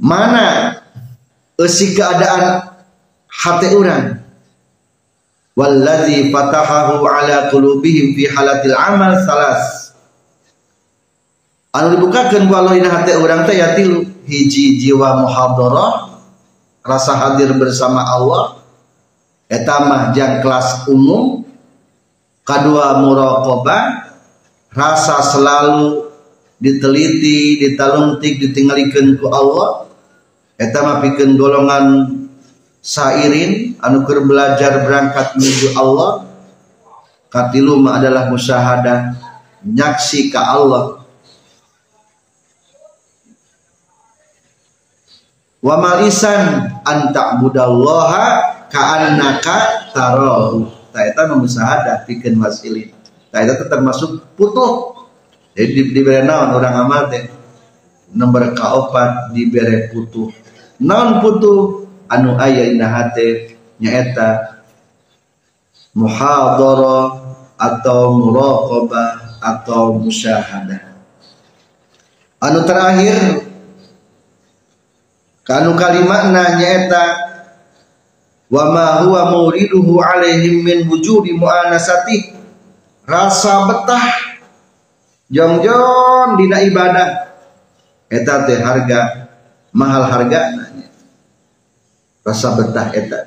Mana 0.00 0.80
esi 1.60 1.92
keadaan 1.92 2.72
hati 3.28 3.68
orang? 3.76 4.16
Walladzi 5.52 6.32
fatahahu 6.32 7.04
ala 7.04 7.52
qulubihim 7.52 8.16
fi 8.16 8.24
halatil 8.32 8.72
amal 8.72 9.12
salas 9.28 9.92
anu 11.76 12.00
dibukakeun 12.00 12.48
ku 12.48 12.54
Allah 12.56 12.80
hati 12.80 13.12
orang 13.12 13.44
teh 13.44 13.60
ya 13.60 13.76
hiji 13.76 14.80
jiwa 14.80 15.20
muhadarah 15.20 16.10
rasa 16.86 17.12
hadir 17.18 17.52
bersama 17.60 18.02
Allah. 18.06 18.62
Eta 19.50 19.82
mah 19.82 20.14
jang 20.14 20.38
kelas 20.40 20.86
umum. 20.86 21.42
Kedua 22.46 22.98
muraqabah 23.02 24.10
rasa 24.74 25.22
selalu 25.22 26.08
diteliti 26.58 27.62
ditalungtik 27.62 28.42
ditinggalikeun 28.42 29.18
ku 29.18 29.26
Allah 29.30 29.89
eta 30.60 30.84
mah 30.84 31.00
pikeun 31.00 31.40
golongan 31.40 31.84
sairin 32.84 33.80
anu 33.80 34.04
keur 34.04 34.28
belajar 34.28 34.84
berangkat 34.84 35.40
menuju 35.40 35.72
Allah 35.72 36.28
katilu 37.32 37.80
mah 37.80 37.96
adalah 37.96 38.28
musyahadah 38.28 39.16
nyaksi 39.64 40.28
ka 40.28 40.40
Allah. 40.56 41.00
Wa 45.60 45.76
malisan 45.76 46.72
an 46.84 47.12
ta'budallaha 47.12 48.24
ka'annaka 48.72 49.92
tarahu. 49.92 50.68
Ta 50.90 51.08
eta 51.08 51.28
musyahadah 51.32 52.04
pikeun 52.04 52.36
wasilin 52.36 52.92
ta 53.32 53.40
eta 53.40 53.64
termasuk 53.64 54.36
putuh. 54.36 54.92
Jadi 55.56 55.92
diberi 55.92 56.24
naon 56.24 56.56
orang 56.56 56.74
amal 56.84 57.02
teh 57.12 57.26
nomor 58.10 58.54
kaopat 58.56 59.34
diberi 59.34 59.92
putuh 59.92 60.39
non 60.80 61.20
putu 61.20 61.84
anu 62.08 62.40
aya 62.40 62.72
ina 62.72 62.88
hate 62.88 63.60
nyaeta 63.76 64.60
muhadara 65.92 67.20
atau 67.60 68.16
muraqabah 68.16 69.38
atau 69.44 70.00
musyahadah. 70.00 70.96
Anu 72.40 72.64
terakhir 72.64 73.44
kanu 75.44 75.76
kalimatna 75.76 76.56
nyaeta 76.56 77.04
wa 78.48 78.64
ma 78.72 78.86
huwa 79.04 79.28
muriduhu 79.28 80.00
alaihim 80.00 80.64
min 80.64 80.78
wujudi 80.88 81.36
muanasati. 81.36 82.40
Rasa 83.04 83.66
betah 83.68 84.06
jong-jong 85.28 86.40
dina 86.40 86.64
ibadah. 86.64 87.28
Eta 88.10 88.42
teh 88.48 88.58
harga 88.58 89.30
mahal 89.70 90.02
harga 90.06 90.69
rasa 92.30 92.54
betah 92.54 92.94
eta 92.94 93.26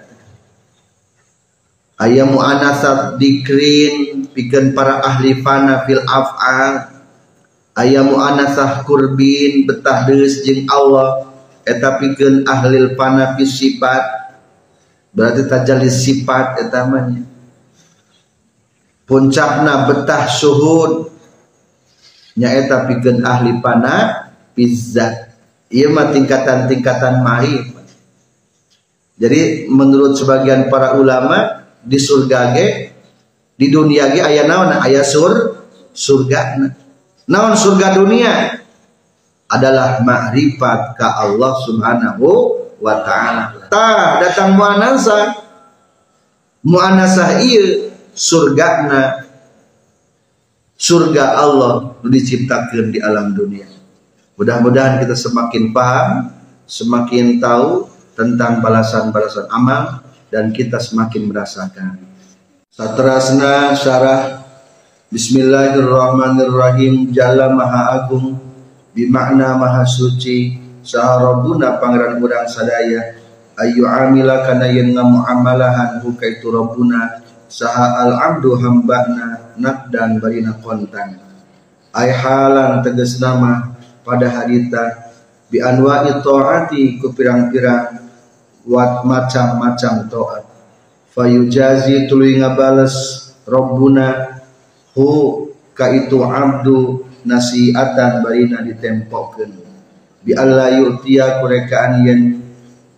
ayam 1.99 2.35
mu'anasat 2.35 3.19
dikrin 3.19 4.27
pikeun 4.33 4.73
para 4.73 4.99
ahli 5.05 5.39
fana 5.39 5.85
fil 5.85 6.01
af'al. 6.03 6.91
Ayam 7.73 8.13
mu'anasah 8.13 8.85
kurbin 8.85 9.65
betah 9.65 10.05
deus 10.05 10.45
jeung 10.45 10.69
Allah 10.69 11.25
eta 11.65 11.97
pikeun 11.97 12.45
ahli 12.45 12.93
fana 12.97 13.33
fi 13.37 13.43
sifat. 13.45 14.03
Berarti 15.13 15.45
tajalis 15.45 16.01
sifat 16.01 16.61
eta 16.61 16.89
mah 16.89 17.13
puncakna 19.05 19.85
betah 19.89 20.25
suhud 20.25 21.13
nyaeta 22.33 22.89
pikeun 22.89 23.21
ahli 23.21 23.61
fana 23.61 24.29
pizzat 24.57 25.33
iya 25.69 25.89
mah 25.89 26.09
tingkatan-tingkatan 26.09 27.21
mahir 27.21 27.73
jadi 29.23 29.71
menurut 29.71 30.19
sebagian 30.19 30.67
para 30.67 30.99
ulama 30.99 31.63
di 31.79 31.95
surga 31.95 32.51
ge 32.51 32.91
di 33.55 33.71
dunia 33.71 34.11
ge 34.11 34.19
aya 34.19 34.43
naon? 34.43 34.75
Aya 34.75 34.99
sur 34.99 35.63
surga. 35.95 36.59
Naon 37.31 37.55
surga 37.55 37.95
dunia? 37.95 38.59
Adalah 39.47 40.03
makrifat 40.03 40.99
ka 40.99 41.23
Allah 41.23 41.55
Subhanahu 41.63 42.27
wa 42.83 42.95
taala. 43.07 43.63
Ta 43.71 44.19
datang 44.19 44.59
muanasa. 44.59 45.39
Muanasah 46.67 47.47
ieu 47.47 47.95
surgana. 48.11 49.23
Surga 50.75 51.39
Allah 51.39 51.95
diciptakan 52.03 52.91
di 52.91 52.99
alam 52.99 53.31
dunia. 53.31 53.71
Mudah-mudahan 54.35 54.99
kita 54.99 55.15
semakin 55.15 55.71
paham 55.71 56.27
semakin 56.67 57.39
tahu 57.39 57.92
tentang 58.13 58.61
balasan-balasan 58.61 59.49
amal 59.49 60.01
dan 60.29 60.49
kita 60.49 60.81
semakin 60.81 61.29
merasakan. 61.29 62.13
Satrasna 62.73 63.77
syarah 63.77 64.41
Bismillahirrahmanirrahim 65.13 67.13
Jalla 67.13 67.53
Maha 67.53 68.01
Agung 68.01 68.41
Bimakna 68.97 69.53
Maha 69.53 69.85
Suci 69.85 70.57
Saharabuna 70.81 71.77
Pangeran 71.77 72.17
Urang 72.17 72.49
Sadaya 72.49 73.13
Ayu 73.61 73.85
amila 73.85 74.41
kana 74.41 74.73
yen 74.73 74.97
ngamuamalahan 74.97 76.01
hukaitu 76.01 76.49
Rabbuna 76.49 77.21
Saha 77.45 78.09
al-abdu 78.09 78.57
hambana 78.57 79.53
Nakdan 79.53 80.17
barina 80.17 80.57
kontan 80.57 81.21
Ay 81.93 82.09
halan 82.09 82.81
tegas 82.81 83.21
nama 83.21 83.77
pada 84.01 84.33
harita 84.33 85.13
Bi 85.45 85.61
anwa'i 85.61 86.09
ta'ati 86.25 86.97
ku 86.97 87.13
pirang-pirang 87.13 88.02
wat 88.67 89.03
macam-macam 89.03 90.07
toat. 90.07 90.43
Fayujazi 91.13 92.09
tuluy 92.09 92.41
ngabales 92.41 93.21
Rabbuna 93.43 94.39
hu 94.95 95.07
ka 95.75 95.91
itu 95.91 96.23
abdu 96.23 97.05
nasiatan 97.27 98.23
barina 98.23 98.63
ditempokeun 98.63 99.51
bi 100.23 100.31
alla 100.31 100.71
yu'tiya 100.71 101.43
kurekaan 101.43 102.07
yen 102.07 102.21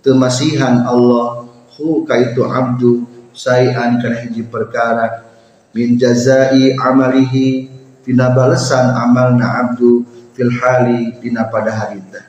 temasihan 0.05 0.86
Allah 0.86 1.49
hu 1.76 2.05
ka 2.05 2.13
itu 2.22 2.45
abdu 2.45 3.09
sayan 3.34 3.99
kana 3.99 4.22
hiji 4.22 4.45
perkara. 4.45 5.26
Min 5.76 5.99
jazai 5.99 6.72
amalihi 6.78 7.68
tina 8.05 8.32
balesan 8.32 8.95
amalna 8.95 9.66
abdu 9.66 10.07
fil 10.32 10.47
hali 10.47 11.20
dina 11.20 11.51
pada 11.51 11.74
harita 11.74 12.24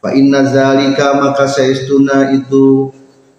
Fa 0.00 0.16
inna 0.16 0.48
zalika 0.48 1.12
maka 1.20 1.44
saistuna 1.44 2.32
itu 2.32 2.88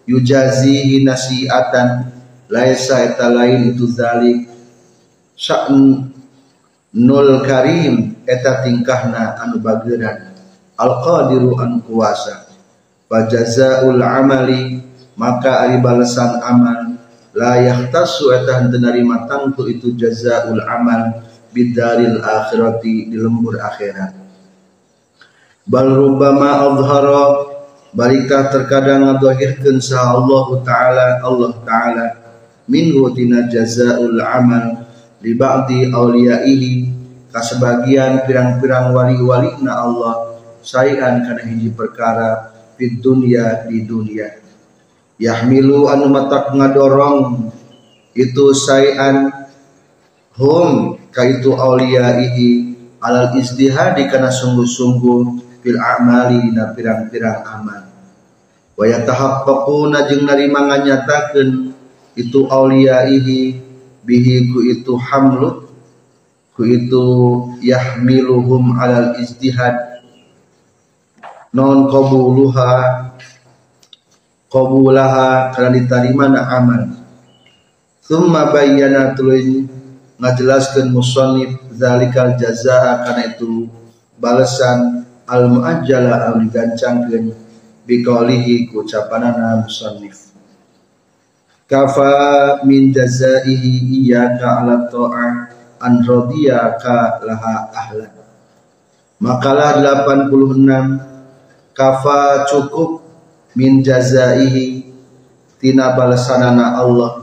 yujazihi 0.05 1.01
nasiatan 1.01 2.13
laisa 2.53 3.01
eta 3.01 3.33
lain 3.33 3.73
itu 3.73 3.89
zalik. 3.89 4.45
Sya'n 5.33 6.05
nul 6.93 7.41
karim 7.41 8.13
eta 8.29 8.61
tingkahna 8.61 9.41
anu 9.41 9.57
bageuran 9.57 10.37
al 10.77 11.01
qadiru 11.01 11.57
an 11.57 11.81
kuasa. 11.81 12.45
Fa 13.09 13.25
jazaul 13.25 13.97
amali 13.97 14.85
maka 15.17 15.65
ari 15.65 15.81
balasan 15.81 16.45
amal. 16.45 16.93
La 17.33 17.57
yahtasu 17.57 18.37
eta 18.37 18.61
henteu 18.61 18.77
narima 18.77 19.25
tangtu 19.25 19.65
itu 19.65 19.97
jazaul 19.97 20.61
amal 20.61 21.25
bidaril 21.49 22.21
akhirati 22.21 23.09
di 23.09 23.17
lembur 23.17 23.57
akhirat 23.57 24.20
bal 25.71 25.87
rubbama 25.87 26.67
adhara 26.67 27.47
balika 27.95 28.51
terkadang 28.51 29.07
ngadzahirkeun 29.07 29.79
sa 29.79 30.19
Allah 30.19 30.47
taala 30.67 31.07
Allah 31.23 31.51
taala 31.63 32.07
minhu 32.67 33.07
tina 33.15 33.47
jazaul 33.47 34.19
amal 34.19 34.83
li 35.23 35.31
ba'di 35.31 35.87
auliyaihi 35.87 36.91
ka 37.31 37.39
sebagian 37.39 38.27
pirang-pirang 38.27 38.91
wali-walina 38.91 39.79
Allah 39.79 40.43
sayan 40.59 41.23
kana 41.23 41.39
hiji 41.47 41.71
perkara 41.71 42.51
di 42.75 42.99
dunia 42.99 43.63
di 43.63 43.87
dunia. 43.87 44.27
Yahmilu 45.15 45.87
anu 45.87 46.11
matak 46.11 46.51
ngadorong 46.51 47.47
itu 48.11 48.45
sayan 48.51 49.31
hum 50.35 50.99
kaitu 51.15 51.55
auliyaihi 51.55 52.75
alal 52.99 53.31
istihadi 53.39 54.11
kana 54.11 54.27
sungguh-sungguh 54.27 55.50
fil 55.61 55.77
a'mali 55.77 56.51
na 56.51 56.73
pirang-pirang 56.73 57.45
amal. 57.45 57.81
Wa 58.75 58.83
yatahaqqaquna 58.89 60.09
jeung 60.09 60.25
narima 60.25 60.65
nganyatakeun 60.67 61.73
itu 62.17 62.49
auliyaihi 62.49 63.61
bihi 64.01 64.49
ku 64.49 64.65
itu 64.65 64.97
hamlu 64.97 65.69
ku 66.57 66.61
itu 66.65 67.05
yahmiluhum 67.61 68.75
alal 68.75 69.15
istihad 69.21 70.01
non 71.53 71.87
qabuluha 71.87 72.71
qabulaha 74.49 75.53
kana 75.53 75.69
diterima 75.71 76.25
na 76.27 76.41
amal. 76.57 76.83
Thumma 78.01 78.49
bayyana 78.49 79.13
tuluy 79.15 79.69
ngajelaskeun 80.19 80.89
musannif 80.89 81.55
zalikal 81.71 82.35
jazaa 82.35 83.05
kana 83.05 83.31
itu 83.31 83.69
balasan 84.21 85.00
al 85.31 85.47
muajjala 85.47 86.27
anu 86.27 86.43
digancangkeun 86.45 87.31
bi 87.87 88.03
qaulihi 88.03 88.67
ku 88.67 88.83
ucapanana 88.83 89.63
musannif 89.63 90.35
kafa 91.71 92.59
min 92.67 92.91
jazaihi 92.91 94.03
iyyaka 94.03 94.59
ala 94.59 94.91
ta'ah 94.91 95.31
an 95.81 96.03
radiyaka 96.03 97.23
laha 97.23 97.71
ahlan. 97.73 98.11
Makalah 99.23 99.79
86 100.05 101.73
kafa 101.73 102.45
cukup 102.51 103.01
min 103.55 103.79
jazaihi 103.79 104.83
tina 105.57 105.95
balasanana 105.95 106.75
Allah. 106.75 107.21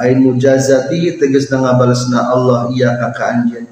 Ain 0.00 0.24
mujazati 0.24 1.20
tegas 1.20 1.52
na 1.52 1.76
balasna 1.76 2.32
Allah 2.32 2.72
iya 2.72 2.96
ka 2.96 3.12
anjeun 3.12 3.68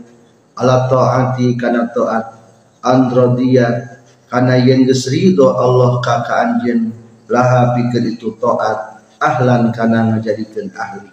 ala 0.60 0.84
taati 0.84 1.56
kana 1.56 1.88
taat 1.88 2.36
androdia. 2.82 3.98
Karena 4.28 4.60
yang 4.60 4.84
gesrido 4.84 5.56
Allah 5.56 6.04
kakak 6.04 6.36
anjen 6.36 6.92
laha 7.32 7.72
pikir 7.72 8.12
itu 8.12 8.36
toat 8.36 9.00
ahlan 9.16 9.72
karena 9.72 10.04
ngajadikan 10.04 10.68
ahli. 10.76 11.08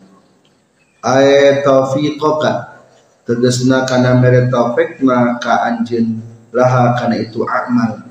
Ay 0.99 1.63
taufiqoka 1.63 2.75
tegesna 3.23 3.87
karena 3.87 4.19
mere 4.19 4.51
taufikna 4.51 5.39
ka 5.39 5.63
anjen 5.63 6.19
laha 6.51 6.91
karena 6.99 7.23
itu 7.23 7.47
amal. 7.47 8.03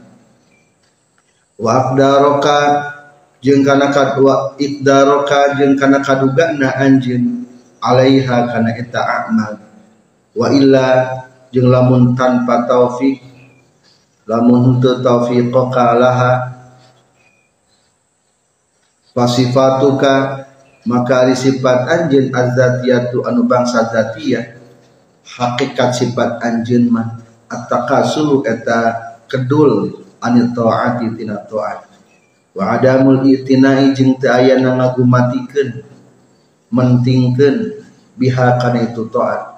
Wa 1.60 1.70
aqdaroka 1.84 2.60
jeung 3.44 3.60
kana 3.60 3.92
kadua 3.92 4.56
ikdaroka 4.56 5.60
jeung 5.60 5.76
kana 5.76 6.00
kadugana 6.00 6.80
anjen 6.80 7.44
alaiha 7.84 8.48
karena 8.56 8.72
eta 8.72 9.28
amal. 9.28 9.60
Wa 10.32 10.48
illa 10.48 11.12
jeung 11.52 11.68
lamun 11.68 12.16
tanpa 12.16 12.64
taufik 12.64 13.33
lamun 14.28 14.80
henteu 14.80 15.00
taufiqaka 15.00 15.86
laha. 15.96 16.32
Fasifatuka 19.14 20.14
maka 20.90 21.22
ari 21.22 21.38
sifat 21.38 21.86
anjeun 21.86 22.34
azzatiyatu 22.34 23.22
anu 23.22 23.46
bangsa 23.46 23.86
zatiyah. 23.88 24.58
Hakikat 25.24 25.90
sifat 25.94 26.42
anjeun 26.42 26.90
mah 26.90 27.22
at-takasulu 27.46 28.42
eta 28.44 28.92
kedul 29.30 30.02
anil 30.18 30.50
taati 30.50 31.14
tina 31.14 31.38
taat. 31.46 31.88
Wa 32.54 32.78
adamul 32.78 33.22
itinai 33.26 33.94
jeung 33.94 34.18
teu 34.18 34.30
aya 34.30 34.58
ngagumatikeun 34.58 35.82
mentingkeun 36.74 37.56
biha 38.18 38.58
kana 38.62 38.90
itu 38.90 39.06
taat 39.10 39.53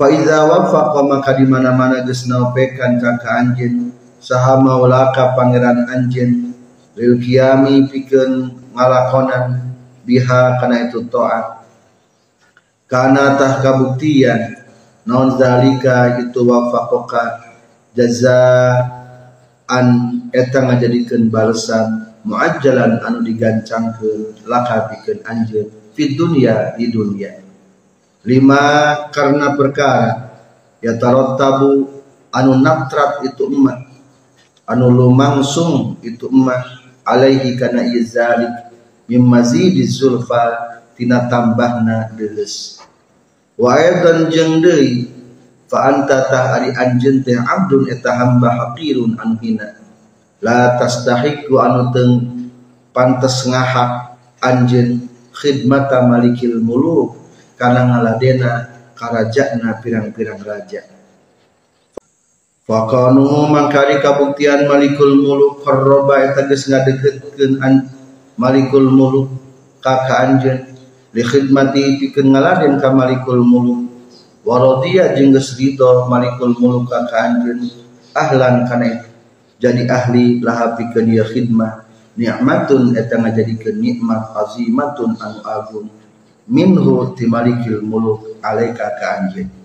fa 0.00 0.08
iza 0.08 0.48
wafaqa 0.48 1.04
maka 1.04 1.36
di 1.36 1.44
mana-mana 1.44 2.00
geus 2.08 2.24
naopekan 2.24 2.96
ka 2.96 3.20
anjeun 3.36 3.92
saha 4.16 4.56
maulaka 4.56 5.36
pangeran 5.36 5.84
anjen 5.92 6.56
lil 6.96 7.20
kiami 7.20 7.84
pikeun 7.84 8.48
ngalakonan 8.72 9.76
biha 10.08 10.56
kana 10.56 10.88
itu 10.88 11.04
taat. 11.12 11.68
Kana 12.88 13.36
tah 13.36 13.60
kabuktian 13.60 14.56
non 15.04 15.36
zalika 15.36 16.16
itu 16.16 16.48
wafaqoka 16.48 17.52
jazaan 17.92 18.88
eta 20.32 20.64
ngajadikeun 20.64 21.28
balasan 21.28 22.08
muajjalan 22.24 23.04
anu 23.04 23.20
digancangkeun 23.20 24.48
laka 24.48 24.88
pikeun 24.88 25.20
anjeun 25.28 25.68
fid 25.92 26.16
dunya 26.16 26.72
di 26.80 26.88
dunia 26.88 27.49
lima 28.20 28.64
karena 29.12 29.56
perkara 29.56 30.40
ya 30.84 30.96
tarotabu 30.96 31.88
anu 32.30 32.52
natrat 32.60 33.24
itu 33.24 33.48
umat 33.48 33.80
anu 34.68 34.86
lumangsung 34.92 35.96
itu 36.04 36.28
umat 36.28 36.62
alaihi 37.04 37.56
kana 37.56 37.84
izalik 37.84 38.70
mim 39.10 39.26
mazidi 39.26 39.82
zulfa 39.90 40.70
tina 40.94 41.26
tambahna 41.26 42.12
deles. 42.14 42.78
Wa 43.58 43.76
aidan 43.76 44.28
jeung 44.28 44.60
deui 44.60 45.08
fa 45.68 45.90
anta 45.90 46.28
tah 46.28 46.60
ari 46.60 46.70
anjeun 46.72 47.24
teh 47.24 47.36
abdun 47.36 47.88
eta 47.88 48.14
hamba 48.14 48.52
haqirun 48.56 49.16
an 49.20 49.36
hina. 49.42 49.80
La 50.40 50.80
tastahiqu 50.80 51.52
anu 51.60 51.92
teu 51.92 52.10
pantes 52.96 53.44
ngahak 53.44 54.16
anjeun 54.40 55.08
khidmata 55.36 56.04
malikil 56.08 56.60
muluk 56.62 57.19
kana 57.60 57.84
ngaladena 57.84 58.72
karajana 58.96 59.76
pirang-pirang 59.84 60.40
raja. 60.40 60.80
Fakanu 62.64 63.52
mangkari 63.52 64.00
kabuktian 64.00 64.64
malikul 64.64 65.20
muluk 65.20 65.60
qarraba 65.60 66.24
eta 66.24 66.48
geus 66.48 66.72
ngadeukeutkeun 66.72 67.60
malikul 68.40 68.88
muluk 68.88 69.28
kaka 69.84 70.24
anjen 70.24 70.72
li 71.12 71.20
khidmati 71.20 72.00
pikeun 72.00 72.32
ngaladen 72.32 72.80
ka 72.80 72.88
malikul 72.96 73.44
muluk. 73.44 73.92
Waradiya 74.40 75.12
jeung 75.20 75.36
geus 75.36 75.52
malikul 76.08 76.56
muluk 76.56 76.88
kaka 76.88 77.16
anjen 77.28 77.68
ahlan 78.16 78.64
kana 78.64 79.04
jadi 79.60 79.84
ahli 79.84 80.40
laha 80.40 80.80
pikeun 80.80 81.12
ieu 81.12 81.28
khidmah. 81.28 81.84
Nikmatun 82.16 82.96
eta 82.96 83.20
ngajadikeun 83.20 83.76
nikmat 83.76 84.32
azimatun 84.32 85.20
anu 85.20 85.40
agung 85.44 85.99
minhu 86.50 87.14
ti 87.14 87.30
malikil 87.30 87.78
muluk 87.86 88.42
alaika 88.42 88.90
ka 88.98 89.06
anjeun 89.22 89.60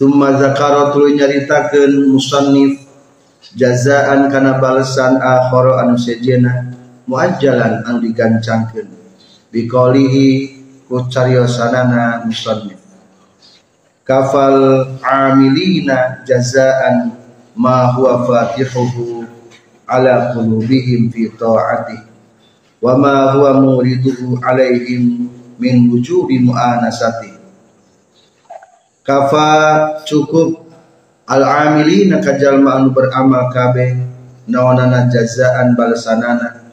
Thumma 0.00 0.32
zakara 0.40 0.96
tuluy 0.96 1.12
nyaritakeun 1.12 2.08
musannif 2.08 2.80
jazaan 3.52 4.32
kana 4.32 4.56
balesan 4.56 5.20
akhara 5.20 5.84
anu 5.84 6.00
sejena 6.00 6.72
muajjalan 7.04 7.84
anu 7.84 8.00
digancangkeun. 8.08 8.88
Biqalihi 9.52 10.56
ku 10.88 11.04
cariosanana 11.04 12.24
musannif. 12.24 12.80
Kafal 14.08 14.88
amilina 15.04 16.24
jazaan 16.24 17.12
ma 17.52 17.92
huwa 17.92 18.24
fatihuhu 18.24 19.28
ala 19.84 20.32
qulubihim 20.32 21.12
fi 21.12 21.28
ta'ati 21.28 21.98
wa 22.80 22.96
ma 22.96 23.36
huwa 23.36 23.60
muriduhu 23.60 24.40
alaihim 24.40 25.28
min 25.60 25.92
wujudi 25.92 26.40
mu'anasati. 26.40 27.36
Kafa 29.04 29.48
cukup 30.08 30.64
al 31.28 31.44
amilina 31.44 32.18
kajalma 32.18 32.80
anu 32.80 32.90
beramal 32.90 33.52
kabeh 33.52 33.94
naonana 34.50 35.06
jazaan 35.06 35.78
balasanana 35.78 36.66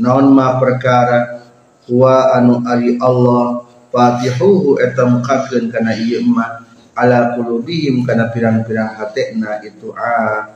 naon 0.00 0.32
ma 0.32 0.56
perkara 0.56 1.44
wa 1.90 2.32
anu 2.38 2.64
ari 2.64 2.96
Allah 2.96 3.66
fatihuhu 3.92 4.80
eta 4.80 5.04
mukakeun 5.04 5.68
kana 5.68 5.92
ieu 5.98 6.24
mah 6.24 6.64
ala 6.96 7.36
qulubihim 7.36 8.06
kana 8.08 8.32
pirang-pirang 8.32 8.96
hatena 8.96 9.60
itu 9.60 9.92
a 9.92 10.48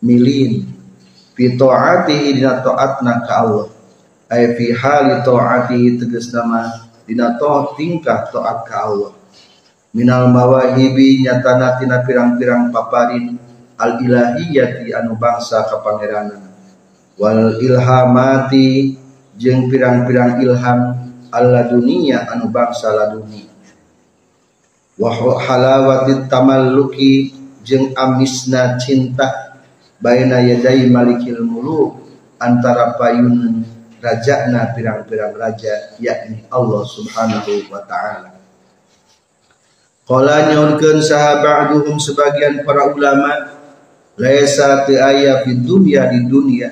milin 0.00 0.64
fi 1.36 1.52
dina 1.52 2.64
taatna 2.64 3.20
ka 3.28 3.34
Allah 3.44 3.75
ay 4.26 4.58
fi 4.58 4.74
hali 4.74 5.22
taatihi 5.22 6.02
tegas 6.02 6.34
nama 6.34 6.88
dina 7.06 7.38
taat 7.38 7.78
tingkah 7.78 8.26
taat 8.30 8.66
ka 8.66 8.76
Allah. 8.90 9.12
Minal 9.96 10.28
mawahibi 10.28 11.24
nyatana 11.24 11.80
tina 11.80 12.04
pirang-pirang 12.04 12.68
paparin 12.68 13.38
al 13.80 14.00
ilahiyati 14.00 14.92
anu 14.92 15.16
bangsa 15.16 15.64
kapangeranan 15.68 16.52
wal 17.16 17.60
ilhamati 17.60 18.96
jeung 19.36 19.68
pirang-pirang 19.72 20.40
ilham 20.44 20.80
alla 21.32 21.64
dunia 21.68 22.28
anu 22.28 22.48
bangsa 22.52 22.92
laduni 22.92 23.48
wa 24.96 25.12
halawati 25.40 26.28
tamalluki 26.28 27.36
jeung 27.64 27.92
amisna 27.92 28.80
cinta 28.80 29.60
baina 30.00 30.40
yadai 30.40 30.88
malikil 30.88 31.44
muluk 31.44 32.00
antara 32.40 32.96
payun 32.96 33.64
rajana 34.00 34.72
pirang-pirang 34.76 35.34
raja 35.36 35.96
yakni 36.00 36.44
Allah 36.52 36.82
subhanahu 36.84 37.72
wa 37.72 37.80
ta'ala. 37.84 38.30
Qala 40.06 40.54
nyaurkeun 40.54 41.02
sahabaduhum 41.02 41.98
sebagian 41.98 42.62
para 42.62 42.94
ulama 42.94 43.58
laisa 44.14 44.86
ti 44.86 44.94
aya 44.94 45.42
fid 45.42 45.66
dunya 45.66 46.06
di 46.06 46.30
dunia 46.30 46.70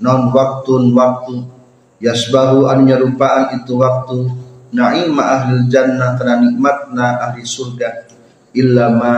non 0.00 0.30
waktun 0.30 0.94
waktu 0.94 1.44
yasbahu 2.00 2.70
an 2.70 2.88
nyerupaan 2.88 3.58
itu 3.58 3.74
waktu 3.74 4.32
naima 4.72 5.22
ahli 5.36 5.66
jannah 5.66 6.16
kana 6.16 6.40
nikmatna 6.46 7.20
ahli 7.26 7.42
surga 7.44 8.06
illa 8.56 8.86
ma 8.96 9.14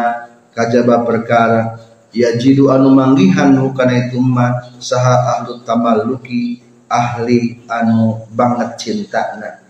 kajaba 0.57 1.05
perkara 1.05 1.79
yajidu 2.11 2.73
anu 2.73 2.91
manggihan 2.93 3.53
kana 3.77 4.09
itu 4.09 4.17
ma 4.17 4.73
saha 4.81 5.39
ahlu 5.39 5.61
tamalluki 5.63 6.72
ahli 6.93 7.65
anu 7.65 8.29
banget 8.29 8.77
cintana 8.77 9.65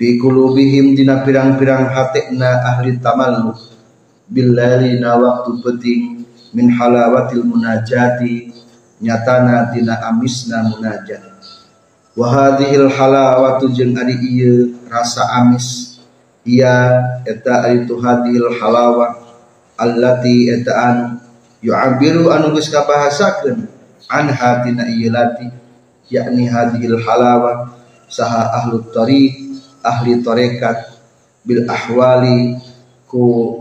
fi 0.00 0.16
kulubihim 0.16 0.96
dina 0.96 1.20
pirang-pirang 1.20 1.92
hatekna 1.92 2.64
ahli 2.64 2.96
tamalluk. 2.98 3.60
Billali 4.30 4.96
na 4.96 5.18
waktu 5.20 5.60
penting 5.60 6.24
min 6.56 6.72
halawatil 6.72 7.44
munajati 7.44 8.48
nyatana 9.02 9.74
tina 9.74 10.00
amisna 10.08 10.64
munajat. 10.70 11.20
Wa 12.16 12.26
hadhil 12.32 12.88
halawatu 12.88 13.74
jeung 13.74 13.92
ari 13.98 14.16
ieu 14.22 14.72
rasa 14.88 15.28
amis 15.36 15.98
ia 16.48 17.20
eta 17.28 17.68
ari 17.68 17.84
tu 17.84 18.00
hadhil 18.00 18.54
halawa 18.56 19.20
allati 19.76 20.48
eta 20.48 20.72
anu 20.78 21.06
yu'abiru 21.60 22.32
anu 22.32 22.56
geus 22.56 22.72
kabahasakeun 22.72 23.68
anha 24.08 24.64
tina 24.64 24.88
ieu 24.88 25.12
lati 25.12 25.59
yakni 26.10 26.50
hadhil 26.50 26.98
halawa 26.98 27.78
saha 28.10 28.50
ahlu 28.58 28.82
tariq 28.90 29.54
ahli 29.80 30.20
tarekat 30.20 30.98
bil 31.46 31.64
ahwali 31.70 32.58
ku 33.06 33.56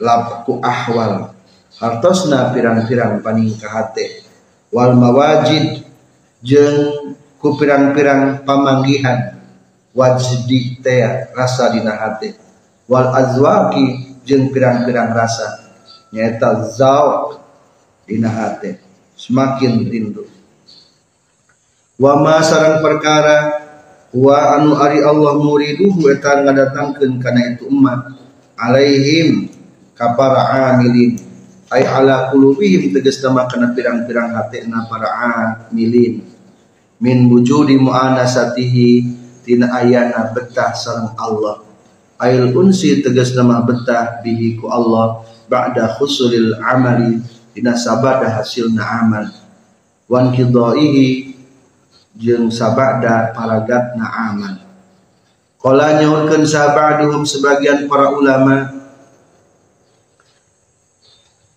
lab 0.00 0.48
ku 0.48 0.58
ahwal. 0.64 1.36
Hartosna 1.78 2.50
pirang-pirang 2.50 3.22
paningkahate 3.22 4.26
wal 4.74 4.98
mawajid 4.98 5.86
jeung 6.42 7.14
ku 7.38 7.54
pirang-pirang 7.54 8.42
pamanggihan. 8.42 9.38
Wajdi 9.98 10.78
teh 10.78 11.30
rasa 11.34 11.74
dina 11.74 11.90
hati. 11.98 12.30
Wal 12.86 13.10
azwaki 13.14 14.18
jeung 14.22 14.50
pirang-pirang 14.54 15.10
rasa. 15.10 15.74
Nyaeta 16.14 16.70
zauq 16.70 17.38
dina 18.06 18.30
hati. 18.30 18.78
Semakin 19.18 19.90
rindu 19.90 20.37
wa 21.98 22.22
ma 22.22 22.38
sarang 22.38 22.78
perkara 22.78 23.66
wa 24.14 24.54
anu 24.54 24.78
ari 24.78 25.02
Allah 25.02 25.34
muriduhu 25.34 26.06
eta 26.14 26.46
ngadatangkeun 26.46 27.18
kana 27.18 27.58
itu 27.58 27.66
umat. 27.68 28.14
Alaihim 28.58 29.50
kapara 29.98 30.74
amilin. 30.74 31.18
Ay 31.68 31.84
ala 31.84 32.32
qulubihim 32.32 32.96
tegas 32.96 33.20
nama 33.20 33.44
kana 33.44 33.76
pirang-pirang 33.76 34.32
hatena 34.32 34.88
para 34.88 35.10
amilin. 35.12 36.24
Min 36.98 37.28
wujudi 37.28 37.76
muanasatihi 37.76 38.88
tina 39.44 39.76
ayana 39.76 40.32
betah 40.32 40.72
sareng 40.72 41.12
Allah. 41.18 41.66
Ail 42.18 42.50
unsi 42.50 42.98
tegas 43.04 43.36
nama 43.36 43.62
betah 43.62 44.24
bihi 44.24 44.58
ku 44.58 44.66
Allah 44.66 45.22
ba'da 45.46 45.94
khusulil 45.98 46.58
amali 46.58 47.20
tina 47.54 47.76
sabada 47.78 48.26
hasilna 48.32 48.82
amal. 49.04 49.30
Wan 50.08 50.32
kidaihi 50.32 51.27
jeung 52.18 52.50
sabada 52.50 53.30
paragatna 53.30 54.34
amal 54.34 54.68
Kala 55.58 55.98
nyaurkeun 55.98 56.46
sahabaduhum 56.46 57.26
sebagian 57.26 57.90
para 57.90 58.14
ulama. 58.14 58.78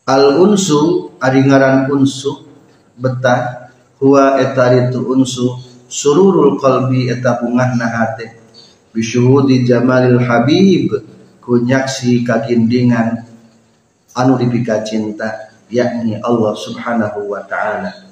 Al 0.10 0.42
unsu 0.42 1.14
ari 1.22 1.46
ngaran 1.46 1.86
unsu 1.86 2.50
betah 2.98 3.70
huwa 4.02 4.42
eta 4.42 4.74
itu 4.74 5.06
unsu 5.06 5.54
sururul 5.86 6.58
qalbi 6.58 7.14
eta 7.14 7.38
bungahna 7.46 7.86
hate 7.86 8.42
bisyuhudi 8.90 9.70
jamalil 9.70 10.18
habib 10.18 11.06
kunyaksi 11.38 12.26
kagindingan 12.26 13.22
anu 14.18 14.34
dipika 14.42 14.82
cinta 14.82 15.54
yakni 15.70 16.18
Allah 16.26 16.58
subhanahu 16.58 17.30
wa 17.30 17.46
ta'ala 17.46 18.11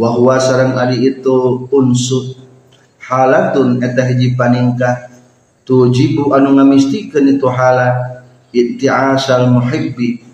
wa 0.00 0.08
huwa 0.16 0.40
sareng 0.40 0.80
ari 0.80 1.04
itu 1.04 1.68
unsu. 1.68 2.32
Halatun 3.04 3.84
eta 3.84 4.08
hiji 4.08 4.32
paningkah. 4.32 5.12
Tujibu 5.68 6.32
anu 6.32 6.56
ngamistikeun 6.56 7.36
itu 7.36 7.44
hala 7.52 8.24
itti'asal 8.48 9.52
muhibbi. 9.52 10.24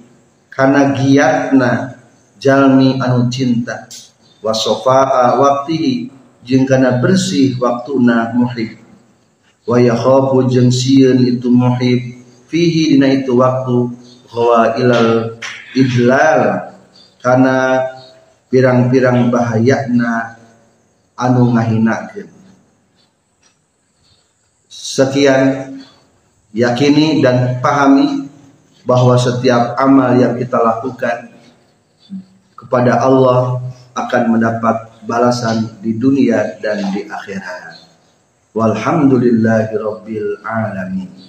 Kana 0.47 0.94
giatna 0.94 1.98
jalmi 2.38 3.02
anu 3.02 3.26
cinta. 3.26 3.90
Wa 4.38 4.55
sofaa 4.55 5.34
waktihi. 5.34 6.14
Jeung 6.47 6.62
kana 6.62 7.02
bersih 7.02 7.59
waktuna 7.59 8.30
muhib. 8.38 8.78
Wa 9.66 9.82
yakhafu 9.82 10.47
jeung 10.47 10.70
sieun 10.70 11.26
itu 11.26 11.51
muhib. 11.51 12.22
Fihi 12.47 12.94
dina 12.94 13.10
itu 13.10 13.34
waktu. 13.34 13.90
Hawa 14.30 14.78
ilal 14.78 15.43
idlal. 15.74 16.70
Kana 17.18 17.82
pirang-pirang 18.52 19.28
bahayana 19.28 20.39
anu 21.18 21.52
ngahinakeun 21.56 22.36
sekian 24.86 25.74
yakini 26.55 27.20
dan 27.20 27.59
pahami 27.59 28.31
bahwa 28.86 29.18
setiap 29.18 29.74
amal 29.77 30.14
yang 30.14 30.39
kita 30.39 30.56
lakukan 30.62 31.35
kepada 32.55 33.02
Allah 33.02 33.60
akan 33.98 34.23
mendapat 34.39 35.02
balasan 35.02 35.82
di 35.82 35.98
dunia 35.98 36.56
dan 36.62 36.94
di 36.94 37.02
akhirat. 37.02 37.82
Walhamdulillahirabbil 38.55 40.40
alamin. 40.47 41.26